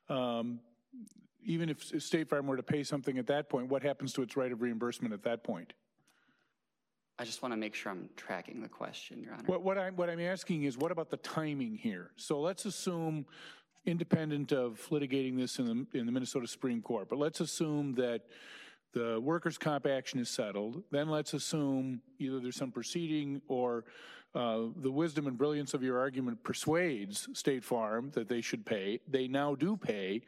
um, 0.10 0.60
even 1.46 1.70
if 1.70 1.84
State 2.02 2.30
Farm 2.30 2.48
were 2.48 2.58
to 2.58 2.64
pay 2.64 2.84
something 2.84 3.18
at 3.18 3.28
that 3.28 3.50
point, 3.50 3.70
what 3.70 3.84
happens 3.84 4.14
to 4.14 4.22
its 4.22 4.36
right 4.36 4.52
of 4.52 4.62
reimbursement 4.62 5.14
at 5.14 5.24
that 5.24 5.44
point? 5.44 5.74
I 7.20 7.26
just 7.26 7.42
want 7.42 7.54
to 7.54 7.58
make 7.58 7.76
sure 7.76 7.92
I'm 7.92 8.10
tracking 8.16 8.62
the 8.62 8.68
question, 8.68 9.22
Your 9.22 9.34
Honor. 9.34 9.44
What, 9.46 9.62
what 9.62 9.78
I'm, 9.78 9.96
what 9.96 10.10
I'm 10.10 10.20
asking 10.20 10.64
is, 10.64 10.78
what 10.78 10.92
about 10.92 11.10
the 11.10 11.18
timing 11.18 11.76
here? 11.76 12.12
So 12.16 12.40
let's 12.40 12.66
assume, 12.66 13.26
independent 13.86 14.52
of 14.52 14.82
litigating 14.90 15.38
this 15.38 15.60
in 15.60 15.66
the, 15.66 16.00
in 16.00 16.06
the 16.06 16.12
Minnesota 16.12 16.48
Supreme 16.48 16.82
Court, 16.82 17.08
but 17.10 17.20
let's 17.20 17.40
assume 17.40 17.94
that 17.96 18.22
the 18.94 19.20
workers' 19.20 19.58
comp 19.58 19.86
action 19.86 20.20
is 20.20 20.30
settled. 20.30 20.84
Then 20.92 21.10
let's 21.10 21.34
assume 21.34 22.02
either 22.20 22.40
there's 22.40 22.56
some 22.56 22.72
proceeding 22.72 23.42
or 23.48 23.86
uh, 24.36 24.62
the 24.78 24.92
wisdom 24.92 25.28
and 25.28 25.38
brilliance 25.38 25.74
of 25.74 25.84
your 25.84 26.00
argument 26.00 26.44
persuades 26.44 27.28
State 27.34 27.64
Farm 27.64 28.10
that 28.14 28.28
they 28.28 28.42
should 28.42 28.66
pay. 28.66 29.00
They 29.08 29.28
now 29.28 29.54
do 29.54 29.78
pay, 29.78 30.22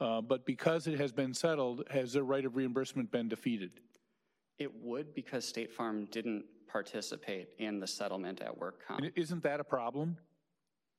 uh, 0.00 0.20
but 0.20 0.44
because 0.44 0.86
it 0.86 0.98
has 0.98 1.12
been 1.12 1.32
settled, 1.32 1.84
has 1.90 2.12
their 2.12 2.24
right 2.24 2.44
of 2.44 2.56
reimbursement 2.56 3.10
been 3.10 3.28
defeated? 3.28 3.70
It 4.58 4.70
would 4.82 5.14
because 5.14 5.46
State 5.46 5.72
Farm 5.72 6.06
didn't 6.06 6.44
participate 6.68 7.48
in 7.58 7.80
the 7.80 7.86
settlement 7.86 8.40
at 8.40 8.56
work 8.56 8.86
comp. 8.86 9.00
And 9.00 9.12
isn't 9.16 9.42
that 9.42 9.60
a 9.60 9.64
problem? 9.64 10.16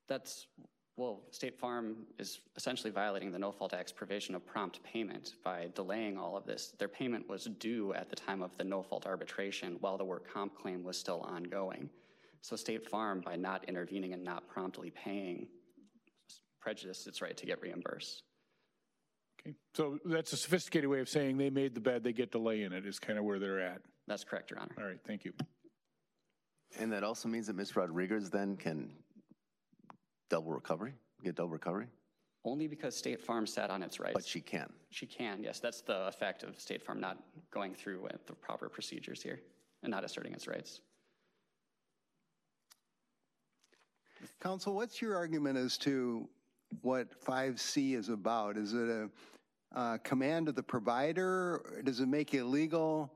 That's, 0.07 0.47
well, 0.95 1.23
State 1.31 1.59
Farm 1.59 2.05
is 2.17 2.39
essentially 2.55 2.91
violating 2.91 3.31
the 3.31 3.39
No 3.39 3.51
Fault 3.51 3.73
Act's 3.73 3.91
provision 3.91 4.33
of 4.35 4.45
prompt 4.45 4.81
payment 4.83 5.33
by 5.43 5.69
delaying 5.75 6.17
all 6.17 6.37
of 6.37 6.45
this. 6.45 6.73
Their 6.79 6.87
payment 6.87 7.27
was 7.27 7.45
due 7.59 7.93
at 7.93 8.09
the 8.09 8.15
time 8.15 8.41
of 8.41 8.55
the 8.57 8.63
no 8.63 8.81
fault 8.81 9.05
arbitration 9.05 9.77
while 9.81 9.97
the 9.97 10.05
work 10.05 10.31
comp 10.31 10.55
claim 10.55 10.83
was 10.83 10.97
still 10.97 11.21
ongoing. 11.21 11.89
So 12.41 12.55
State 12.55 12.87
Farm, 12.87 13.21
by 13.21 13.35
not 13.35 13.65
intervening 13.65 14.13
and 14.13 14.23
not 14.23 14.47
promptly 14.47 14.91
paying, 14.91 15.47
prejudiced 16.61 17.07
its 17.07 17.21
right 17.21 17.35
to 17.37 17.45
get 17.45 17.61
reimbursed. 17.61 18.23
Okay, 19.47 19.55
so 19.73 19.97
that's 20.05 20.33
a 20.33 20.37
sophisticated 20.37 20.89
way 20.89 20.99
of 20.99 21.07
saying 21.07 21.37
they 21.37 21.49
made 21.49 21.73
the 21.73 21.79
bed, 21.79 22.03
they 22.03 22.11
get 22.11 22.31
to 22.33 22.37
lay 22.39 22.63
in 22.63 22.73
it, 22.73 22.85
is 22.85 22.99
kind 22.99 23.17
of 23.17 23.25
where 23.25 23.39
they're 23.39 23.61
at. 23.61 23.81
That's 24.07 24.23
correct, 24.23 24.51
Your 24.51 24.59
Honor. 24.59 24.75
All 24.77 24.85
right, 24.85 24.99
thank 25.05 25.23
you. 25.25 25.33
And 26.79 26.91
that 26.91 27.03
also 27.03 27.29
means 27.29 27.47
that 27.47 27.55
Ms. 27.55 27.75
Rodriguez 27.75 28.29
then 28.29 28.57
can 28.57 28.91
double 30.29 30.51
recovery, 30.51 30.93
get 31.23 31.35
double 31.35 31.49
recovery? 31.49 31.87
Only 32.43 32.67
because 32.67 32.95
State 32.95 33.21
Farm 33.21 33.47
sat 33.47 33.69
on 33.69 33.81
its 33.83 33.99
rights. 33.99 34.13
But 34.13 34.25
she 34.25 34.41
can. 34.41 34.71
She 34.89 35.05
can, 35.05 35.43
yes. 35.43 35.59
That's 35.59 35.81
the 35.81 36.07
effect 36.07 36.43
of 36.43 36.59
State 36.59 36.83
Farm 36.83 36.99
not 36.99 37.17
going 37.51 37.73
through 37.73 38.01
with 38.01 38.25
the 38.27 38.33
proper 38.33 38.69
procedures 38.69 39.21
here 39.21 39.39
and 39.83 39.91
not 39.91 40.03
asserting 40.03 40.33
its 40.33 40.47
rights. 40.47 40.81
Counsel, 44.41 44.75
what's 44.75 45.01
your 45.01 45.15
argument 45.15 45.57
as 45.57 45.77
to 45.79 46.27
what 46.81 47.07
5C 47.23 47.95
is 47.95 48.09
about? 48.09 48.57
Is 48.57 48.73
it 48.73 48.89
a 48.89 49.09
uh, 49.75 49.97
command 50.03 50.47
of 50.49 50.55
the 50.55 50.63
provider? 50.63 51.81
Does 51.83 51.99
it 51.99 52.07
make 52.07 52.33
illegal, 52.33 53.11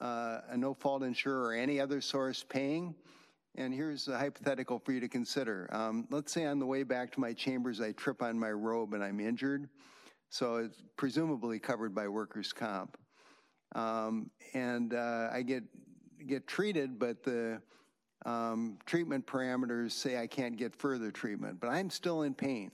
uh, 0.00 0.40
a 0.48 0.56
no-fault 0.56 1.02
insurer 1.02 1.48
or 1.48 1.54
any 1.54 1.80
other 1.80 2.00
source 2.00 2.44
paying? 2.48 2.94
And 3.56 3.72
here's 3.72 4.08
a 4.08 4.18
hypothetical 4.18 4.80
for 4.80 4.92
you 4.92 5.00
to 5.00 5.08
consider. 5.08 5.68
Um, 5.72 6.06
let's 6.10 6.32
say 6.32 6.44
on 6.46 6.58
the 6.58 6.66
way 6.66 6.82
back 6.82 7.12
to 7.12 7.20
my 7.20 7.32
chambers, 7.32 7.80
I 7.80 7.92
trip 7.92 8.22
on 8.22 8.38
my 8.38 8.50
robe 8.50 8.94
and 8.94 9.04
I'm 9.04 9.20
injured. 9.20 9.68
So 10.28 10.56
it's 10.56 10.82
presumably 10.96 11.60
covered 11.60 11.94
by 11.94 12.08
workers' 12.08 12.52
comp. 12.52 12.98
Um, 13.76 14.30
and 14.54 14.94
uh, 14.94 15.28
I 15.32 15.42
get, 15.42 15.62
get 16.26 16.48
treated, 16.48 16.98
but 16.98 17.22
the 17.22 17.62
um, 18.26 18.78
treatment 18.86 19.26
parameters 19.26 19.92
say 19.92 20.18
I 20.18 20.26
can't 20.26 20.56
get 20.56 20.74
further 20.74 21.10
treatment, 21.12 21.60
but 21.60 21.68
I'm 21.68 21.90
still 21.90 22.22
in 22.22 22.34
pain. 22.34 22.72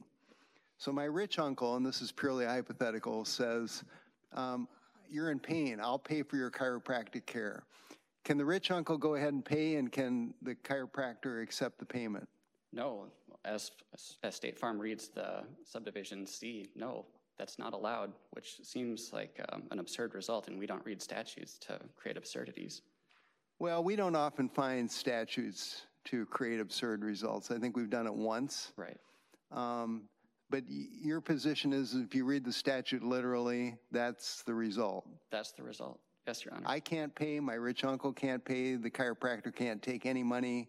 So 0.80 0.90
my 0.92 1.04
rich 1.04 1.38
uncle, 1.38 1.76
and 1.76 1.84
this 1.84 2.00
is 2.00 2.10
purely 2.10 2.46
hypothetical, 2.46 3.26
says, 3.26 3.84
um, 4.32 4.66
You're 5.10 5.30
in 5.30 5.38
pain, 5.38 5.78
I'll 5.78 5.98
pay 5.98 6.22
for 6.22 6.36
your 6.36 6.50
chiropractic 6.50 7.26
care. 7.26 7.64
Can 8.24 8.38
the 8.38 8.46
rich 8.46 8.70
uncle 8.70 8.96
go 8.96 9.14
ahead 9.14 9.34
and 9.34 9.44
pay, 9.44 9.74
and 9.74 9.92
can 9.92 10.32
the 10.40 10.54
chiropractor 10.54 11.42
accept 11.42 11.80
the 11.80 11.84
payment? 11.84 12.26
No, 12.72 13.08
as, 13.44 13.72
as 14.22 14.34
State 14.34 14.58
Farm 14.58 14.78
reads 14.78 15.08
the 15.08 15.42
subdivision 15.66 16.26
C, 16.26 16.70
no, 16.74 17.04
that's 17.36 17.58
not 17.58 17.74
allowed, 17.74 18.14
which 18.30 18.56
seems 18.62 19.10
like 19.12 19.38
um, 19.52 19.64
an 19.72 19.80
absurd 19.80 20.14
result, 20.14 20.48
and 20.48 20.58
we 20.58 20.66
don't 20.66 20.84
read 20.86 21.02
statutes 21.02 21.58
to 21.58 21.78
create 21.94 22.16
absurdities. 22.16 22.80
Well, 23.58 23.84
we 23.84 23.96
don't 23.96 24.16
often 24.16 24.48
find 24.48 24.90
statutes 24.90 25.82
to 26.06 26.24
create 26.24 26.58
absurd 26.58 27.04
results. 27.04 27.50
I 27.50 27.58
think 27.58 27.76
we've 27.76 27.90
done 27.90 28.06
it 28.06 28.14
once. 28.14 28.72
Right. 28.78 28.96
Um, 29.52 30.04
but 30.50 30.64
your 30.68 31.20
position 31.20 31.72
is 31.72 31.94
if 31.94 32.14
you 32.14 32.24
read 32.24 32.44
the 32.44 32.52
statute 32.52 33.02
literally, 33.02 33.76
that's 33.90 34.42
the 34.42 34.54
result. 34.54 35.06
That's 35.30 35.52
the 35.52 35.62
result. 35.62 36.00
Yes, 36.26 36.44
Your 36.44 36.54
Honor. 36.54 36.64
I 36.66 36.80
can't 36.80 37.14
pay, 37.14 37.40
my 37.40 37.54
rich 37.54 37.84
uncle 37.84 38.12
can't 38.12 38.44
pay, 38.44 38.76
the 38.76 38.90
chiropractor 38.90 39.54
can't 39.54 39.80
take 39.82 40.04
any 40.06 40.22
money, 40.22 40.68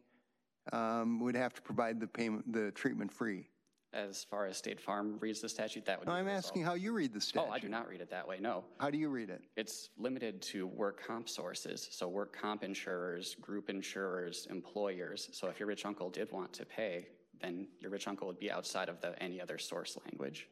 um, 0.72 1.20
would 1.20 1.36
have 1.36 1.54
to 1.56 1.62
provide 1.62 2.00
the 2.00 2.08
payment, 2.08 2.52
the 2.54 2.72
treatment 2.72 3.12
free. 3.12 3.48
as 3.94 4.24
far 4.24 4.46
as 4.46 4.56
State 4.56 4.80
Farm 4.80 5.18
reads 5.20 5.42
the 5.42 5.50
statute, 5.50 5.86
that 5.86 6.00
would 6.00 6.08
No, 6.08 6.14
be 6.14 6.20
I'm 6.20 6.30
asking 6.30 6.64
how 6.64 6.76
you 6.76 6.94
read 6.94 7.14
the 7.14 7.20
statute. 7.20 7.46
Oh, 7.50 7.52
I 7.52 7.60
do 7.60 7.68
not 7.68 7.90
read 7.90 8.00
it 8.00 8.10
that 8.10 8.26
way, 8.26 8.38
no. 8.40 8.64
How 8.80 8.90
do 8.90 8.98
you 8.98 9.10
read 9.10 9.30
it? 9.30 9.42
It's 9.58 9.90
limited 9.98 10.42
to 10.44 10.66
work 10.68 11.06
comp 11.06 11.28
sources, 11.28 11.90
so 11.92 12.08
work 12.08 12.32
comp 12.34 12.64
insurers, 12.64 13.36
group 13.42 13.70
insurers, 13.70 14.48
employers. 14.50 15.28
So 15.34 15.48
if 15.50 15.60
your 15.60 15.68
rich 15.68 15.86
uncle 15.86 16.10
did 16.10 16.32
want 16.32 16.54
to 16.54 16.66
pay, 16.66 17.08
then 17.42 17.68
your 17.80 17.92
rich 17.92 18.08
uncle 18.08 18.28
would 18.28 18.40
be 18.40 18.52
outside 18.52 18.90
of 18.90 19.02
the 19.02 19.22
any 19.22 19.42
other 19.42 19.58
source 19.58 19.98
language. 20.06 20.48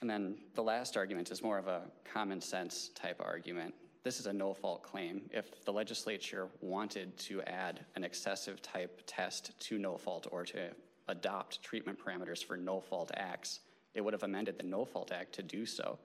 And 0.00 0.10
then 0.10 0.36
the 0.54 0.62
last 0.62 0.96
argument 0.96 1.30
is 1.30 1.42
more 1.42 1.58
of 1.58 1.68
a 1.68 1.82
common 2.12 2.40
sense 2.40 2.90
type 2.94 3.22
argument. 3.24 3.72
This 4.02 4.18
is 4.18 4.26
a 4.26 4.32
no 4.32 4.52
fault 4.52 4.82
claim. 4.82 5.22
If 5.32 5.64
the 5.64 5.72
legislature 5.72 6.48
wanted 6.60 7.16
to 7.18 7.40
add 7.42 7.84
an 7.94 8.02
excessive 8.02 8.60
type 8.60 9.00
test 9.06 9.58
to 9.60 9.78
no 9.78 9.96
fault 9.96 10.26
or 10.32 10.44
to 10.46 10.70
adopt 11.06 11.62
treatment 11.62 11.98
parameters 12.04 12.44
for 12.44 12.56
no 12.56 12.80
fault 12.80 13.12
acts, 13.14 13.60
it 13.94 14.00
would 14.00 14.12
have 14.12 14.24
amended 14.24 14.58
the 14.58 14.64
no 14.64 14.84
fault 14.84 15.12
act 15.12 15.32
to 15.34 15.42
do 15.42 15.64
so. 15.64 15.98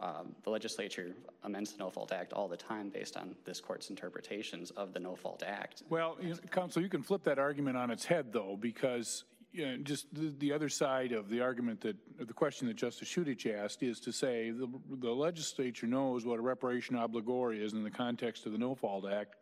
Um, 0.00 0.36
the 0.44 0.50
legislature 0.50 1.12
amends 1.42 1.72
the 1.72 1.78
no 1.78 1.90
fault 1.90 2.12
act 2.12 2.32
all 2.32 2.46
the 2.46 2.56
time 2.56 2.88
based 2.88 3.16
on 3.16 3.34
this 3.44 3.60
court's 3.60 3.90
interpretations 3.90 4.70
of 4.72 4.92
the 4.92 5.00
no 5.00 5.16
fault 5.16 5.42
act. 5.44 5.82
Well, 5.90 6.16
you 6.20 6.28
know, 6.30 6.36
counsel, 6.52 6.82
you 6.82 6.88
can 6.88 7.02
flip 7.02 7.24
that 7.24 7.40
argument 7.40 7.76
on 7.76 7.90
its 7.90 8.04
head, 8.04 8.32
though, 8.32 8.56
because 8.60 9.24
you 9.50 9.66
know, 9.66 9.76
just 9.78 10.06
the, 10.14 10.32
the 10.38 10.52
other 10.52 10.68
side 10.68 11.10
of 11.10 11.28
the 11.28 11.40
argument 11.40 11.80
that, 11.80 11.96
the 12.18 12.32
question 12.32 12.68
that 12.68 12.76
Justice 12.76 13.08
Chutich 13.08 13.52
asked 13.52 13.82
is 13.82 13.98
to 14.00 14.12
say 14.12 14.50
the, 14.50 14.68
the 15.00 15.10
legislature 15.10 15.86
knows 15.86 16.24
what 16.24 16.38
a 16.38 16.42
reparation 16.42 16.94
obligor 16.96 17.58
is 17.58 17.72
in 17.72 17.82
the 17.82 17.90
context 17.90 18.46
of 18.46 18.52
the 18.52 18.58
No 18.58 18.74
Fault 18.76 19.04
Act. 19.10 19.34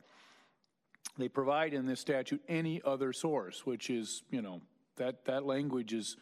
they 1.19 1.29
provide 1.29 1.75
in 1.75 1.87
this 1.87 2.01
statute 2.01 2.41
any 2.49 2.81
other 2.85 3.13
source, 3.13 3.65
which 3.67 3.91
is, 3.91 4.23
you 4.31 4.43
know, 4.43 4.61
that, 4.97 5.25
that 5.27 5.45
language 5.45 5.93
is 5.93 6.17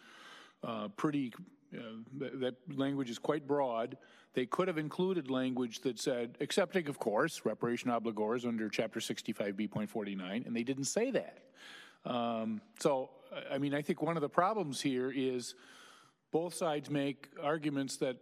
uh, 0.63 0.89
pretty, 0.97 1.33
uh, 1.77 2.19
that, 2.19 2.41
that 2.41 2.79
language 2.79 3.11
is 3.11 3.19
quite 3.19 3.47
broad. 3.47 3.97
They 4.35 4.47
could 4.47 4.69
have 4.69 4.79
included 4.79 5.31
language 5.31 5.81
that 5.81 5.99
said, 5.99 6.37
accepting, 6.41 6.89
of 6.89 6.99
course, 6.99 7.43
reparation 7.45 7.91
obligors 7.91 8.47
under 8.47 8.69
Chapter 8.69 9.01
65B.49, 9.01 10.47
and 10.47 10.57
they 10.57 10.65
didn't 10.65 10.85
say 10.85 11.11
that. 11.13 11.39
Um, 12.05 12.61
so, 12.81 13.11
I 13.51 13.59
mean, 13.59 13.75
I 13.75 13.83
think 13.83 14.03
one 14.03 14.17
of 14.17 14.21
the 14.21 14.29
problems 14.29 14.81
here 14.81 15.13
is 15.15 15.55
both 16.33 16.55
sides 16.55 16.91
make 16.91 17.29
arguments 17.43 17.97
that, 17.99 18.17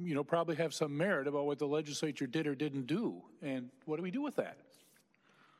you 0.00 0.14
know, 0.14 0.22
probably 0.22 0.56
have 0.56 0.74
some 0.74 0.96
merit 0.96 1.26
about 1.26 1.46
what 1.46 1.58
the 1.58 1.66
legislature 1.66 2.26
did 2.26 2.46
or 2.46 2.54
didn't 2.54 2.86
do. 2.86 3.22
And 3.42 3.70
what 3.86 3.96
do 3.96 4.02
we 4.02 4.10
do 4.10 4.22
with 4.22 4.36
that? 4.36 4.58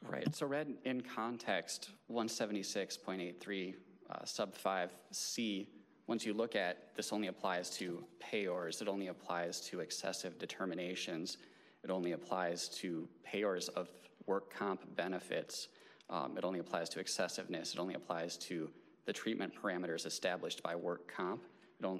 Right, 0.02 0.32
so 0.34 0.46
read 0.46 0.74
in 0.84 1.00
context, 1.00 1.90
176.83, 2.10 3.74
uh, 4.10 4.24
sub 4.24 4.54
5C, 4.56 5.66
once 6.08 6.24
you 6.24 6.32
look 6.32 6.56
at, 6.56 6.96
this 6.96 7.12
only 7.12 7.28
applies 7.28 7.68
to 7.68 8.02
payors, 8.18 8.80
it 8.80 8.88
only 8.88 9.08
applies 9.08 9.60
to 9.60 9.80
excessive 9.80 10.38
determinations, 10.38 11.36
it 11.84 11.90
only 11.90 12.12
applies 12.12 12.68
to 12.70 13.06
payors 13.30 13.68
of 13.68 13.90
work 14.26 14.52
comp 14.52 14.96
benefits, 14.96 15.68
um, 16.08 16.36
it 16.38 16.44
only 16.44 16.60
applies 16.60 16.88
to 16.88 16.98
excessiveness, 16.98 17.74
it 17.74 17.78
only 17.78 17.92
applies 17.92 18.38
to 18.38 18.70
the 19.04 19.12
treatment 19.12 19.52
parameters 19.54 20.06
established 20.06 20.62
by 20.62 20.74
work 20.74 21.12
comp, 21.14 21.42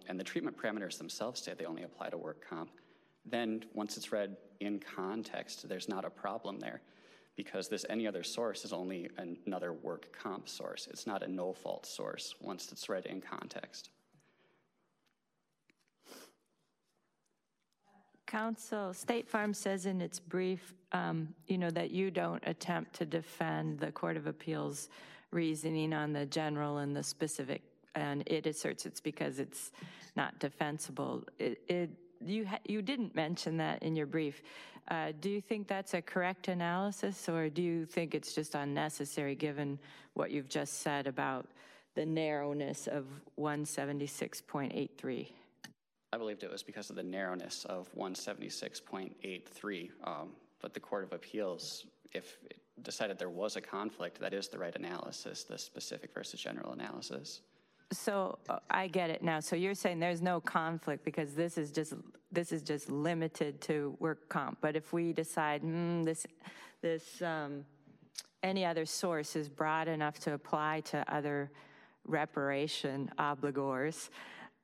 and 0.09 0.18
the 0.18 0.24
treatment 0.24 0.56
parameters 0.56 0.96
themselves 0.96 1.42
say 1.42 1.52
they 1.52 1.66
only 1.66 1.82
apply 1.82 2.09
to 2.09 2.16
work 2.16 2.42
comp. 2.48 2.70
Then, 3.26 3.62
once 3.74 3.98
it's 3.98 4.11
read 4.11 4.38
in 4.61 4.80
context, 4.80 5.68
there's 5.68 5.88
not 5.88 6.06
a 6.06 6.11
problem 6.11 6.59
there 6.59 6.80
because 7.36 7.68
this 7.68 7.84
any 7.90 8.06
other 8.06 8.22
source 8.22 8.64
is 8.64 8.72
only 8.72 9.09
another 9.46 9.74
work 9.74 10.09
comp 10.18 10.48
source. 10.48 10.88
It's 10.90 11.06
not 11.06 11.22
a 11.22 11.28
no 11.28 11.52
fault 11.52 11.86
source 11.86 12.34
once 12.40 12.72
it's 12.72 12.88
read 12.88 13.06
in 13.06 13.20
context. 13.20 13.90
Counsel, 18.28 18.92
State 18.92 19.26
Farm 19.26 19.54
says 19.54 19.86
in 19.86 20.02
its 20.02 20.20
brief, 20.20 20.74
um, 20.92 21.34
you 21.46 21.56
know, 21.56 21.70
that 21.70 21.90
you 21.90 22.10
don't 22.10 22.42
attempt 22.46 22.92
to 22.96 23.06
defend 23.06 23.80
the 23.80 23.90
Court 23.90 24.18
of 24.18 24.26
Appeals 24.26 24.90
reasoning 25.30 25.94
on 25.94 26.12
the 26.12 26.26
general 26.26 26.78
and 26.78 26.94
the 26.94 27.02
specific, 27.02 27.62
and 27.94 28.22
it 28.26 28.46
asserts 28.46 28.84
it's 28.84 29.00
because 29.00 29.38
it's 29.38 29.72
not 30.14 30.38
defensible. 30.40 31.24
It, 31.38 31.62
it 31.68 31.90
you 32.24 32.46
you 32.66 32.82
didn't 32.82 33.14
mention 33.14 33.56
that 33.56 33.82
in 33.82 33.96
your 33.96 34.06
brief. 34.06 34.42
Uh, 34.88 35.12
do 35.20 35.30
you 35.30 35.40
think 35.40 35.66
that's 35.66 35.94
a 35.94 36.02
correct 36.02 36.48
analysis, 36.48 37.30
or 37.30 37.48
do 37.48 37.62
you 37.62 37.86
think 37.86 38.14
it's 38.14 38.34
just 38.34 38.54
unnecessary 38.54 39.34
given 39.36 39.78
what 40.12 40.30
you've 40.30 40.48
just 40.50 40.82
said 40.82 41.06
about 41.06 41.46
the 41.94 42.04
narrowness 42.04 42.88
of 42.88 43.06
176.83? 43.38 45.28
I 46.12 46.16
believed 46.16 46.42
it 46.42 46.50
was 46.50 46.62
because 46.62 46.90
of 46.90 46.96
the 46.96 47.02
narrowness 47.02 47.64
of 47.66 47.88
176.83. 47.94 49.90
Um, 50.04 50.30
but 50.61 50.74
the 50.74 50.80
Court 50.80 51.04
of 51.04 51.12
Appeals, 51.12 51.86
if 52.12 52.38
it 52.50 52.59
decided 52.82 53.18
there 53.18 53.28
was 53.28 53.56
a 53.56 53.61
conflict, 53.61 54.18
that 54.20 54.32
is 54.32 54.48
the 54.48 54.59
right 54.59 54.74
analysis, 54.74 55.44
the 55.44 55.59
specific 55.59 56.14
versus 56.14 56.40
general 56.40 56.72
analysis. 56.72 57.42
So 57.92 58.38
uh, 58.48 58.59
I 58.70 58.86
get 58.88 59.11
it 59.11 59.22
now. 59.22 59.40
So 59.40 59.56
you're 59.56 59.74
saying 59.74 59.98
there's 59.98 60.22
no 60.22 60.40
conflict 60.40 61.04
because 61.04 61.34
this 61.34 61.56
is 61.56 61.70
just 61.70 61.94
this 62.30 62.52
is 62.52 62.62
just 62.62 62.90
limited 62.90 63.62
to 63.62 63.96
work 63.98 64.28
comp. 64.28 64.59
But 64.61 64.76
if 64.76 64.92
we 64.92 65.14
decide 65.14 65.62
mm, 65.62 66.04
this 66.04 66.26
this 66.82 67.22
um, 67.22 67.64
any 68.42 68.64
other 68.64 68.84
source 68.84 69.36
is 69.36 69.48
broad 69.48 69.88
enough 69.88 70.18
to 70.20 70.34
apply 70.34 70.80
to 70.86 71.02
other 71.12 71.50
reparation 72.04 73.11
obligors, 73.18 74.11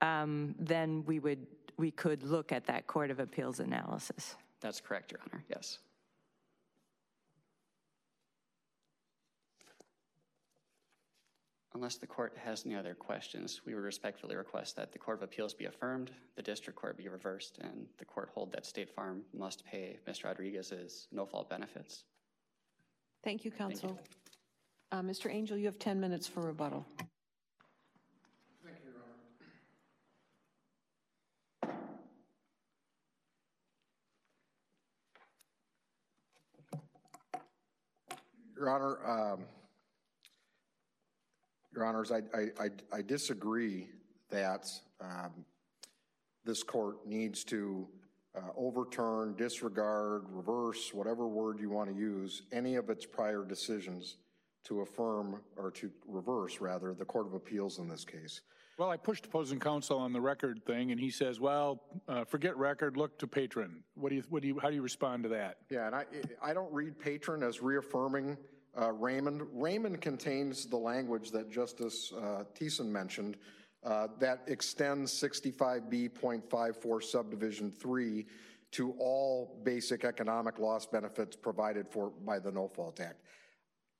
um, 0.01 0.55
then 0.59 1.05
we 1.05 1.19
would 1.19 1.47
we 1.77 1.91
could 1.91 2.23
look 2.23 2.53
at 2.53 2.67
that 2.67 2.87
Court 2.87 3.11
of 3.11 3.19
Appeals 3.19 3.61
analysis. 3.61 4.37
That's 4.61 4.81
correct, 4.81 5.13
Your 5.13 5.21
Honor. 5.27 5.45
Yes. 5.49 5.79
Unless 11.75 11.97
the 11.97 12.07
court 12.07 12.37
has 12.45 12.65
any 12.65 12.77
other 12.77 12.95
questions, 12.95 13.61
we 13.67 13.75
would 13.75 13.83
respectfully 13.83 14.37
request 14.37 14.77
that 14.77 14.93
the 14.93 14.99
Court 14.99 15.19
of 15.19 15.25
Appeals 15.25 15.55
be 15.55 15.65
affirmed, 15.65 16.13
the 16.37 16.43
district 16.43 16.79
court 16.79 16.97
be 16.97 17.09
reversed, 17.09 17.59
and 17.59 17.87
the 17.99 18.05
court 18.05 18.31
hold 18.33 18.53
that 18.53 18.65
State 18.65 18.95
Farm 18.95 19.23
must 19.37 19.65
pay 19.65 19.99
Mr. 20.09 20.27
Rodriguez's 20.27 21.09
no-fault 21.11 21.51
benefits. 21.51 22.05
Thank 23.25 23.45
you, 23.45 23.51
counsel. 23.51 23.99
Uh, 24.93 25.03
Mr. 25.03 25.29
Angel, 25.29 25.57
you 25.57 25.67
have 25.67 25.79
10 25.81 25.99
minutes 25.99 26.29
for 26.29 26.43
rebuttal. 26.43 26.87
Your 38.65 38.75
Honor. 38.75 38.99
Your 39.05 39.33
um, 39.33 39.45
your 41.75 41.85
Honors, 41.85 42.13
I, 42.13 42.21
I, 42.61 42.69
I 42.93 43.03
disagree 43.03 43.89
that 44.31 44.67
um, 45.01 45.45
this 46.45 46.63
court 46.63 47.07
needs 47.07 47.43
to 47.45 47.89
uh, 48.37 48.41
overturn, 48.57 49.35
disregard, 49.37 50.23
reverse, 50.29 50.95
whatever 50.95 51.27
word 51.27 51.59
you 51.61 51.71
want 51.71 51.91
to 51.91 51.97
use, 51.97 52.43
any 52.53 52.77
of 52.77 52.91
its 52.91 53.05
prior 53.05 53.45
decisions 53.45 54.17
to 54.65 54.81
affirm 54.81 55.41
or 55.57 55.71
to 55.73 55.91
reverse, 56.07 56.61
rather, 56.61 56.95
the 56.95 57.05
Court 57.05 57.27
of 57.27 57.35
Appeals 57.35 57.79
in 57.79 57.89
this 57.89 58.05
case. 58.05 58.41
Well, 58.79 58.91
I 58.91 58.97
pushed 58.97 59.27
opposing 59.27 59.61
counsel 59.61 59.99
on 59.99 60.13
the 60.13 60.21
record 60.21 60.65
thing, 60.65 60.91
and 60.91 60.99
he 60.99 61.11
says, 61.11 61.39
"Well, 61.39 61.83
uh, 62.09 62.25
forget 62.25 62.57
record, 62.57 62.97
look 62.97 63.19
to 63.19 63.27
patron." 63.27 63.85
What 63.95 64.09
do 64.09 64.17
you, 64.17 64.25
what 64.31 64.43
do 64.43 64.49
you, 64.49 64.59
how 64.59 64.69
do 64.69 64.75
you 64.75 64.83
respond 64.83 65.23
to 65.25 65.29
that? 65.31 65.59
Yeah, 65.71 65.87
and 65.87 65.95
I, 65.95 66.05
I 66.43 66.55
don't 66.55 66.73
read 66.73 66.99
patron 66.99 67.45
as 67.45 67.63
reaffirming 67.63 68.37
uh, 68.81 68.93
Raymond. 68.93 69.43
Raymond 69.53 70.01
contains 70.01 70.67
the 70.67 70.77
language 70.77 71.31
that 71.31 71.51
Justice 71.51 72.13
uh, 72.13 72.45
Thissen 72.55 72.87
mentioned 72.87 73.37
uh, 73.85 74.09
that 74.19 74.43
extends 74.47 75.13
65B.54 75.13 77.03
subdivision 77.03 77.71
3 77.71 78.27
to 78.73 78.95
all 78.99 79.61
basic 79.63 80.05
economic 80.05 80.59
loss 80.59 80.87
benefits 80.87 81.37
provided 81.37 81.87
for 81.89 82.11
by 82.25 82.39
the 82.39 82.51
No 82.51 82.69
Fault 82.69 83.01
Act. 83.01 83.21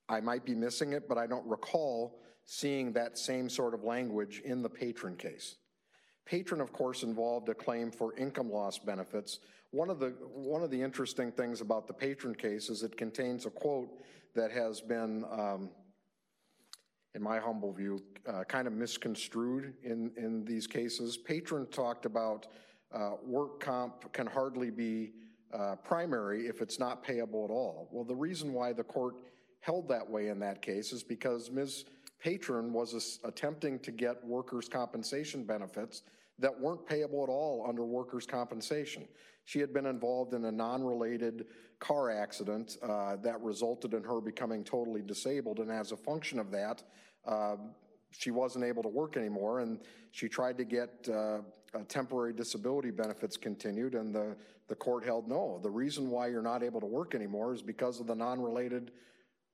I 0.09 0.21
might 0.21 0.45
be 0.45 0.55
missing 0.55 0.93
it, 0.93 1.09
but 1.09 1.19
I 1.19 1.27
don't 1.27 1.47
recall 1.47 2.21
seeing 2.45 2.93
that 2.93 3.17
same 3.17 3.49
sort 3.49 3.75
of 3.75 3.85
language 3.85 4.43
in 4.45 4.63
the 4.63 4.69
patron 4.69 5.17
case. 5.17 5.57
Patron, 6.27 6.61
of 6.61 6.73
course, 6.73 7.03
involved 7.03 7.49
a 7.49 7.55
claim 7.55 7.91
for 7.91 8.17
income 8.17 8.51
loss 8.51 8.79
benefits. 8.79 9.41
One 9.75 9.91
of 9.91 9.99
the, 9.99 10.11
one 10.33 10.63
of 10.63 10.71
the 10.71 10.81
interesting 10.81 11.33
things 11.33 11.61
about 11.61 11.89
the 11.89 11.93
patron 11.93 12.37
case 12.37 12.71
is 12.71 12.85
it 12.85 12.97
contains 12.97 13.45
a 13.45 13.51
quote 13.51 13.89
that 14.37 14.53
has 14.53 14.81
been, 14.81 15.25
um, 15.29 15.69
in 17.17 17.21
my 17.21 17.41
humble 17.41 17.73
view, 17.73 18.01
uh, 18.25 18.45
kind 18.45 18.69
of 18.69 18.73
misconstrued 18.73 19.75
in, 19.83 20.13
in 20.17 20.45
these 20.45 20.69
cases. 20.69 21.17
Patron 21.17 21.67
talked 21.73 22.07
about 22.07 22.47
uh, 22.95 23.15
work 23.25 23.59
comp 23.59 24.13
can 24.13 24.29
hardly 24.29 24.71
be 24.71 25.11
uh, 25.53 25.75
primary 25.83 26.47
if 26.47 26.63
it's 26.63 26.79
not 26.79 27.03
payable 27.03 27.45
at 27.45 27.51
all. 27.51 27.89
Well, 27.91 28.05
the 28.05 28.15
reason 28.15 28.53
why 28.53 28.73
the 28.73 28.85
court 28.85 29.17
held 29.59 29.89
that 29.89 30.09
way 30.09 30.29
in 30.29 30.39
that 30.39 30.63
case 30.63 30.93
is 30.93 31.03
because 31.03 31.51
Ms. 31.51 31.85
Patron 32.21 32.73
was 32.73 33.19
attempting 33.25 33.81
to 33.81 33.91
get 33.91 34.25
workers' 34.25 34.69
compensation 34.69 35.43
benefits 35.43 36.03
that 36.39 36.59
weren't 36.59 36.87
payable 36.87 37.23
at 37.23 37.29
all 37.29 37.65
under 37.69 37.85
workers' 37.85 38.27
compensation. 38.27 39.07
She 39.45 39.61
had 39.61 39.73
been 39.73 39.87
involved 39.87 40.35
in 40.35 40.45
a 40.47 40.53
non-related 40.53 41.47
car 41.79 42.11
accident 42.11 42.79
uh, 42.83 43.17
that 43.17 43.41
resulted 43.41 43.95
in 43.95 44.03
her 44.03 44.21
becoming 44.21 44.65
totally 44.65 45.03
disabled, 45.03 45.59
and 45.59 45.71
as 45.71 45.93
a 45.93 45.97
function 45.97 46.39
of 46.39 46.51
that, 46.51 46.83
uh, 47.27 47.57
she 48.11 48.31
wasn't 48.31 48.65
able 48.65 48.83
to 48.83 48.89
work 48.89 49.17
anymore, 49.17 49.61
and 49.61 49.81
she 50.13 50.29
tried 50.29 50.57
to 50.59 50.65
get 50.65 51.09
uh, 51.13 51.39
temporary 51.89 52.33
disability 52.33 52.91
benefits 52.91 53.37
continued, 53.37 53.95
and 53.95 54.15
the, 54.15 54.37
the 54.69 54.75
court 54.75 55.05
held 55.05 55.29
no. 55.29 55.59
The 55.63 55.71
reason 55.71 56.11
why 56.11 56.29
you're 56.29 56.43
not 56.43 56.63
able 56.63 56.81
to 56.81 56.87
work 56.87 57.15
anymore 57.15 57.55
is 57.55 57.63
because 57.63 58.01
of 58.01 58.07
the 58.07 58.15
non-related 58.15 58.93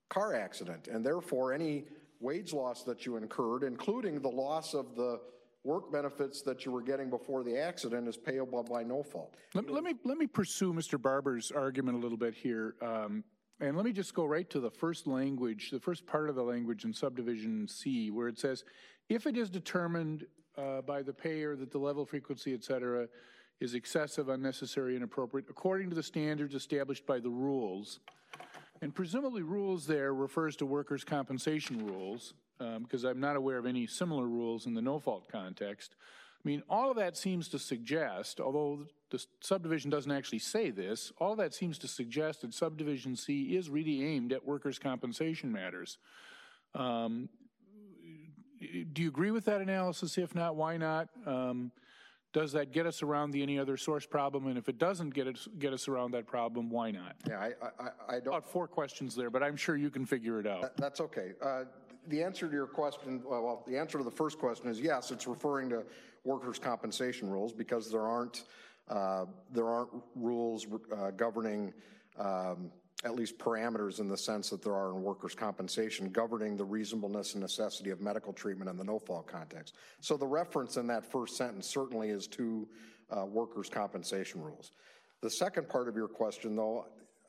car 0.09 0.35
accident, 0.35 0.89
and 0.89 1.05
therefore 1.05 1.53
any 1.53 1.85
wage 2.21 2.53
loss 2.53 2.85
that 2.85 3.07
you 3.07 3.17
incurred, 3.17 3.63
including 3.65 4.21
the 4.21 4.29
loss 4.29 4.75
of 4.75 4.95
the 4.95 5.21
work 5.65 5.93
benefits 5.93 6.43
that 6.43 6.65
you 6.65 6.73
were 6.73 6.83
getting 6.83 7.11
before 7.11 7.45
the 7.45 7.59
accident 7.59 8.09
is 8.09 8.17
payable 8.17 8.63
by 8.63 8.83
no 8.83 9.03
fault. 9.03 9.35
Let, 9.55 9.71
let 9.71 9.85
me 9.85 9.95
let 10.05 10.19
me 10.19 10.27
pursue 10.27 10.73
Mr. 10.73 11.01
Barber's 11.01 11.51
argument 11.51 11.99
a 11.99 12.01
little 12.01 12.19
bit 12.19 12.35
here, 12.35 12.77
um, 12.81 13.25
and 13.61 13.77
let 13.77 13.85
me 13.85 13.93
just 13.93 14.15
go 14.15 14.25
right 14.25 14.49
to 14.51 14.61
the 14.61 14.71
first 14.71 15.07
language, 15.07 15.71
the 15.71 15.81
first 15.81 16.07
part 16.07 16.31
of 16.31 16.35
the 16.35 16.43
language 16.43 16.85
in 16.85 16.95
subdivision 16.95 17.69
C, 17.69 18.11
where 18.11 18.29
it 18.29 18.39
says, 18.39 18.65
if 19.09 19.27
it 19.27 19.37
is 19.37 19.51
determined 19.51 20.25
uh, 20.57 20.81
by 20.83 21.03
the 21.03 21.13
payer 21.13 21.57
that 21.57 21.71
the 21.71 21.79
level, 21.79 22.07
frequency, 22.07 22.55
et 22.55 22.65
cetera, 22.65 23.07
is 23.61 23.75
excessive, 23.75 24.31
unnecessary, 24.31 24.97
inappropriate, 24.97 25.47
according 25.51 25.91
to 25.91 25.97
the 25.97 26.03
standards 26.03 26.55
established 26.55 27.07
by 27.07 27.19
the 27.21 27.29
rules, 27.29 28.01
And 28.83 28.95
presumably 28.95 29.43
rules 29.43 29.87
there 29.87 30.15
refers 30.15 30.57
to 30.57 30.67
workers' 30.67 31.05
compensation 31.05 31.87
rules, 31.87 32.33
um, 32.61 32.83
because 32.83 33.05
I'm 33.05 33.21
not 33.21 33.37
aware 33.37 33.59
of 33.59 33.67
any 33.67 33.87
similar 33.87 34.27
rules 34.27 34.67
in 34.67 34.75
the 34.75 34.83
no-fault 34.83 35.29
context. 35.31 35.97
I 36.45 36.49
mean, 36.49 36.63
all 36.71 36.91
of 36.91 36.97
that 36.97 37.17
seems 37.17 37.49
to 37.49 37.59
suggest, 37.59 38.41
although 38.41 38.87
the 39.11 39.25
subdivision 39.41 39.91
doesn't 39.91 40.13
actually 40.13 40.39
say 40.39 40.71
this, 40.71 41.13
all 41.19 41.37
that 41.37 41.53
seems 41.53 41.77
to 41.79 41.89
suggest 41.89 42.43
that 42.43 42.55
subdivision 42.55 43.17
C 43.17 43.57
is 43.57 43.69
really 43.69 44.05
aimed 44.05 44.33
at 44.33 44.47
workers' 44.47 44.79
compensation 44.79 45.51
matters. 45.53 45.99
Um, 46.75 47.29
do 48.93 49.03
you 49.03 49.09
agree 49.09 49.31
with 49.31 49.47
that 49.47 49.61
analysis? 49.61 50.17
If 50.19 50.35
not, 50.35 50.55
why 50.55 50.77
not? 50.77 51.09
Um, 51.27 51.73
does 52.33 52.53
that 52.53 52.73
get 52.73 52.87
us 52.87 53.03
around 53.03 53.33
the 53.33 53.43
any 53.43 53.59
other 53.59 53.77
source 53.77 54.07
problem? 54.07 54.47
And 54.47 54.57
if 54.57 54.69
it 54.69 54.79
doesn't 54.79 55.11
get 55.11 55.27
us, 55.27 55.49
get 55.59 55.73
us 55.73 55.89
around 55.89 56.13
that 56.13 56.27
problem, 56.27 56.71
why 56.71 56.93
not? 56.93 57.17
Yeah, 57.29 57.41
I, 57.41 57.53
I, 57.83 58.17
I 58.17 58.21
don't, 58.21 58.29
About 58.29 58.47
four 58.49 58.69
questions 58.69 59.17
there, 59.17 59.31
but 59.31 59.43
I'm 59.43 59.57
sure 59.57 59.77
you 59.77 59.91
can 59.91 60.07
figure 60.07 60.39
it 60.39 60.47
out. 60.47 60.77
that's 60.77 61.01
okay. 61.01 61.33
Uh, 61.43 61.65
The 62.09 62.23
answer 62.23 62.47
to 62.47 62.53
your 62.53 62.67
question, 62.67 63.23
well, 63.25 63.65
the 63.67 63.79
answer 63.79 63.99
to 63.99 64.05
the 64.05 64.11
first 64.11 64.39
question 64.39 64.69
is 64.69 64.81
yes, 64.81 65.11
it's 65.11 65.27
referring 65.27 65.69
to 65.71 65.85
workers' 66.25 66.59
compensation 66.59 67.31
rules 67.31 67.53
because 67.53 67.91
there 67.91 68.07
aren't, 68.07 68.45
uh, 68.89 69.27
there 69.53 69.69
aren't 69.69 69.91
rules 70.15 70.67
uh, 70.97 71.11
governing 71.13 71.73
um, 72.19 72.71
at 73.05 73.15
least 73.15 73.39
parameters 73.39 73.99
in 73.99 74.09
the 74.09 74.17
sense 74.17 74.51
that 74.51 74.63
there 74.63 74.75
are 74.75 74.91
in 74.91 75.03
workers' 75.03 75.35
compensation 75.35 76.11
governing 76.11 76.57
the 76.57 76.65
reasonableness 76.65 77.33
and 77.33 77.43
necessity 77.43 77.91
of 77.91 78.01
medical 78.01 78.33
treatment 78.33 78.69
in 78.69 78.77
the 78.77 78.85
no-fault 78.85 79.27
context. 79.27 79.75
So 80.01 80.17
the 80.17 80.27
reference 80.27 80.77
in 80.77 80.87
that 80.89 81.11
first 81.11 81.37
sentence 81.37 81.67
certainly 81.67 82.11
is 82.11 82.27
to 82.29 82.69
uh, 83.11 83.25
workers' 83.25 83.71
compensation 83.71 84.43
rules. 84.43 84.73
The 85.23 85.31
second 85.31 85.69
part 85.69 85.89
of 85.89 85.97
your 85.97 86.09
question, 86.09 86.57
though, 86.57 86.87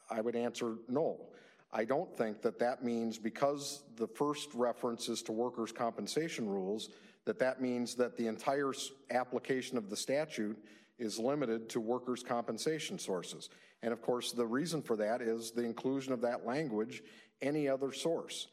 I 0.09 0.19
would 0.19 0.35
answer 0.35 0.75
no. 0.89 1.27
I 1.73 1.85
don't 1.85 2.13
think 2.17 2.41
that 2.41 2.59
that 2.59 2.83
means 2.83 3.17
because 3.17 3.83
the 3.95 4.07
first 4.07 4.49
reference 4.53 5.07
is 5.07 5.21
to 5.23 5.31
workers' 5.31 5.71
compensation 5.71 6.49
rules, 6.49 6.89
that 7.25 7.39
that 7.39 7.61
means 7.61 7.95
that 7.95 8.17
the 8.17 8.27
entire 8.27 8.73
application 9.09 9.77
of 9.77 9.89
the 9.89 9.95
statute 9.95 10.57
is 10.99 11.17
limited 11.17 11.69
to 11.69 11.79
workers' 11.79 12.23
compensation 12.23 12.99
sources. 12.99 13.49
And 13.83 13.93
of 13.93 14.01
course, 14.01 14.31
the 14.31 14.45
reason 14.45 14.81
for 14.81 14.95
that 14.97 15.21
is 15.21 15.51
the 15.51 15.63
inclusion 15.63 16.13
of 16.13 16.21
that 16.21 16.45
language, 16.45 17.03
any 17.41 17.69
other 17.69 17.91
source. 17.91 18.47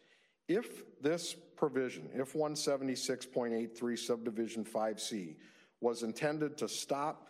If 0.46 0.84
this 1.02 1.34
provision, 1.56 2.08
if 2.14 2.32
176.83 2.32 3.98
subdivision 3.98 4.64
5C 4.64 5.36
was 5.80 6.02
intended 6.02 6.56
to 6.58 6.68
stop, 6.68 7.28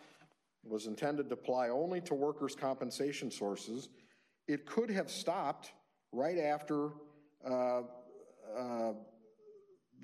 was 0.63 0.85
intended 0.85 1.29
to 1.29 1.33
apply 1.33 1.69
only 1.69 1.99
to 2.01 2.13
workers' 2.13 2.55
compensation 2.55 3.31
sources, 3.31 3.89
it 4.47 4.65
could 4.65 4.89
have 4.89 5.09
stopped 5.09 5.71
right 6.11 6.37
after 6.37 6.89
uh, 7.47 7.81
uh, 8.57 8.93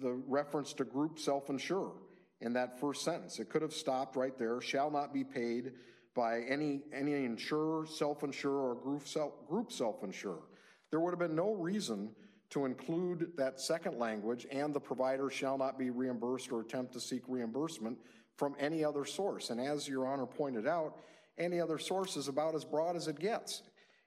the 0.02 0.12
reference 0.28 0.74
to 0.74 0.84
group 0.84 1.20
self-insure 1.20 1.94
in 2.42 2.54
that 2.54 2.80
first 2.80 3.04
sentence. 3.04 3.40
It 3.40 3.50
could 3.50 3.62
have 3.62 3.74
stopped 3.74 4.16
right 4.16 4.38
there, 4.38 4.62
shall 4.62 4.92
not 4.92 5.14
be 5.14 5.24
paid 5.24 5.74
by 6.16 6.42
any, 6.42 6.82
any 6.94 7.14
insurer, 7.14 7.86
self-insurer, 7.86 8.72
or 8.72 8.76
group, 8.76 9.08
self, 9.08 9.34
group 9.48 9.72
self-insurer. 9.72 10.44
There 10.92 11.00
would 11.00 11.12
have 11.12 11.20
been 11.20 11.36
no 11.36 11.54
reason 11.54 12.12
to 12.52 12.66
include 12.66 13.32
that 13.36 13.60
second 13.60 13.98
language, 13.98 14.46
and 14.52 14.74
the 14.74 14.80
provider 14.80 15.30
shall 15.30 15.58
not 15.58 15.78
be 15.78 15.90
reimbursed 15.90 16.52
or 16.52 16.62
attempt 16.62 16.94
to 16.94 17.00
seek 17.00 17.24
reimbursement 17.28 17.98
from 18.38 18.56
any 18.60 18.84
other 18.84 19.06
source. 19.06 19.50
And 19.50 19.60
as 19.60 19.88
Your 19.88 20.08
Honor 20.08 20.26
pointed 20.26 20.68
out, 20.68 20.98
any 21.38 21.60
other 21.60 21.78
source 21.78 22.16
is 22.16 22.28
about 22.28 22.56
as 22.56 22.64
broad 22.64 22.96
as 22.96 23.08
it 23.08 23.20
gets. 23.20 23.64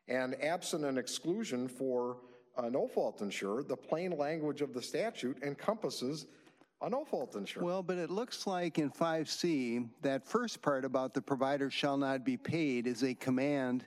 And 0.08 0.42
absent 0.42 0.84
an 0.84 0.98
exclusion 0.98 1.68
for 1.68 2.18
a 2.56 2.70
no-fault 2.70 3.20
insurer, 3.20 3.62
the 3.62 3.76
plain 3.76 4.16
language 4.16 4.62
of 4.62 4.72
the 4.74 4.82
statute 4.82 5.42
encompasses 5.42 6.26
a 6.80 6.88
no-fault 6.88 7.34
insurer. 7.34 7.64
Well, 7.64 7.82
but 7.82 7.98
it 7.98 8.10
looks 8.10 8.46
like 8.46 8.78
in 8.78 8.90
5C, 8.90 9.88
that 10.02 10.26
first 10.26 10.62
part 10.62 10.84
about 10.84 11.14
the 11.14 11.22
provider 11.22 11.70
shall 11.70 11.96
not 11.96 12.24
be 12.24 12.36
paid 12.36 12.86
is 12.86 13.02
a 13.02 13.14
command 13.14 13.84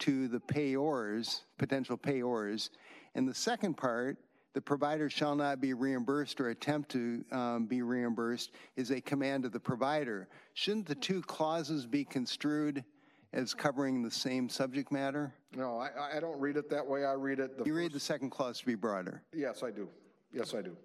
to 0.00 0.28
the 0.28 0.40
payors, 0.40 1.42
potential 1.58 1.96
payors. 1.96 2.70
And 3.14 3.28
the 3.28 3.34
second 3.34 3.74
part, 3.76 4.18
the 4.54 4.60
provider 4.60 5.08
shall 5.08 5.34
not 5.34 5.60
be 5.60 5.72
reimbursed 5.72 6.40
or 6.40 6.50
attempt 6.50 6.90
to 6.90 7.24
um, 7.30 7.66
be 7.66 7.82
reimbursed, 7.82 8.52
is 8.76 8.90
a 8.90 9.00
command 9.00 9.44
to 9.44 9.48
the 9.48 9.60
provider. 9.60 10.28
Shouldn't 10.54 10.86
the 10.86 10.94
two 10.94 11.22
clauses 11.22 11.86
be 11.86 12.04
construed 12.04 12.84
as 13.32 13.54
covering 13.54 14.02
the 14.02 14.10
same 14.10 14.48
subject 14.48 14.92
matter? 14.92 15.32
No, 15.56 15.78
I, 15.78 16.16
I 16.16 16.20
don't 16.20 16.38
read 16.38 16.56
it 16.56 16.68
that 16.70 16.86
way. 16.86 17.04
I 17.04 17.12
read 17.12 17.38
it. 17.38 17.58
The 17.58 17.64
You 17.64 17.74
read 17.74 17.92
the 17.92 18.00
second 18.00 18.30
clause 18.30 18.60
to 18.60 18.66
be 18.66 18.74
broader. 18.74 19.22
Yes, 19.32 19.62
I 19.62 19.70
do. 19.70 19.88
Yes, 20.32 20.54
I 20.54 20.62
do. 20.62 20.76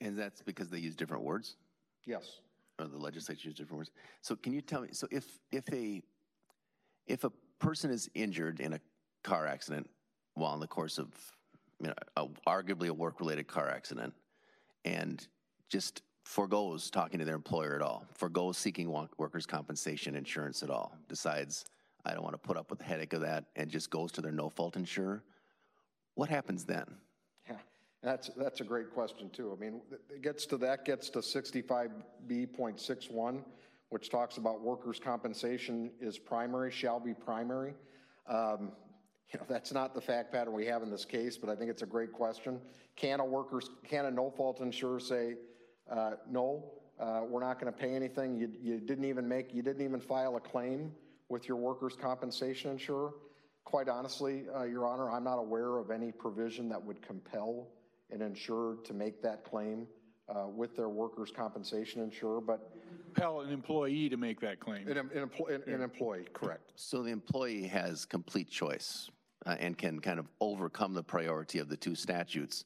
And 0.00 0.18
that's 0.18 0.42
because 0.42 0.68
they 0.68 0.78
use 0.78 0.94
different 0.94 1.22
words? 1.22 1.56
Yes. 2.04 2.40
Or 2.78 2.86
the 2.86 2.98
legislature 2.98 3.48
uses 3.48 3.58
different 3.58 3.78
words? 3.78 3.90
So 4.20 4.34
can 4.36 4.52
you 4.52 4.60
tell 4.60 4.82
me, 4.82 4.88
so 4.92 5.06
if, 5.10 5.24
if 5.52 5.64
a, 5.72 6.02
if 7.06 7.24
a 7.24 7.30
person 7.58 7.90
is 7.90 8.10
injured 8.14 8.60
in 8.60 8.72
a 8.72 8.80
car 9.22 9.46
accident 9.46 9.88
while 10.34 10.54
in 10.54 10.60
the 10.60 10.66
course 10.66 10.98
of, 10.98 11.08
you 11.80 11.88
know, 11.88 11.94
a, 12.16 12.26
arguably 12.48 12.88
a 12.88 12.94
work-related 12.94 13.46
car 13.46 13.70
accident, 13.70 14.12
and 14.84 15.26
just 15.68 16.02
foregoes 16.24 16.90
talking 16.90 17.18
to 17.18 17.24
their 17.24 17.34
employer 17.34 17.74
at 17.74 17.82
all, 17.82 18.06
foregoes 18.14 18.56
seeking 18.56 18.88
workers' 19.18 19.46
compensation 19.46 20.14
insurance 20.14 20.62
at 20.62 20.70
all, 20.70 20.96
decides, 21.08 21.64
I 22.04 22.14
don't 22.14 22.22
want 22.22 22.34
to 22.34 22.38
put 22.38 22.56
up 22.56 22.70
with 22.70 22.78
the 22.78 22.84
headache 22.84 23.12
of 23.12 23.22
that, 23.22 23.46
and 23.56 23.68
just 23.70 23.90
goes 23.90 24.12
to 24.12 24.20
their 24.20 24.30
no-fault 24.32 24.76
insurer, 24.76 25.24
what 26.14 26.28
happens 26.28 26.64
then? 26.64 26.84
Yeah, 27.48 27.56
that's, 28.02 28.30
that's 28.36 28.60
a 28.60 28.64
great 28.64 28.92
question, 28.92 29.30
too. 29.30 29.56
I 29.56 29.60
mean, 29.60 29.80
it 30.10 30.22
gets 30.22 30.46
to, 30.46 30.56
that 30.58 30.84
gets 30.84 31.08
to 31.10 31.20
65B.61, 31.20 33.44
which 33.88 34.10
talks 34.10 34.36
about 34.36 34.60
workers' 34.60 35.00
compensation 35.00 35.90
is 36.00 36.18
primary, 36.18 36.70
shall 36.70 37.00
be 37.00 37.14
primary. 37.14 37.74
Um, 38.28 38.72
you 39.32 39.40
know, 39.40 39.46
that's 39.48 39.72
not 39.72 39.94
the 39.94 40.00
fact 40.00 40.30
pattern 40.30 40.52
we 40.52 40.66
have 40.66 40.82
in 40.82 40.90
this 40.90 41.06
case, 41.06 41.38
but 41.38 41.48
I 41.48 41.56
think 41.56 41.70
it's 41.70 41.82
a 41.82 41.86
great 41.86 42.12
question. 42.12 42.60
Can 42.96 43.20
a 43.20 43.24
workers, 43.24 43.70
can 43.82 44.04
a 44.04 44.10
no-fault 44.10 44.60
insurer 44.60 45.00
say, 45.00 45.36
uh, 45.92 46.12
no, 46.30 46.64
uh, 46.98 47.20
we're 47.28 47.40
not 47.40 47.60
going 47.60 47.72
to 47.72 47.78
pay 47.78 47.94
anything. 47.94 48.36
You, 48.36 48.50
you 48.60 48.80
didn't 48.80 49.04
even 49.04 49.28
make, 49.28 49.54
you 49.54 49.62
didn't 49.62 49.84
even 49.84 50.00
file 50.00 50.36
a 50.36 50.40
claim 50.40 50.92
with 51.28 51.48
your 51.48 51.56
workers' 51.56 51.96
compensation 52.00 52.70
insurer. 52.70 53.12
Quite 53.64 53.88
honestly, 53.88 54.44
uh, 54.54 54.64
Your 54.64 54.86
Honor, 54.86 55.10
I'm 55.10 55.24
not 55.24 55.38
aware 55.38 55.78
of 55.78 55.90
any 55.90 56.10
provision 56.10 56.68
that 56.70 56.82
would 56.82 57.00
compel 57.02 57.68
an 58.10 58.22
insurer 58.22 58.78
to 58.84 58.92
make 58.94 59.22
that 59.22 59.44
claim 59.44 59.86
uh, 60.28 60.46
with 60.48 60.76
their 60.76 60.88
workers' 60.88 61.30
compensation 61.34 62.02
insurer, 62.02 62.40
but 62.40 62.70
Compel 63.14 63.42
an 63.42 63.50
employee 63.50 64.08
to 64.08 64.16
make 64.16 64.40
that 64.40 64.58
claim. 64.58 64.88
an, 64.88 64.96
an, 64.96 65.08
empl- 65.28 65.54
an, 65.54 65.62
an 65.72 65.82
employee, 65.82 66.26
correct. 66.32 66.72
So 66.76 67.02
the 67.02 67.10
employee 67.10 67.66
has 67.66 68.06
complete 68.06 68.48
choice 68.48 69.10
uh, 69.44 69.56
and 69.60 69.76
can 69.76 70.00
kind 70.00 70.18
of 70.18 70.26
overcome 70.40 70.94
the 70.94 71.02
priority 71.02 71.58
of 71.58 71.68
the 71.68 71.76
two 71.76 71.94
statutes 71.94 72.64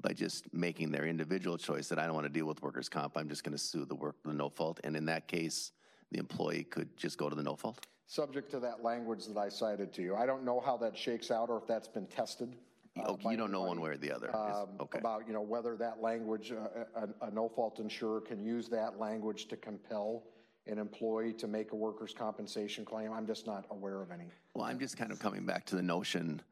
by 0.00 0.12
just 0.12 0.52
making 0.52 0.90
their 0.90 1.06
individual 1.06 1.56
choice 1.56 1.88
that 1.88 1.98
I 1.98 2.04
don't 2.06 2.14
want 2.14 2.26
to 2.26 2.32
deal 2.32 2.46
with 2.46 2.62
workers' 2.62 2.88
comp. 2.88 3.16
I'm 3.16 3.28
just 3.28 3.44
going 3.44 3.56
to 3.56 3.62
sue 3.62 3.84
the 3.84 3.94
work 3.94 4.16
the 4.24 4.32
no 4.34 4.48
fault. 4.48 4.80
And 4.84 4.96
in 4.96 5.06
that 5.06 5.26
case, 5.28 5.72
the 6.10 6.18
employee 6.18 6.64
could 6.64 6.96
just 6.96 7.18
go 7.18 7.28
to 7.28 7.34
the 7.34 7.42
no 7.42 7.56
fault. 7.56 7.86
Subject 8.06 8.50
to 8.52 8.60
that 8.60 8.84
language 8.84 9.26
that 9.26 9.36
I 9.36 9.48
cited 9.48 9.92
to 9.94 10.02
you. 10.02 10.14
I 10.14 10.26
don't 10.26 10.44
know 10.44 10.60
how 10.60 10.76
that 10.78 10.96
shakes 10.96 11.30
out 11.30 11.48
or 11.50 11.58
if 11.58 11.66
that's 11.66 11.88
been 11.88 12.06
tested. 12.06 12.54
uh, 12.98 13.10
Okay, 13.12 13.30
you 13.30 13.36
don't 13.36 13.50
know 13.50 13.62
one 13.62 13.80
way 13.80 13.90
or 13.90 13.96
the 13.96 14.12
other. 14.12 14.34
Um, 14.36 14.68
Okay. 14.80 14.98
about, 14.98 15.26
you 15.26 15.32
know, 15.32 15.40
whether 15.40 15.76
that 15.76 16.00
language, 16.00 16.52
uh, 16.52 16.84
a, 17.22 17.26
a 17.26 17.30
no-fault 17.30 17.80
insurer 17.80 18.20
can 18.20 18.44
use 18.44 18.68
that 18.68 18.98
language 19.00 19.48
to 19.48 19.56
compel 19.56 20.24
an 20.68 20.78
employee 20.78 21.32
to 21.32 21.46
make 21.46 21.72
a 21.72 21.76
workers' 21.76 22.12
compensation 22.12 22.84
claim. 22.84 23.12
I'm 23.12 23.26
just 23.26 23.46
not 23.46 23.66
aware 23.70 24.02
of 24.02 24.10
any. 24.10 24.26
Well, 24.54 24.64
I'm 24.64 24.78
just 24.78 24.96
kind 24.96 25.10
of 25.12 25.18
coming 25.18 25.46
back 25.46 25.64
to 25.66 25.76
the 25.76 25.82
notion 25.82 26.42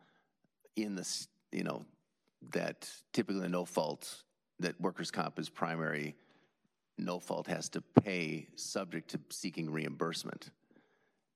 in 0.77 0.95
this, 0.95 1.29
you 1.53 1.63
know, 1.65 1.85
that 2.53 2.91
typically 3.13 3.49
no 3.49 3.65
fault, 3.65 4.23
that 4.61 4.81
workers' 4.81 5.11
comp 5.11 5.39
is 5.39 5.49
primary, 5.49 6.17
no 6.97 7.19
fault 7.19 7.47
has 7.47 7.69
to 7.71 7.81
pay 7.81 8.47
subject 8.55 9.11
to 9.11 9.21
seeking 9.31 9.71
reimbursement. 9.71 10.51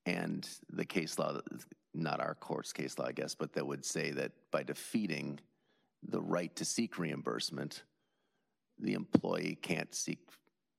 And 0.06 0.48
the 0.70 0.84
case 0.84 1.18
law, 1.18 1.40
not 1.94 2.20
our 2.20 2.34
court's 2.34 2.72
case 2.72 2.98
law, 2.98 3.06
I 3.06 3.12
guess, 3.12 3.34
but 3.34 3.52
that 3.54 3.66
would 3.66 3.84
say 3.84 4.12
that 4.12 4.32
by 4.50 4.62
defeating 4.62 5.40
the 6.02 6.20
right 6.20 6.54
to 6.56 6.64
seek 6.64 6.98
reimbursement, 6.98 7.82
the 8.78 8.94
employee 8.94 9.58
can't 9.60 9.92
seek 9.94 10.18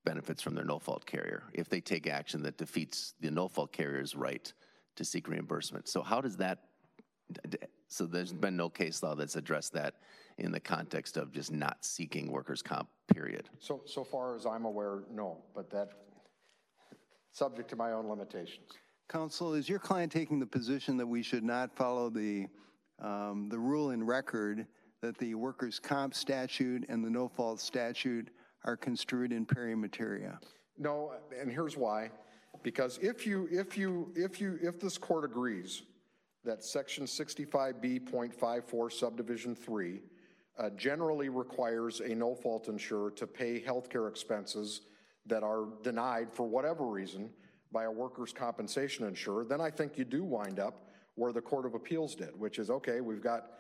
benefits 0.06 0.42
from 0.42 0.56
their 0.56 0.64
no-fault 0.64 1.06
carrier 1.06 1.44
if 1.54 1.68
they 1.68 1.82
take 1.82 2.08
action 2.08 2.42
that 2.44 2.58
defeats 2.58 3.14
the 3.20 3.30
no-fault 3.30 3.74
carrier's 3.74 4.16
right 4.16 4.54
to 4.96 5.04
seek 5.04 5.28
reimbursement. 5.28 5.90
So 5.90 6.02
how 6.02 6.22
does 6.22 6.38
that, 6.38 6.69
so 7.88 8.06
there's 8.06 8.34
been 8.34 8.56
no 8.56 8.70
case 8.70 9.02
law 9.04 9.16
that's 9.16 9.36
addressed 9.36 9.74
that 9.74 9.96
in 10.38 10.52
the 10.52 10.60
context 10.60 11.18
of 11.18 11.32
just 11.32 11.52
not 11.52 11.84
seeking 11.84 12.32
workers' 12.32 12.62
comp, 12.62 12.88
period? 13.12 13.50
So, 13.60 13.82
so 13.86 14.04
far 14.04 14.36
as 14.36 14.46
I'm 14.46 14.66
aware, 14.66 15.04
no, 15.12 15.38
but 15.54 15.70
that, 15.72 15.90
subject 17.32 17.70
to 17.72 17.76
my 17.76 17.92
own 17.92 18.08
limitations. 18.08 18.72
Counsel, 19.10 19.54
is 19.54 19.68
your 19.68 19.80
client 19.80 20.12
taking 20.12 20.40
the 20.40 20.46
position 20.46 20.96
that 20.98 21.08
we 21.08 21.24
should 21.24 21.44
not 21.44 21.76
follow 21.76 22.10
the, 22.10 22.48
um, 23.00 23.50
the 23.50 23.58
rule 23.58 23.92
in 23.92 24.04
record 24.04 24.68
that 25.02 25.18
the 25.18 25.34
workers' 25.36 25.80
comp 25.80 26.14
statute 26.14 26.86
and 26.90 27.04
the 27.04 27.10
no-fault 27.10 27.60
statute 27.60 28.30
are 28.66 28.78
construed 28.78 29.32
in 29.32 29.46
pari 29.46 29.76
materia? 29.76 30.40
No, 30.78 31.14
and 31.38 31.52
here's 31.52 31.76
why. 31.76 32.12
Because 32.62 33.00
if 33.02 33.26
you, 33.26 33.48
if 33.52 33.78
you, 33.78 34.12
if 34.16 34.40
you, 34.40 34.60
if 34.62 34.80
this 34.80 34.98
court 34.98 35.24
agrees 35.26 35.84
that 36.44 36.64
section 36.64 37.06
65B.54 37.06 38.92
subdivision 38.92 39.56
3 39.56 40.02
uh, 40.58 40.70
generally 40.72 41.30
requires 41.30 42.00
a 42.02 42.10
no-fault 42.10 42.68
insurer 42.68 43.12
to 43.12 43.26
pay 43.28 43.62
healthcare 43.62 44.10
expenses 44.10 44.82
that 45.26 45.44
are 45.44 45.66
denied 45.84 46.34
for 46.34 46.48
whatever 46.48 46.86
reason 46.86 47.30
by 47.72 47.84
a 47.84 47.92
workers' 47.92 48.34
compensation 48.34 49.06
insurer, 49.06 49.46
then 49.46 49.62
I 49.62 49.70
think 49.70 49.98
you 49.98 50.04
do 50.04 50.24
wind 50.24 50.60
up 50.60 50.90
where 51.16 51.32
the 51.32 51.42
Court 51.42 51.66
of 51.66 51.76
Appeals 51.76 52.16
did, 52.16 52.38
which 52.40 52.58
is, 52.58 52.70
okay, 52.70 53.02
we've 53.02 53.22
got 53.22 53.52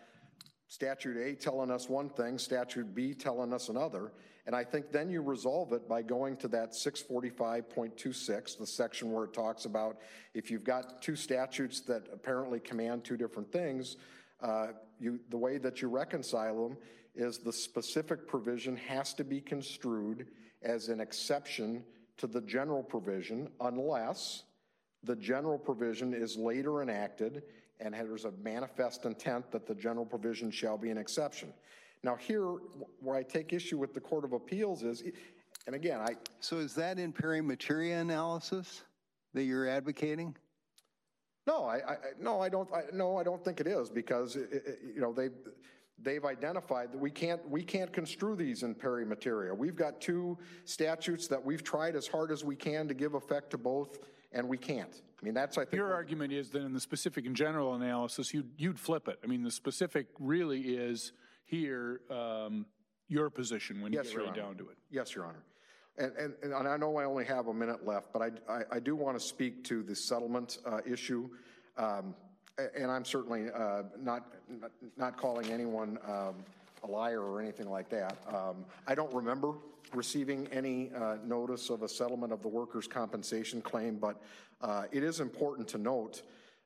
statute 0.69 1.17
A 1.17 1.35
telling 1.35 1.71
us 1.71 1.89
one 1.89 2.09
thing, 2.09 2.37
statute 2.37 2.95
B 2.95 3.13
telling 3.13 3.51
us 3.51 3.69
another, 3.69 4.11
and 4.45 4.55
I 4.55 4.63
think 4.63 4.91
then 4.91 5.09
you 5.09 5.21
resolve 5.21 5.73
it 5.73 5.89
by 5.89 6.01
going 6.01 6.37
to 6.37 6.47
that 6.49 6.71
645.26, 6.71 8.57
the 8.57 8.65
section 8.65 9.11
where 9.11 9.25
it 9.25 9.33
talks 9.33 9.65
about 9.65 9.97
if 10.33 10.49
you've 10.49 10.63
got 10.63 11.01
two 11.01 11.15
statutes 11.15 11.81
that 11.81 12.07
apparently 12.13 12.59
command 12.59 13.03
two 13.03 13.17
different 13.17 13.51
things, 13.51 13.97
uh, 14.41 14.67
you, 14.99 15.19
the 15.29 15.37
way 15.37 15.57
that 15.57 15.81
you 15.81 15.87
reconcile 15.87 16.69
them 16.69 16.77
is 17.15 17.39
the 17.39 17.51
specific 17.51 18.27
provision 18.27 18.75
has 18.75 19.13
to 19.15 19.23
be 19.23 19.41
construed 19.41 20.27
as 20.61 20.89
an 20.89 20.99
exception 20.99 21.83
to 22.17 22.27
the 22.27 22.41
general 22.41 22.83
provision 22.83 23.49
unless 23.61 24.43
the 25.03 25.15
general 25.15 25.57
provision 25.57 26.13
is 26.13 26.37
later 26.37 26.81
enacted 26.81 27.43
and 27.79 27.93
there's 27.93 28.25
a 28.25 28.31
manifest 28.43 29.05
intent 29.05 29.51
that 29.51 29.65
the 29.65 29.75
general 29.75 30.05
provision 30.05 30.51
shall 30.51 30.77
be 30.77 30.89
an 30.89 30.97
exception. 30.97 31.53
Now, 32.03 32.15
here, 32.15 32.45
where 33.01 33.15
I 33.15 33.23
take 33.23 33.53
issue 33.53 33.77
with 33.77 33.93
the 33.93 33.99
Court 33.99 34.23
of 34.23 34.33
Appeals 34.33 34.83
is, 34.83 35.03
and 35.67 35.75
again, 35.75 35.99
I. 35.99 36.15
So 36.39 36.57
is 36.57 36.73
that 36.75 36.97
in 36.97 37.11
pari 37.11 37.41
materia 37.41 37.99
analysis 37.99 38.83
that 39.33 39.43
you're 39.43 39.67
advocating? 39.67 40.35
No, 41.45 41.65
I, 41.65 41.77
I 41.77 41.95
no, 42.19 42.41
I 42.41 42.49
don't. 42.49 42.69
I, 42.73 42.83
no, 42.93 43.17
I 43.17 43.23
don't 43.23 43.43
think 43.43 43.59
it 43.59 43.67
is 43.67 43.89
because 43.89 44.35
it, 44.35 44.49
it, 44.51 44.79
you 44.95 45.01
know 45.01 45.11
they 45.11 45.29
they've 46.03 46.25
identified 46.25 46.91
that 46.91 46.97
we 46.97 47.11
can't 47.11 47.47
we 47.49 47.63
can't 47.63 47.91
construe 47.91 48.35
these 48.35 48.63
in 48.63 48.75
pari 48.75 49.05
materia. 49.05 49.53
We've 49.53 49.75
got 49.75 50.01
two 50.01 50.37
statutes 50.65 51.27
that 51.27 51.43
we've 51.43 51.63
tried 51.63 51.95
as 51.95 52.07
hard 52.07 52.31
as 52.31 52.43
we 52.43 52.55
can 52.55 52.87
to 52.87 52.93
give 52.93 53.13
effect 53.13 53.51
to 53.51 53.57
both, 53.57 53.99
and 54.31 54.47
we 54.47 54.57
can't. 54.57 55.01
I 55.21 55.25
mean, 55.25 55.33
that's 55.33 55.57
I 55.57 55.61
think 55.61 55.73
your 55.73 55.93
argument 55.93 56.31
is 56.33 56.49
that 56.51 56.63
in 56.63 56.73
the 56.73 56.79
specific 56.79 57.25
and 57.25 57.35
general 57.35 57.73
analysis, 57.75 58.33
you'd 58.33 58.51
you'd 58.57 58.79
flip 58.79 59.07
it. 59.07 59.19
I 59.23 59.27
mean, 59.27 59.43
the 59.43 59.51
specific 59.51 60.07
really 60.19 60.61
is 60.61 61.11
here 61.45 62.01
um, 62.09 62.65
your 63.07 63.29
position 63.29 63.81
when 63.81 63.91
yes, 63.91 64.05
you 64.05 64.11
get 64.11 64.19
right 64.19 64.27
Honor. 64.29 64.41
down 64.41 64.57
to 64.57 64.69
it. 64.69 64.77
Yes, 64.89 65.15
Your 65.15 65.25
Honor. 65.25 65.43
And, 65.97 66.13
and, 66.15 66.33
and 66.43 66.67
I 66.67 66.77
know 66.77 66.95
I 66.95 67.03
only 67.03 67.25
have 67.25 67.47
a 67.47 67.53
minute 67.53 67.85
left, 67.85 68.13
but 68.13 68.21
I, 68.21 68.29
I, 68.49 68.61
I 68.73 68.79
do 68.79 68.95
want 68.95 69.19
to 69.19 69.25
speak 69.25 69.65
to 69.65 69.83
the 69.83 69.93
settlement 69.93 70.59
uh, 70.65 70.79
issue. 70.89 71.29
Um, 71.75 72.15
and 72.75 72.91
I'm 72.91 73.05
certainly 73.05 73.47
uh, 73.51 73.83
not, 73.99 74.25
not 74.97 75.17
calling 75.17 75.51
anyone 75.51 75.97
um, 76.07 76.35
a 76.83 76.87
liar 76.87 77.21
or 77.21 77.41
anything 77.41 77.69
like 77.69 77.89
that. 77.89 78.17
Um, 78.27 78.65
I 78.87 78.95
don't 78.95 79.13
remember 79.13 79.53
receiving 79.93 80.47
any 80.51 80.91
uh, 80.95 81.17
notice 81.25 81.69
of 81.69 81.83
a 81.83 81.89
settlement 81.89 82.31
of 82.31 82.41
the 82.41 82.47
workers' 82.47 82.87
compensation 82.87 83.61
claim, 83.61 83.97
but 83.97 84.21
uh, 84.61 84.83
it 84.91 85.03
is 85.03 85.19
important 85.19 85.67
to 85.69 85.77
note 85.77 86.21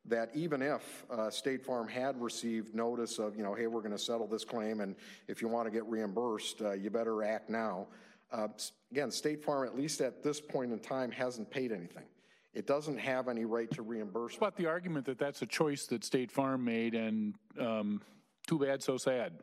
that 0.06 0.30
even 0.34 0.62
if 0.62 1.06
uh, 1.10 1.30
State 1.30 1.66
Farm 1.66 1.88
had 1.88 2.20
received 2.22 2.76
notice 2.76 3.20
of, 3.20 3.38
you 3.38 3.44
know, 3.44 3.54
hey, 3.54 3.68
we're 3.68 3.80
going 3.80 3.94
to 3.94 3.98
settle 3.98 4.28
this 4.28 4.44
claim, 4.44 4.82
and 4.82 4.96
if 5.28 5.42
you 5.42 5.48
want 5.48 5.66
to 5.66 5.72
get 5.72 5.86
reimbursed, 5.86 6.62
uh, 6.62 6.74
you 6.74 6.90
better 6.90 7.24
act 7.24 7.50
now. 7.50 7.88
Uh, 8.32 8.50
again, 8.92 9.10
State 9.12 9.44
Farm, 9.44 9.66
at 9.66 9.78
least 9.78 10.02
at 10.02 10.22
this 10.22 10.42
point 10.42 10.74
in 10.74 10.80
time, 10.80 11.10
hasn't 11.12 11.50
paid 11.50 11.72
anything. 11.72 12.04
It 12.54 12.68
doesn't 12.68 13.00
have 13.00 13.28
any 13.28 13.46
right 13.46 13.70
to 13.72 13.82
reimburse. 13.82 14.34
What 14.34 14.50
about 14.50 14.58
the 14.58 14.68
argument 14.68 15.06
that 15.08 15.18
that's 15.18 15.42
a 15.42 15.46
choice 15.46 15.88
that 15.88 16.04
State 16.04 16.32
Farm 16.32 16.64
made, 16.64 16.94
and 16.94 17.34
um, 17.60 18.02
too 18.46 18.60
bad, 18.60 18.84
so 18.84 18.98
sad? 18.98 19.34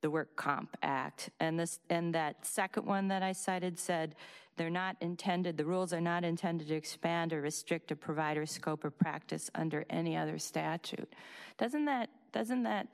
the 0.00 0.10
Work 0.10 0.36
Comp 0.36 0.76
Act. 0.82 1.30
And 1.40 1.58
this 1.58 1.80
and 1.90 2.14
that 2.14 2.46
second 2.46 2.86
one 2.86 3.08
that 3.08 3.22
I 3.22 3.32
cited 3.32 3.78
said 3.78 4.14
they're 4.56 4.70
not 4.70 4.96
intended, 5.00 5.56
the 5.56 5.64
rules 5.64 5.92
are 5.92 6.00
not 6.00 6.24
intended 6.24 6.68
to 6.68 6.74
expand 6.74 7.32
or 7.32 7.40
restrict 7.40 7.90
a 7.90 7.96
provider's 7.96 8.50
scope 8.50 8.84
of 8.84 8.96
practice 8.98 9.50
under 9.54 9.84
any 9.88 10.16
other 10.16 10.38
statute. 10.38 11.12
Doesn't 11.56 11.84
that 11.86 12.10
doesn't 12.32 12.62
that 12.64 12.88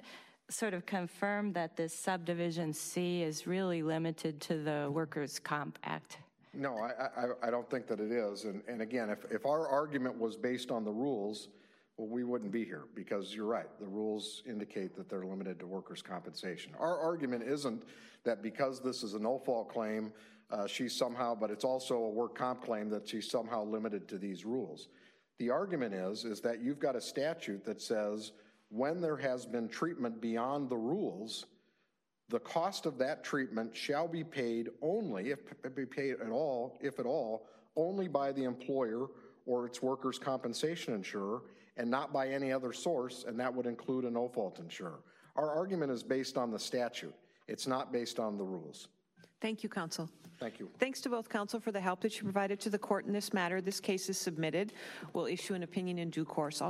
sort 0.50 0.74
of 0.74 0.86
confirm 0.86 1.52
that 1.54 1.76
this 1.76 1.94
subdivision 1.94 2.72
C 2.72 3.22
is 3.22 3.46
really 3.46 3.82
limited 3.82 4.40
to 4.42 4.58
the 4.58 4.88
Workers' 4.92 5.38
Comp 5.38 5.78
Act? 5.84 6.18
No, 6.52 6.76
I, 6.76 7.20
I, 7.20 7.48
I 7.48 7.50
don't 7.50 7.68
think 7.68 7.86
that 7.88 7.98
it 8.00 8.12
is. 8.12 8.44
And, 8.44 8.62
and 8.68 8.82
again, 8.82 9.10
if, 9.10 9.24
if 9.30 9.46
our 9.46 9.66
argument 9.66 10.18
was 10.18 10.36
based 10.36 10.70
on 10.70 10.84
the 10.84 10.92
rules, 10.92 11.48
well, 11.96 12.08
we 12.08 12.24
wouldn't 12.24 12.52
be 12.52 12.64
here 12.64 12.84
because 12.94 13.34
you're 13.34 13.46
right. 13.46 13.66
The 13.80 13.86
rules 13.86 14.42
indicate 14.46 14.94
that 14.96 15.08
they're 15.08 15.24
limited 15.24 15.58
to 15.60 15.66
workers' 15.66 16.02
compensation. 16.02 16.72
Our 16.78 16.98
argument 16.98 17.44
isn't 17.44 17.84
that 18.24 18.42
because 18.42 18.80
this 18.80 19.02
is 19.02 19.14
a 19.14 19.18
no 19.18 19.38
fault 19.38 19.68
claim, 19.68 20.12
uh, 20.50 20.66
she's 20.66 20.94
somehow, 20.94 21.34
but 21.34 21.50
it's 21.50 21.64
also 21.64 21.96
a 21.96 22.10
work 22.10 22.36
comp 22.36 22.62
claim 22.62 22.88
that 22.90 23.08
she's 23.08 23.30
somehow 23.30 23.64
limited 23.64 24.08
to 24.08 24.18
these 24.18 24.44
rules. 24.44 24.88
The 25.38 25.50
argument 25.50 25.94
is, 25.94 26.24
is 26.24 26.40
that 26.42 26.62
you've 26.62 26.78
got 26.78 26.94
a 26.94 27.00
statute 27.00 27.64
that 27.64 27.80
says 27.82 28.32
when 28.74 29.00
there 29.00 29.16
has 29.16 29.46
been 29.46 29.68
treatment 29.68 30.20
beyond 30.20 30.68
the 30.68 30.76
rules, 30.76 31.46
the 32.28 32.40
cost 32.40 32.86
of 32.86 32.98
that 32.98 33.22
treatment 33.22 33.76
shall 33.76 34.08
be 34.08 34.24
paid 34.24 34.68
only, 34.82 35.30
if 35.30 35.38
be 35.76 35.86
paid 35.86 36.16
at 36.20 36.30
all, 36.30 36.76
if 36.80 36.98
at 36.98 37.06
all, 37.06 37.46
only 37.76 38.08
by 38.08 38.32
the 38.32 38.42
employer 38.42 39.06
or 39.46 39.66
its 39.66 39.80
workers' 39.80 40.18
compensation 40.18 40.92
insurer, 40.92 41.42
and 41.76 41.88
not 41.88 42.12
by 42.12 42.28
any 42.28 42.50
other 42.50 42.72
source, 42.72 43.24
and 43.28 43.38
that 43.38 43.54
would 43.54 43.66
include 43.66 44.04
a 44.04 44.10
no-fault 44.10 44.58
insurer. 44.58 45.00
Our 45.36 45.50
argument 45.50 45.92
is 45.92 46.02
based 46.02 46.36
on 46.36 46.50
the 46.50 46.58
statute. 46.58 47.14
It's 47.46 47.66
not 47.66 47.92
based 47.92 48.18
on 48.18 48.36
the 48.36 48.44
rules. 48.44 48.88
Thank 49.40 49.62
you, 49.62 49.68
counsel. 49.68 50.08
Thank 50.40 50.58
you. 50.58 50.68
Thanks 50.78 51.00
to 51.02 51.08
both 51.08 51.28
counsel 51.28 51.60
for 51.60 51.70
the 51.70 51.80
help 51.80 52.00
that 52.00 52.16
you 52.16 52.24
provided 52.24 52.58
to 52.60 52.70
the 52.70 52.78
court 52.78 53.06
in 53.06 53.12
this 53.12 53.32
matter. 53.32 53.60
This 53.60 53.80
case 53.80 54.08
is 54.08 54.18
submitted. 54.18 54.72
We'll 55.12 55.26
issue 55.26 55.54
an 55.54 55.62
opinion 55.62 55.98
in 55.98 56.10
due 56.10 56.24
course. 56.24 56.60